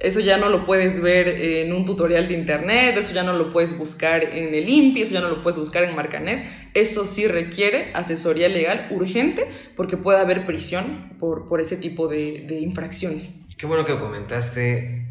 eso 0.00 0.20
ya 0.20 0.36
no 0.38 0.48
lo 0.48 0.66
puedes 0.66 1.00
ver 1.00 1.28
en 1.28 1.72
un 1.72 1.84
tutorial 1.84 2.26
de 2.26 2.34
internet, 2.34 2.96
eso 2.98 3.12
ya 3.12 3.22
no 3.22 3.34
lo 3.34 3.52
puedes 3.52 3.76
buscar 3.76 4.24
en 4.24 4.54
el 4.54 4.68
INPI, 4.68 5.02
eso 5.02 5.14
ya 5.14 5.20
no 5.20 5.28
lo 5.28 5.42
puedes 5.42 5.58
buscar 5.58 5.84
en 5.84 5.94
Marcanet, 5.94 6.46
eso 6.74 7.06
sí 7.06 7.26
requiere 7.26 7.90
asesoría 7.94 8.48
legal 8.48 8.88
urgente 8.90 9.46
porque 9.76 9.96
puede 9.96 10.18
haber 10.18 10.46
prisión 10.46 11.10
por, 11.18 11.46
por 11.46 11.60
ese 11.60 11.76
tipo 11.76 12.08
de, 12.08 12.44
de 12.48 12.60
infracciones. 12.60 13.40
Qué 13.58 13.66
bueno 13.66 13.84
que 13.84 13.98
comentaste 13.98 15.10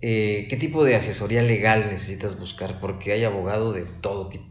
eh, 0.00 0.46
qué 0.48 0.56
tipo 0.56 0.84
de 0.84 0.94
asesoría 0.94 1.42
legal 1.42 1.88
necesitas 1.90 2.38
buscar, 2.38 2.80
porque 2.80 3.12
hay 3.12 3.24
abogados 3.24 3.74
de 3.74 3.82
todo 4.00 4.28
tipo. 4.28 4.44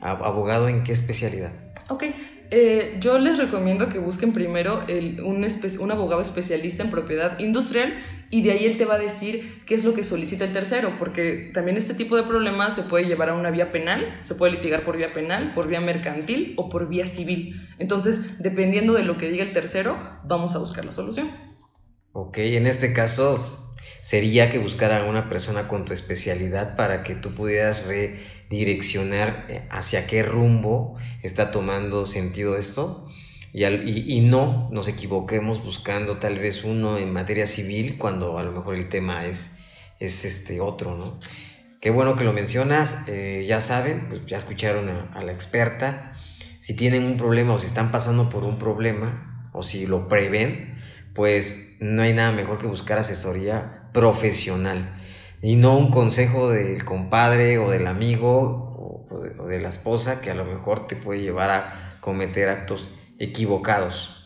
Ab- 0.00 0.24
¿Abogado 0.24 0.68
en 0.68 0.82
qué 0.82 0.92
especialidad? 0.92 1.52
Ok, 1.88 2.04
eh, 2.50 2.96
yo 3.00 3.18
les 3.18 3.38
recomiendo 3.38 3.88
que 3.88 3.98
busquen 3.98 4.32
primero 4.32 4.84
un, 5.24 5.90
abogado 5.90 6.20
especialista 6.20 6.82
en 6.82 6.90
propiedad 6.90 7.38
industrial 7.38 7.94
y 8.30 8.42
de 8.42 8.52
ahí 8.52 8.64
él 8.66 8.76
te 8.76 8.84
va 8.84 8.94
a 8.94 8.98
decir 8.98 9.62
qué 9.66 9.74
es 9.74 9.84
lo 9.84 9.94
que 9.94 10.04
solicita 10.04 10.44
el 10.44 10.52
tercero, 10.52 10.96
porque 10.98 11.50
también 11.52 11.76
este 11.76 11.94
tipo 11.94 12.16
de 12.16 12.22
problemas 12.22 12.74
se 12.74 12.82
puede 12.82 13.06
llevar 13.06 13.30
a 13.30 13.34
una 13.34 13.50
vía 13.50 13.72
penal, 13.72 14.18
se 14.22 14.34
puede 14.34 14.52
litigar 14.52 14.82
por 14.82 14.96
vía 14.96 15.12
penal, 15.12 15.54
por 15.54 15.68
vía 15.68 15.80
mercantil 15.80 16.54
o 16.56 16.68
por 16.68 16.88
vía 16.88 17.06
civil. 17.06 17.68
Entonces, 17.78 18.42
dependiendo 18.42 18.92
de 18.92 19.02
lo 19.02 19.18
que 19.18 19.28
diga 19.28 19.44
el 19.44 19.52
tercero, 19.52 19.98
vamos 20.24 20.54
a 20.54 20.58
buscar 20.58 20.84
la 20.84 20.92
solución. 20.92 21.30
Ok, 22.12 22.38
en 22.38 22.66
este 22.66 22.92
caso 22.92 23.74
sería 24.00 24.50
que 24.50 24.58
buscaran 24.58 25.02
a 25.02 25.04
una 25.06 25.28
persona 25.28 25.68
con 25.68 25.84
tu 25.84 25.92
especialidad 25.92 26.76
para 26.76 27.02
que 27.02 27.14
tú 27.14 27.34
pudieras 27.34 27.86
redireccionar 27.86 28.35
eh, 28.50 29.66
hacia 29.70 30.06
qué 30.06 30.22
rumbo 30.22 30.96
está 31.22 31.50
tomando 31.50 32.06
sentido 32.06 32.56
esto 32.56 33.06
y, 33.52 33.64
al- 33.64 33.88
y- 33.88 34.04
y 34.12 34.20
no 34.20 34.68
nos 34.72 34.88
equivoquemos 34.88 35.64
buscando 35.64 36.18
tal 36.18 36.38
vez 36.38 36.64
uno 36.64 36.98
en 36.98 37.12
materia 37.12 37.46
civil 37.46 37.96
cuando 37.98 38.38
a 38.38 38.42
lo 38.42 38.52
mejor 38.52 38.74
el 38.76 38.88
tema 38.88 39.26
es, 39.26 39.56
es 39.98 40.24
este 40.24 40.60
otro, 40.60 40.96
¿no? 40.96 41.18
Qué 41.80 41.90
bueno 41.90 42.16
que 42.16 42.24
lo 42.24 42.32
mencionas, 42.32 43.04
eh, 43.06 43.44
ya 43.48 43.60
saben, 43.60 44.08
pues 44.08 44.26
ya 44.26 44.38
escucharon 44.38 44.88
a, 44.88 45.12
a 45.14 45.22
la 45.22 45.32
experta. 45.32 46.12
si 46.58 46.74
tienen 46.74 47.04
un 47.04 47.16
problema 47.16 47.54
o 47.54 47.58
si 47.58 47.66
están 47.66 47.92
pasando 47.92 48.28
por 48.28 48.44
un 48.44 48.58
problema 48.58 49.50
o 49.52 49.62
si 49.62 49.86
lo 49.86 50.08
prevén, 50.08 50.78
pues 51.14 51.76
no 51.80 52.02
hay 52.02 52.12
nada 52.12 52.32
mejor 52.32 52.58
que 52.58 52.66
buscar 52.66 52.98
asesoría 52.98 53.88
profesional 53.92 54.95
y 55.42 55.56
no 55.56 55.76
un 55.76 55.90
consejo 55.90 56.50
del 56.50 56.84
compadre 56.84 57.58
o 57.58 57.70
del 57.70 57.86
amigo 57.86 59.08
o 59.08 59.46
de, 59.48 59.60
la 59.60 59.68
esposa 59.68 60.20
que 60.20 60.30
a 60.30 60.34
lo 60.34 60.44
mejor 60.44 60.86
te 60.86 60.96
puede 60.96 61.20
llevar 61.20 61.50
a 61.50 61.98
cometer 62.00 62.48
actos 62.48 62.94
equivocados. 63.18 64.16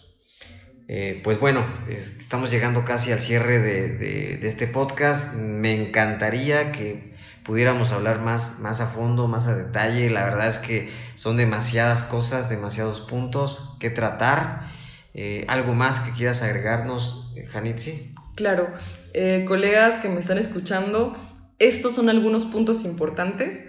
Eh, 0.88 1.20
pues 1.22 1.38
bueno, 1.38 1.64
estamos 1.88 2.50
llegando 2.50 2.84
casi 2.84 3.12
al 3.12 3.20
cierre 3.20 3.60
de, 3.60 4.46
este 4.46 4.66
podcast. 4.66 5.34
Me 5.34 5.80
encantaría 5.80 6.72
que 6.72 7.14
pudiéramos 7.44 7.92
hablar 7.92 8.20
más, 8.20 8.58
más 8.58 8.80
a 8.80 8.86
fondo, 8.88 9.28
más 9.28 9.46
a 9.46 9.54
detalle. 9.54 10.10
La 10.10 10.24
verdad 10.24 10.48
es 10.48 10.58
que 10.58 10.90
son 11.14 11.36
demasiadas 11.36 12.02
cosas, 12.04 12.48
demasiados 12.48 13.00
puntos 13.00 13.76
que 13.78 13.90
tratar. 13.90 14.70
Eh, 15.14 15.44
¿Algo 15.48 15.74
más 15.74 16.00
que 16.00 16.10
quieras 16.12 16.42
agregarnos, 16.42 17.34
Janitzi? 17.50 18.12
Claro, 18.40 18.68
eh, 19.12 19.44
colegas 19.46 19.98
que 19.98 20.08
me 20.08 20.18
están 20.18 20.38
escuchando, 20.38 21.14
estos 21.58 21.94
son 21.94 22.08
algunos 22.08 22.46
puntos 22.46 22.86
importantes 22.86 23.66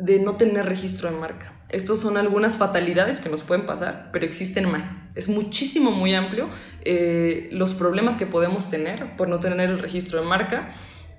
de 0.00 0.18
no 0.18 0.36
tener 0.36 0.66
registro 0.66 1.08
de 1.08 1.16
marca. 1.16 1.62
Estos 1.68 2.00
son 2.00 2.16
algunas 2.16 2.58
fatalidades 2.58 3.20
que 3.20 3.28
nos 3.28 3.44
pueden 3.44 3.66
pasar, 3.66 4.10
pero 4.12 4.24
existen 4.24 4.68
más. 4.68 4.96
Es 5.14 5.28
muchísimo, 5.28 5.92
muy 5.92 6.12
amplio 6.12 6.50
eh, 6.84 7.50
los 7.52 7.72
problemas 7.72 8.16
que 8.16 8.26
podemos 8.26 8.68
tener 8.68 9.14
por 9.14 9.28
no 9.28 9.38
tener 9.38 9.70
el 9.70 9.78
registro 9.78 10.20
de 10.20 10.26
marca. 10.26 10.72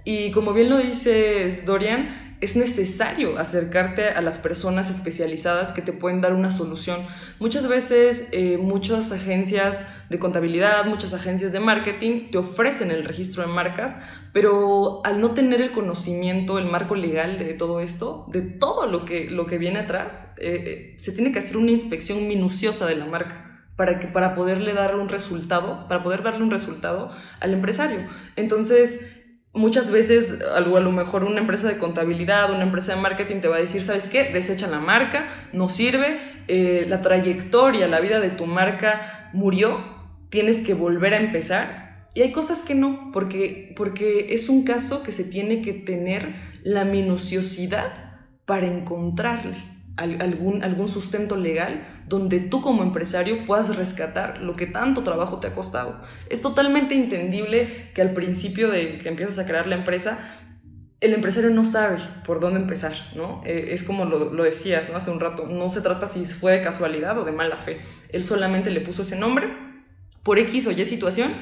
Y 0.04 0.32
como 0.32 0.52
bien 0.52 0.70
lo 0.70 0.78
dices, 0.78 1.66
Dorian, 1.66 2.31
es 2.42 2.56
necesario 2.56 3.38
acercarte 3.38 4.10
a 4.10 4.22
las 4.22 4.40
personas 4.40 4.90
especializadas 4.90 5.72
que 5.72 5.84
te 5.84 5.94
pueden 5.94 6.22
dar 6.22 6.34
una 6.34 6.50
solución. 6.50 7.06
Muchas 7.40 7.68
veces 7.68 8.28
eh, 8.32 8.58
muchas 8.58 9.12
agencias 9.12 9.84
de 10.10 10.18
contabilidad, 10.18 10.86
muchas 10.86 11.14
agencias 11.14 11.52
de 11.52 11.60
marketing 11.60 12.32
te 12.32 12.40
ofrecen 12.40 12.90
el 12.90 13.04
registro 13.04 13.44
de 13.44 13.54
marcas, 13.54 13.96
pero 14.34 15.02
al 15.06 15.22
no 15.22 15.30
tener 15.30 15.62
el 15.62 15.72
conocimiento, 15.72 16.58
el 16.58 16.66
marco 16.66 16.96
legal 16.96 17.38
de 17.38 17.54
todo 17.54 17.80
esto, 17.80 18.26
de 18.30 18.42
todo 18.42 18.88
lo 18.88 19.06
que, 19.06 19.30
lo 19.30 19.46
que 19.46 19.60
viene 19.60 19.80
atrás, 19.80 20.34
eh, 20.38 20.64
eh, 20.66 20.96
se 20.98 21.12
tiene 21.12 21.32
que 21.32 21.40
hacer 21.40 21.58
una 21.58 21.72
inspección 21.72 22.28
minuciosa 22.28 22.88
de 22.88 22.96
la 22.96 23.06
marca. 23.06 23.48
Para, 23.78 24.00
que, 24.00 24.06
para 24.06 24.36
poderle 24.36 24.74
dar 24.74 24.96
un 24.96 25.10
resultado, 25.10 25.88
para 25.88 26.04
poder 26.04 26.22
darle 26.22 26.44
un 26.44 26.52
resultado 26.52 27.12
al 27.40 27.54
empresario. 27.54 28.06
Entonces, 28.36 29.21
muchas 29.54 29.92
veces 29.92 30.40
a 30.42 30.60
lo 30.60 30.92
mejor 30.92 31.24
una 31.24 31.40
empresa 31.40 31.68
de 31.68 31.78
contabilidad, 31.78 32.52
una 32.52 32.64
empresa 32.64 32.96
de 32.96 33.02
marketing 33.02 33.42
te 33.42 33.48
va 33.48 33.58
a 33.58 33.60
decir, 33.60 33.84
¿sabes 33.84 34.08
qué? 34.08 34.26
Desecha 34.26 34.68
la 34.68 34.80
marca, 34.80 35.28
no 35.54 35.70
sirve, 35.70 36.20
eh, 36.48 36.86
la 36.88 37.02
trayectoria, 37.02 37.88
la 37.88 38.00
vida 38.00 38.20
de 38.20 38.30
tu 38.30 38.46
marca 38.46 39.30
murió, 39.34 39.84
tienes 40.30 40.62
que 40.62 40.74
volver 40.74 41.14
a 41.14 41.18
empezar. 41.20 42.10
Y 42.14 42.22
hay 42.22 42.32
cosas 42.32 42.64
que 42.64 42.76
no, 42.76 43.12
porque, 43.14 43.74
porque 43.78 44.34
es 44.34 44.50
un 44.50 44.64
caso 44.64 45.04
que 45.04 45.12
se 45.12 45.24
tiene 45.24 45.62
que 45.62 45.74
tener 45.74 46.36
la 46.64 46.84
minuciosidad 46.84 47.94
para 48.46 48.68
encontrarle 48.68 49.58
algún, 49.98 50.64
algún 50.64 50.88
sustento 50.88 51.36
legal 51.36 52.01
donde 52.08 52.40
tú 52.40 52.62
como 52.62 52.84
empresario 52.84 53.46
puedas 53.46 53.76
rescatar 53.76 54.42
lo 54.42 54.56
que 54.56 54.68
tanto 54.68 55.04
trabajo 55.04 55.40
te 55.40 55.48
ha 55.48 55.56
costado. 55.56 56.02
Es 56.30 56.42
totalmente 56.42 56.96
entendible 56.96 57.92
que 57.94 58.02
al 58.02 58.14
principio 58.14 58.70
de 58.70 59.00
que 59.00 59.10
empiezas 59.10 59.40
a 59.40 59.48
crear 59.48 59.68
la 59.68 59.76
empresa, 59.76 60.20
el 61.00 61.14
empresario 61.14 61.50
no 61.50 61.66
sabe 61.66 61.98
por 62.26 62.40
dónde 62.40 62.60
empezar, 62.60 62.94
¿no? 63.16 63.42
Eh, 63.46 63.70
es 63.70 63.84
como 63.84 64.06
lo, 64.06 64.32
lo 64.34 64.44
decías 64.44 64.90
¿no? 64.90 64.98
hace 64.98 65.10
un 65.10 65.20
rato, 65.20 65.48
no 65.48 65.70
se 65.70 65.82
trata 65.82 66.06
si 66.06 66.26
fue 66.26 66.52
de 66.52 66.62
casualidad 66.62 67.18
o 67.18 67.26
de 67.26 67.32
mala 67.32 67.58
fe. 67.58 67.82
Él 68.10 68.24
solamente 68.24 68.70
le 68.70 68.82
puso 68.82 69.02
ese 69.02 69.18
nombre 69.18 69.48
por 70.24 70.38
X 70.38 70.68
o 70.68 70.72
Y 70.72 70.86
situación, 70.86 71.34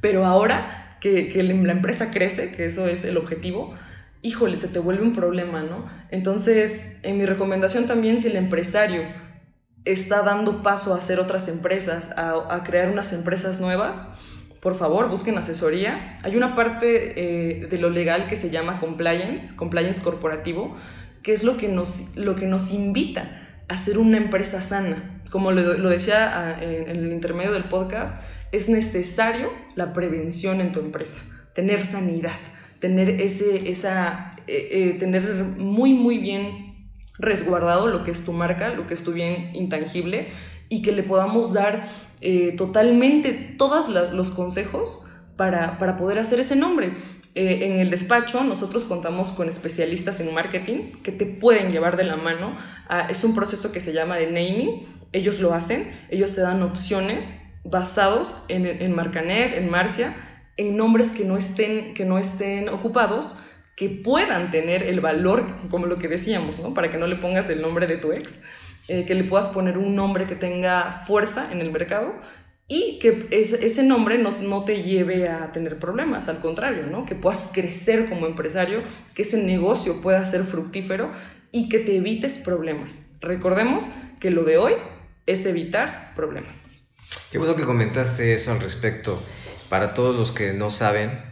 pero 0.00 0.24
ahora 0.24 0.96
que, 1.00 1.28
que 1.28 1.42
la 1.42 1.72
empresa 1.72 2.10
crece, 2.10 2.52
que 2.52 2.66
eso 2.66 2.86
es 2.86 3.04
el 3.04 3.16
objetivo, 3.16 3.74
híjole, 4.22 4.56
se 4.56 4.68
te 4.68 4.78
vuelve 4.78 5.02
un 5.02 5.12
problema, 5.12 5.62
¿no? 5.62 5.86
Entonces, 6.10 6.98
en 7.02 7.18
mi 7.18 7.26
recomendación 7.26 7.86
también, 7.86 8.20
si 8.20 8.28
el 8.28 8.36
empresario 8.36 9.02
está 9.84 10.22
dando 10.22 10.62
paso 10.62 10.94
a 10.94 10.98
hacer 10.98 11.20
otras 11.20 11.48
empresas, 11.48 12.10
a, 12.16 12.62
crear 12.64 12.90
unas 12.90 13.12
empresas 13.12 13.60
nuevas, 13.60 14.06
por 14.60 14.74
favor, 14.74 15.08
busquen 15.08 15.38
asesoría. 15.38 16.18
Hay 16.22 16.36
una 16.36 16.54
parte 16.54 17.60
eh, 17.62 17.66
de 17.68 17.78
lo 17.78 17.90
legal 17.90 18.26
que 18.26 18.36
se 18.36 18.50
llama 18.50 18.80
compliance, 18.80 19.54
compliance 19.54 20.02
corporativo, 20.02 20.76
que 21.22 21.32
es 21.32 21.44
lo 21.44 21.56
que 21.56 21.68
nos, 21.68 22.16
lo 22.16 22.34
que 22.34 22.46
nos 22.46 22.70
invita 22.72 23.62
a 23.68 23.76
ser 23.76 23.98
una 23.98 24.16
empresa 24.16 24.60
sana. 24.60 25.22
Como 25.30 25.52
lo, 25.52 25.88
decía 25.90 26.32
ah, 26.34 26.62
en 26.62 26.88
el 26.88 27.12
intermedio 27.12 27.52
del 27.52 27.64
podcast, 27.64 28.20
es 28.50 28.68
necesario 28.68 29.52
la 29.74 29.92
prevención 29.92 30.60
en 30.60 30.72
tu 30.72 30.80
empresa, 30.80 31.20
tener 31.54 31.84
sanidad 31.84 32.38
tener 32.80 33.20
ese, 33.20 33.68
esa, 33.70 34.36
eh, 34.46 34.68
eh, 34.70 34.96
tener 34.98 35.22
muy, 35.56 35.94
muy 35.94 36.18
bien 36.18 36.67
resguardado 37.18 37.88
lo 37.88 38.02
que 38.02 38.10
es 38.10 38.24
tu 38.24 38.32
marca, 38.32 38.70
lo 38.70 38.86
que 38.86 38.94
es 38.94 39.04
tu 39.04 39.12
bien 39.12 39.54
intangible 39.54 40.28
y 40.68 40.82
que 40.82 40.92
le 40.92 41.02
podamos 41.02 41.52
dar 41.52 41.86
eh, 42.20 42.54
totalmente 42.56 43.32
todos 43.32 43.88
los 43.88 44.30
consejos 44.30 45.04
para, 45.36 45.78
para, 45.78 45.96
poder 45.96 46.18
hacer 46.18 46.40
ese 46.40 46.56
nombre. 46.56 46.94
en 47.34 47.78
el 47.80 47.90
despacho 47.90 48.42
nosotros 48.42 48.84
contamos 48.84 49.30
con 49.32 49.48
especialistas 49.48 50.18
en 50.20 50.34
marketing 50.34 50.92
que 51.02 51.12
te 51.12 51.26
pueden 51.26 51.70
llevar 51.70 51.96
de 51.96 52.04
la 52.04 52.16
mano. 52.16 52.56
es 53.08 53.24
un 53.24 53.34
proceso 53.34 53.72
que 53.72 53.80
se 53.80 53.92
llama 53.92 54.16
de 54.16 54.26
naming. 54.26 54.86
Ellos 55.12 55.40
lo 55.40 55.54
hacen, 55.54 55.90
ellos 56.10 56.34
te 56.34 56.40
dan 56.40 56.62
opciones 56.62 57.32
basados 57.64 58.44
en, 58.48 58.66
en 58.66 58.94
Marcanet, 58.94 59.56
en 59.56 59.70
Marcia, 59.70 60.14
en 60.56 60.76
nombres 60.76 61.10
que 61.10 61.24
no 61.24 61.36
estén, 61.36 61.94
que 61.94 62.04
no 62.04 62.18
estén 62.18 62.68
ocupados, 62.68 63.36
que 63.78 63.88
puedan 63.88 64.50
tener 64.50 64.82
el 64.82 65.00
valor, 65.00 65.46
como 65.70 65.86
lo 65.86 65.98
que 65.98 66.08
decíamos, 66.08 66.58
¿no? 66.58 66.74
Para 66.74 66.90
que 66.90 66.98
no 66.98 67.06
le 67.06 67.14
pongas 67.14 67.48
el 67.48 67.62
nombre 67.62 67.86
de 67.86 67.96
tu 67.96 68.10
ex, 68.10 68.40
eh, 68.88 69.06
que 69.06 69.14
le 69.14 69.22
puedas 69.22 69.48
poner 69.50 69.78
un 69.78 69.94
nombre 69.94 70.26
que 70.26 70.34
tenga 70.34 70.90
fuerza 70.90 71.52
en 71.52 71.60
el 71.60 71.70
mercado 71.70 72.12
y 72.66 72.98
que 72.98 73.28
ese, 73.30 73.84
nombre 73.84 74.18
no, 74.18 74.42
no, 74.42 74.64
te 74.64 74.82
lleve 74.82 75.28
a 75.28 75.52
tener 75.52 75.78
problemas, 75.78 76.28
al 76.28 76.40
contrario, 76.40 76.86
¿no? 76.90 77.06
Que 77.06 77.14
puedas 77.14 77.50
crecer 77.54 78.08
como 78.08 78.26
empresario, 78.26 78.82
que 79.14 79.22
ese 79.22 79.40
negocio 79.40 80.00
pueda 80.00 80.24
ser 80.24 80.42
fructífero 80.42 81.12
y 81.52 81.68
que 81.68 81.78
te 81.78 81.94
evites 81.94 82.36
problemas. 82.38 83.10
Recordemos 83.20 83.84
que 84.18 84.32
lo 84.32 84.42
de 84.42 84.58
hoy 84.58 84.72
es 85.26 85.46
evitar 85.46 86.14
problemas. 86.16 86.66
Qué 87.30 87.38
bueno 87.38 87.54
que 87.54 87.62
comentaste 87.62 88.32
eso 88.32 88.50
al 88.50 88.60
respecto. 88.60 89.22
Para 89.68 89.94
todos 89.94 90.16
los 90.16 90.32
que 90.32 90.52
no 90.52 90.72
saben, 90.72 91.27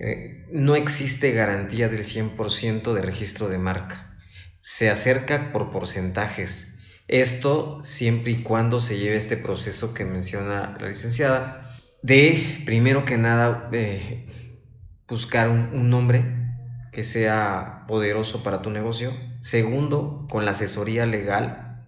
eh, 0.00 0.46
no 0.50 0.74
existe 0.76 1.32
garantía 1.32 1.88
del 1.88 2.04
100% 2.04 2.92
de 2.92 3.02
registro 3.02 3.48
de 3.48 3.58
marca. 3.58 4.16
Se 4.60 4.90
acerca 4.90 5.52
por 5.52 5.70
porcentajes. 5.70 6.78
Esto 7.06 7.82
siempre 7.84 8.32
y 8.32 8.42
cuando 8.42 8.80
se 8.80 8.98
lleve 8.98 9.16
este 9.16 9.36
proceso 9.36 9.92
que 9.94 10.04
menciona 10.04 10.76
la 10.80 10.88
licenciada 10.88 11.78
de, 12.02 12.62
primero 12.64 13.04
que 13.04 13.18
nada, 13.18 13.68
eh, 13.72 14.26
buscar 15.06 15.48
un, 15.48 15.90
nombre 15.90 16.24
que 16.92 17.04
sea 17.04 17.84
poderoso 17.86 18.42
para 18.42 18.62
tu 18.62 18.70
negocio. 18.70 19.12
Segundo, 19.40 20.26
con 20.30 20.44
la 20.44 20.52
asesoría 20.52 21.06
legal 21.06 21.86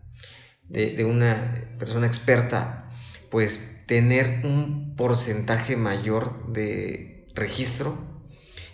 de, 0.68 0.94
de 0.94 1.04
una 1.04 1.72
persona 1.78 2.06
experta, 2.06 2.90
pues 3.30 3.84
tener 3.86 4.44
un 4.44 4.96
porcentaje 4.96 5.76
mayor 5.76 6.52
de 6.52 7.15
registro 7.36 7.96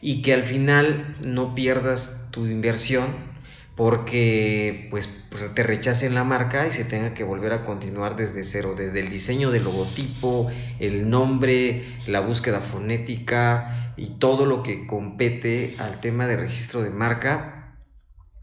y 0.01 0.23
que 0.23 0.33
al 0.33 0.45
final 0.45 1.17
no 1.21 1.55
pierdas 1.55 2.29
tu 2.31 2.47
inversión 2.47 3.33
porque 3.77 4.89
pues, 4.91 5.09
te 5.55 5.63
rechacen 5.63 6.15
la 6.15 6.25
marca 6.25 6.67
y 6.67 6.73
se 6.73 6.85
tenga 6.85 7.15
que 7.15 7.25
volver 7.25 7.53
a 7.53 7.65
continuar 7.65 8.17
desde 8.17 8.45
cero, 8.45 8.75
desde 8.77 9.01
el 9.01 9.09
diseño 9.09 9.51
del 9.51 9.65
logotipo, 9.65 10.51
el 10.79 11.09
nombre, 11.09 11.85
la 12.07 12.21
búsqueda 12.21 12.61
fonética 12.61 13.95
y 13.97 14.19
todo 14.19 14.45
lo 14.47 14.63
que 14.63 14.87
compete 14.87 15.75
al 15.79 16.01
tema 16.01 16.27
de 16.27 16.37
registro 16.37 16.83
de 16.83 16.91
marca. 16.91 17.79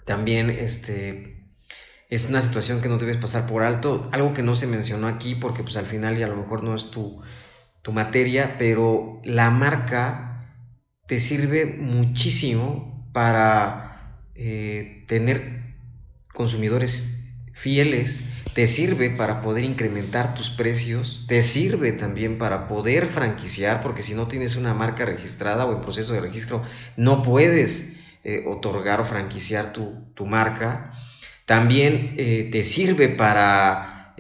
También 0.06 0.50
este 0.50 1.46
es 2.10 2.28
una 2.28 2.42
situación 2.42 2.82
que 2.82 2.90
no 2.90 2.98
debes 2.98 3.18
pasar 3.18 3.46
por 3.46 3.62
alto, 3.62 4.10
algo 4.12 4.34
que 4.34 4.42
no 4.42 4.56
se 4.56 4.66
mencionó 4.66 5.08
aquí 5.08 5.36
porque 5.36 5.62
pues 5.62 5.78
al 5.78 5.86
final 5.86 6.18
y 6.18 6.24
a 6.24 6.28
lo 6.28 6.36
mejor 6.36 6.64
no 6.64 6.74
es 6.74 6.90
tu, 6.90 7.22
tu 7.82 7.92
materia, 7.92 8.56
pero 8.58 9.22
la 9.24 9.50
marca 9.50 10.56
te 11.08 11.20
sirve 11.20 11.66
muchísimo 11.66 13.10
para 13.14 14.22
eh, 14.36 15.06
tener 15.08 15.76
consumidores 16.34 17.26
fieles, 17.54 18.26
te 18.54 18.68
sirve 18.68 19.10
para 19.10 19.42
poder 19.42 19.66
incrementar 19.66 20.36
tus 20.36 20.50
precios, 20.50 21.26
te 21.28 21.42
sirve 21.42 21.92
también 21.92 22.38
para 22.38 22.68
poder 22.68 23.06
franquiciar, 23.08 23.82
porque 23.82 24.02
si 24.02 24.14
no 24.14 24.28
tienes 24.28 24.56
una 24.56 24.74
marca 24.74 25.06
registrada 25.06 25.66
o 25.66 25.74
en 25.74 25.82
proceso 25.82 26.14
de 26.14 26.22
registro, 26.22 26.64
no 26.96 27.24
puedes 27.24 28.00
eh, 28.24 28.44
otorgar 28.48 29.02
o 29.02 29.06
franquiciar 29.06 29.74
tu, 29.74 30.12
tu 30.14 30.26
marca. 30.26 30.92
También 31.46 32.16
eh, 32.18 32.50
te 32.52 32.64
sirve 32.64 33.10
para 33.10 34.14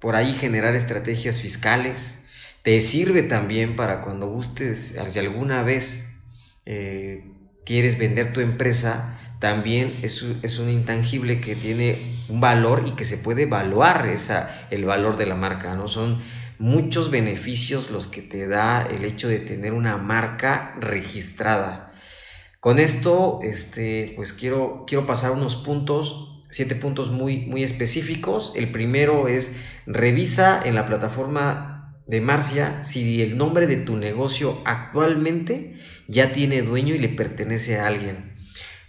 por 0.00 0.16
ahí 0.16 0.32
generar 0.32 0.74
estrategias 0.74 1.40
fiscales. 1.40 2.27
Te 2.68 2.82
sirve 2.82 3.22
también 3.22 3.76
para 3.76 4.02
cuando 4.02 4.26
gustes, 4.26 4.94
si 5.08 5.18
alguna 5.18 5.62
vez 5.62 6.20
eh, 6.66 7.24
quieres 7.64 7.96
vender 7.96 8.34
tu 8.34 8.40
empresa, 8.40 9.18
también 9.40 9.90
es, 10.02 10.22
es, 10.42 10.58
un 10.58 10.68
intangible 10.68 11.40
que 11.40 11.56
tiene 11.56 11.96
un 12.28 12.42
valor 12.42 12.84
y 12.86 12.90
que 12.90 13.06
se 13.06 13.16
puede 13.16 13.44
evaluar 13.44 14.06
esa, 14.08 14.68
el 14.70 14.84
valor 14.84 15.16
de 15.16 15.24
la 15.24 15.34
marca, 15.34 15.76
¿no? 15.76 15.88
Son 15.88 16.22
muchos 16.58 17.10
beneficios 17.10 17.90
los 17.90 18.06
que 18.06 18.20
te 18.20 18.46
da 18.46 18.82
el 18.86 19.06
hecho 19.06 19.28
de 19.28 19.38
tener 19.38 19.72
una 19.72 19.96
marca 19.96 20.76
registrada. 20.78 21.94
Con 22.60 22.78
esto, 22.78 23.40
este, 23.42 24.12
pues 24.14 24.34
quiero, 24.34 24.84
quiero 24.86 25.06
pasar 25.06 25.30
unos 25.30 25.56
puntos, 25.56 26.42
siete 26.50 26.74
puntos 26.74 27.08
muy, 27.08 27.46
muy 27.46 27.62
específicos. 27.62 28.52
El 28.56 28.70
primero 28.72 29.26
es 29.26 29.56
revisa 29.86 30.60
en 30.62 30.74
la 30.74 30.86
plataforma 30.86 31.77
de 32.08 32.20
Marcia 32.22 32.82
si 32.82 33.22
el 33.22 33.36
nombre 33.36 33.66
de 33.66 33.76
tu 33.76 33.96
negocio 33.96 34.60
actualmente 34.64 35.76
ya 36.08 36.32
tiene 36.32 36.62
dueño 36.62 36.94
y 36.94 36.98
le 36.98 37.10
pertenece 37.10 37.78
a 37.78 37.86
alguien. 37.86 38.34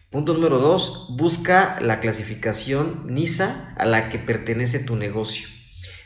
Punto 0.10 0.34
número 0.34 0.58
dos, 0.58 1.16
busca 1.18 1.78
la 1.82 2.00
clasificación 2.00 3.14
NISA 3.14 3.76
a 3.78 3.86
la 3.86 4.10
que 4.10 4.18
pertenece 4.18 4.80
tu 4.80 4.96
negocio. 4.96 5.48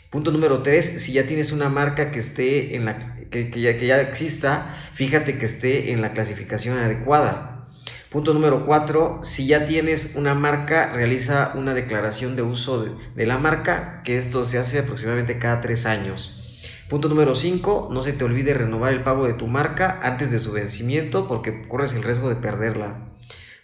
Punto 0.10 0.32
número 0.32 0.62
tres, 0.62 1.02
si 1.04 1.14
ya 1.14 1.24
tienes 1.24 1.52
una 1.52 1.70
marca 1.70 2.12
que 2.12 2.20
esté 2.20 2.76
en 2.76 2.86
la 2.86 3.16
que, 3.30 3.50
ya, 3.50 3.78
que 3.78 3.88
ya 3.88 4.02
exista, 4.02 4.76
fíjate 4.94 5.38
que 5.38 5.46
esté 5.46 5.92
en 5.92 6.02
la 6.02 6.14
clasificación 6.14 6.78
adecuada. 6.78 7.70
Punto 8.10 8.34
número 8.34 8.66
cuatro, 8.66 9.20
si 9.24 9.48
ya 9.48 9.66
tienes 9.66 10.16
una 10.16 10.36
marca, 10.36 10.92
realiza 10.94 11.54
una 11.56 11.74
declaración 11.74 12.36
de 12.36 12.42
uso 12.42 12.84
de 13.16 13.26
la 13.26 13.38
marca, 13.38 14.02
que 14.04 14.18
esto 14.18 14.46
se 14.46 14.58
hace 14.58 14.80
aproximadamente 14.80 15.40
cada 15.40 15.62
tres 15.62 15.86
años. 15.86 16.43
Punto 16.90 17.08
número 17.08 17.34
5, 17.34 17.90
no 17.92 18.02
se 18.02 18.14
te 18.14 18.26
olvide 18.26 18.54
renovar 18.54 18.92
el 18.92 19.04
pago 19.04 19.26
de 19.26 19.34
tu 19.34 19.48
marca 19.48 20.02
antes 20.04 20.32
de 20.32 20.40
su 20.40 20.52
vencimiento 20.52 21.28
porque 21.28 21.68
corres 21.68 21.94
el 21.94 22.04
riesgo 22.04 22.30
de 22.30 22.36
perderla. 22.36 23.10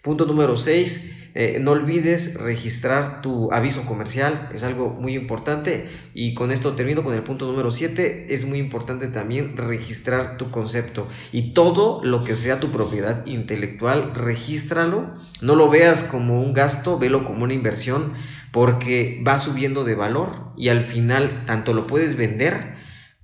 Punto 0.01 0.25
número 0.25 0.55
6, 0.55 1.31
eh, 1.35 1.59
no 1.61 1.71
olvides 1.71 2.35
registrar 2.35 3.21
tu 3.21 3.51
aviso 3.51 3.85
comercial, 3.85 4.49
es 4.53 4.63
algo 4.63 4.91
muy 4.91 5.15
importante. 5.15 5.89
Y 6.13 6.33
con 6.33 6.51
esto 6.51 6.73
termino 6.73 7.03
con 7.03 7.13
el 7.13 7.21
punto 7.21 7.45
número 7.45 7.71
7, 7.71 8.33
es 8.33 8.45
muy 8.45 8.59
importante 8.59 9.07
también 9.07 9.57
registrar 9.57 10.37
tu 10.37 10.49
concepto. 10.49 11.09
Y 11.33 11.53
todo 11.53 12.01
lo 12.03 12.23
que 12.23 12.35
sea 12.35 12.61
tu 12.61 12.71
propiedad 12.71 13.25
intelectual, 13.25 14.15
regístralo. 14.15 15.13
No 15.41 15.55
lo 15.55 15.69
veas 15.69 16.03
como 16.03 16.41
un 16.41 16.53
gasto, 16.53 16.97
velo 16.97 17.25
como 17.25 17.43
una 17.43 17.53
inversión, 17.53 18.13
porque 18.51 19.21
va 19.27 19.37
subiendo 19.37 19.83
de 19.83 19.95
valor 19.95 20.53
y 20.57 20.69
al 20.69 20.85
final 20.85 21.43
tanto 21.45 21.73
lo 21.73 21.85
puedes 21.85 22.15
vender 22.15 22.78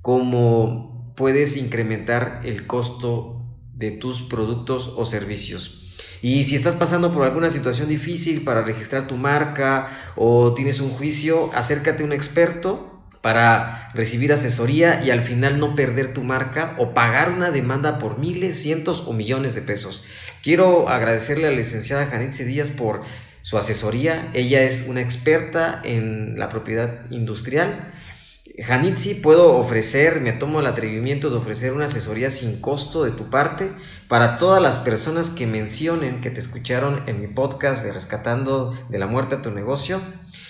como 0.06 1.16
puedes 1.16 1.58
incrementar 1.58 2.42
el 2.44 2.68
costo 2.68 3.44
de 3.74 3.90
tus 3.90 4.22
productos 4.22 4.94
o 4.98 5.04
servicios. 5.04 5.82
Y 6.22 6.44
si 6.44 6.56
estás 6.56 6.76
pasando 6.76 7.12
por 7.12 7.24
alguna 7.24 7.50
situación 7.50 7.90
difícil 7.90 8.44
para 8.44 8.62
registrar 8.62 9.08
tu 9.08 9.18
marca 9.18 9.98
o 10.16 10.54
tienes 10.54 10.80
un 10.80 10.92
juicio, 10.92 11.50
acércate 11.56 12.04
a 12.04 12.06
un 12.06 12.14
experto 12.14 13.02
para 13.24 13.90
recibir 13.96 14.32
asesoría 14.32 15.04
y 15.04 15.10
al 15.10 15.24
final 15.24 15.58
no 15.58 15.76
perder 15.76 16.14
tu 16.14 16.22
marca 16.22 16.76
o 16.78 16.94
pagar 16.94 17.32
una 17.32 17.50
demanda 17.50 17.98
por 17.98 18.20
miles, 18.20 18.62
cientos 18.62 19.06
o 19.08 19.14
millones 19.14 19.56
de 19.56 19.64
pesos. 19.64 20.06
Quiero 20.44 20.88
agradecerle 20.88 21.48
a 21.48 21.50
la 21.50 21.58
licenciada 21.58 22.06
Janitze 22.06 22.46
Díaz 22.46 22.70
por 22.70 23.02
su 23.42 23.58
asesoría. 23.58 24.30
Ella 24.36 24.62
es 24.62 24.86
una 24.88 25.02
experta 25.02 25.82
en 25.84 26.38
la 26.38 26.50
propiedad 26.50 27.10
industrial 27.10 27.92
Hanitsi, 28.64 29.16
puedo 29.16 29.58
ofrecer, 29.58 30.22
me 30.22 30.32
tomo 30.32 30.62
el 30.62 30.66
atrevimiento 30.66 31.30
de 31.30 31.38
ofrecer 31.38 31.74
una 31.74 31.86
asesoría 31.86 32.30
sin 32.30 32.62
costo 32.62 33.04
de 33.04 33.12
tu 33.12 33.30
parte 33.30 33.72
para 34.08 34.38
todas 34.38 34.62
las 34.62 34.80
personas 34.80 35.30
que 35.30 35.46
mencionen 35.46 36.22
que 36.22 36.30
te 36.30 36.40
escucharon 36.40 37.04
en 37.08 37.20
mi 37.20 37.28
podcast 37.28 37.84
de 37.84 37.92
Rescatando 37.92 38.74
de 38.90 38.98
la 38.98 39.08
Muerte 39.08 39.36
a 39.36 39.42
tu 39.42 39.52
negocio. 39.52 40.00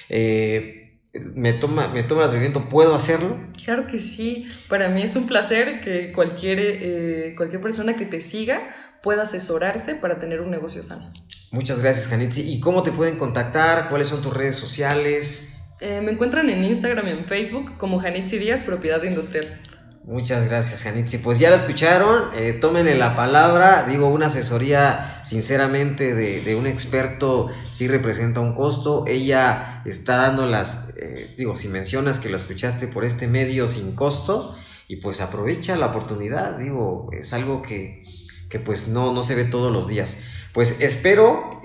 Eh, 0.10 1.00
me, 1.14 1.54
toma, 1.54 1.88
me 1.88 2.04
toma 2.04 2.22
el 2.22 2.28
atrevimiento, 2.28 2.70
¿puedo 2.70 2.94
hacerlo? 2.94 3.38
Claro 3.64 3.88
que 3.88 3.98
sí, 3.98 4.48
para 4.70 4.90
mí 4.90 5.02
es 5.02 5.16
un 5.16 5.26
placer 5.26 5.82
que 5.82 6.12
cualquier, 6.12 6.60
eh, 6.60 7.34
cualquier 7.36 7.62
persona 7.62 7.96
que 7.96 8.06
te 8.06 8.22
siga 8.22 8.76
pueda 9.02 9.24
asesorarse 9.24 9.96
para 9.96 10.20
tener 10.20 10.42
un 10.42 10.52
negocio 10.52 10.84
sano. 10.84 11.10
Muchas 11.52 11.80
gracias, 11.80 12.12
Hanitsi. 12.12 12.42
¿Y 12.42 12.60
cómo 12.60 12.84
te 12.84 12.92
pueden 12.92 13.18
contactar? 13.18 13.90
¿Cuáles 13.90 14.08
son 14.08 14.22
tus 14.22 14.34
redes 14.34 14.56
sociales? 14.56 15.55
Eh, 15.86 16.02
me 16.02 16.14
encuentran 16.14 16.50
en 16.50 16.64
Instagram 16.64 17.08
y 17.08 17.12
en 17.12 17.26
Facebook 17.26 17.78
como 17.78 18.00
Janitzi 18.00 18.40
Díaz, 18.40 18.64
Propiedad 18.64 19.04
Industrial. 19.04 19.62
Muchas 20.04 20.50
gracias, 20.50 20.82
Janitzi. 20.82 21.20
Pues 21.20 21.38
ya 21.38 21.52
la 21.52 21.58
escucharon, 21.58 22.32
eh, 22.36 22.54
tómenle 22.54 22.96
la 22.96 23.16
palabra. 23.16 23.86
Digo, 23.88 24.08
una 24.08 24.26
asesoría, 24.26 25.22
sinceramente, 25.24 26.16
de, 26.16 26.56
un 26.56 26.66
experto 26.66 27.52
sí 27.72 27.88
representa 27.88 28.40
un 28.40 28.56
costo. 28.56 29.04
Ella 29.06 29.84
está 29.86 30.16
dando 30.16 30.48
las, 30.48 30.92
eh, 30.98 31.36
digo, 31.38 31.56
si 31.56 31.68
mencionas 31.68 32.18
que 32.18 32.30
lo 32.30 32.38
escuchaste 32.38 32.88
por 32.88 33.06
este 33.06 33.28
medio 33.28 33.70
sin 33.70 33.92
costo, 33.92 34.58
y 34.88 34.96
pues 34.96 35.22
aprovecha 35.22 35.76
la 35.76 35.86
oportunidad. 35.86 36.58
Digo, 36.58 37.12
es 37.12 37.32
algo 37.32 37.62
que, 37.62 38.06
que 38.50 38.58
pues 38.58 38.88
no, 38.88 39.14
no 39.14 39.22
se 39.22 39.36
ve 39.36 39.44
todos 39.46 39.72
los 39.72 39.88
días. 39.88 40.18
Pues 40.52 40.82
espero 40.82 41.62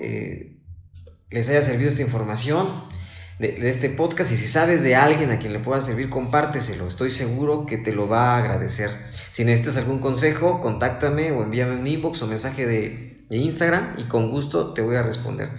les 1.31 1.47
haya 1.47 1.61
servido 1.61 1.89
esta 1.89 2.01
información 2.01 2.67
de, 3.41 3.69
este 3.69 3.89
podcast 3.89 4.31
y 4.31 4.37
si 4.37 4.47
sabes 4.47 4.83
de 4.83 4.95
alguien 4.95 5.31
a 5.31 5.39
quien 5.39 5.51
le 5.51 5.59
pueda 5.59 5.81
servir, 5.81 6.09
compárteselo. 6.09 6.87
Estoy 6.87 7.11
seguro 7.11 7.65
que 7.65 7.77
te 7.77 7.91
lo 7.91 8.07
va 8.07 8.35
a 8.35 8.37
agradecer. 8.37 8.91
Si 9.29 9.43
necesitas 9.43 9.77
algún 9.77 9.99
consejo, 9.99 10.61
contáctame 10.61 11.31
o 11.31 11.43
envíame 11.43 11.75
un 11.75 11.87
inbox 11.87 12.21
o 12.21 12.27
mensaje 12.27 12.65
de, 12.65 13.25
de 13.29 13.37
Instagram 13.37 13.95
y 13.97 14.03
con 14.03 14.29
gusto 14.31 14.73
te 14.73 14.81
voy 14.81 14.95
a 14.95 15.01
responder. 15.01 15.49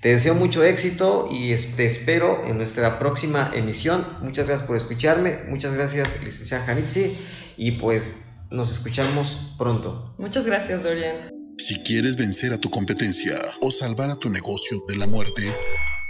Te 0.00 0.10
deseo 0.10 0.34
mucho 0.34 0.62
éxito 0.62 1.28
y 1.32 1.54
te 1.76 1.86
espero 1.86 2.44
en 2.46 2.58
nuestra 2.58 2.98
próxima 2.98 3.50
emisión. 3.54 4.06
Muchas 4.20 4.46
gracias 4.46 4.66
por 4.66 4.76
escucharme. 4.76 5.38
Muchas 5.48 5.72
gracias, 5.72 6.22
licenciada 6.22 6.66
Janitzi. 6.66 7.16
Y 7.56 7.72
pues 7.72 8.26
nos 8.50 8.70
escuchamos 8.70 9.54
pronto. 9.58 10.14
Muchas 10.18 10.46
gracias, 10.46 10.82
Dorian. 10.82 11.30
Si 11.56 11.82
quieres 11.82 12.16
vencer 12.16 12.52
a 12.52 12.58
tu 12.58 12.68
competencia 12.68 13.34
o 13.62 13.70
salvar 13.70 14.10
a 14.10 14.16
tu 14.16 14.28
negocio 14.28 14.84
de 14.86 14.96
la 14.96 15.06
muerte, 15.06 15.42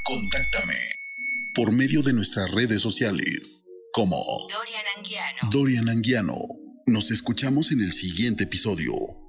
contáctame 0.03 0.95
por 1.55 1.73
medio 1.73 2.03
de 2.03 2.13
nuestras 2.13 2.51
redes 2.51 2.83
sociales 2.83 3.65
como 3.93 4.17
Dorian 4.51 4.83
Anguiano. 4.97 5.51
Dorian 5.51 5.89
Anguiano. 5.89 6.35
Nos 6.87 7.13
escuchamos 7.13 7.71
en 7.71 7.81
el 7.81 7.93
siguiente 7.93 8.45
episodio. 8.45 9.24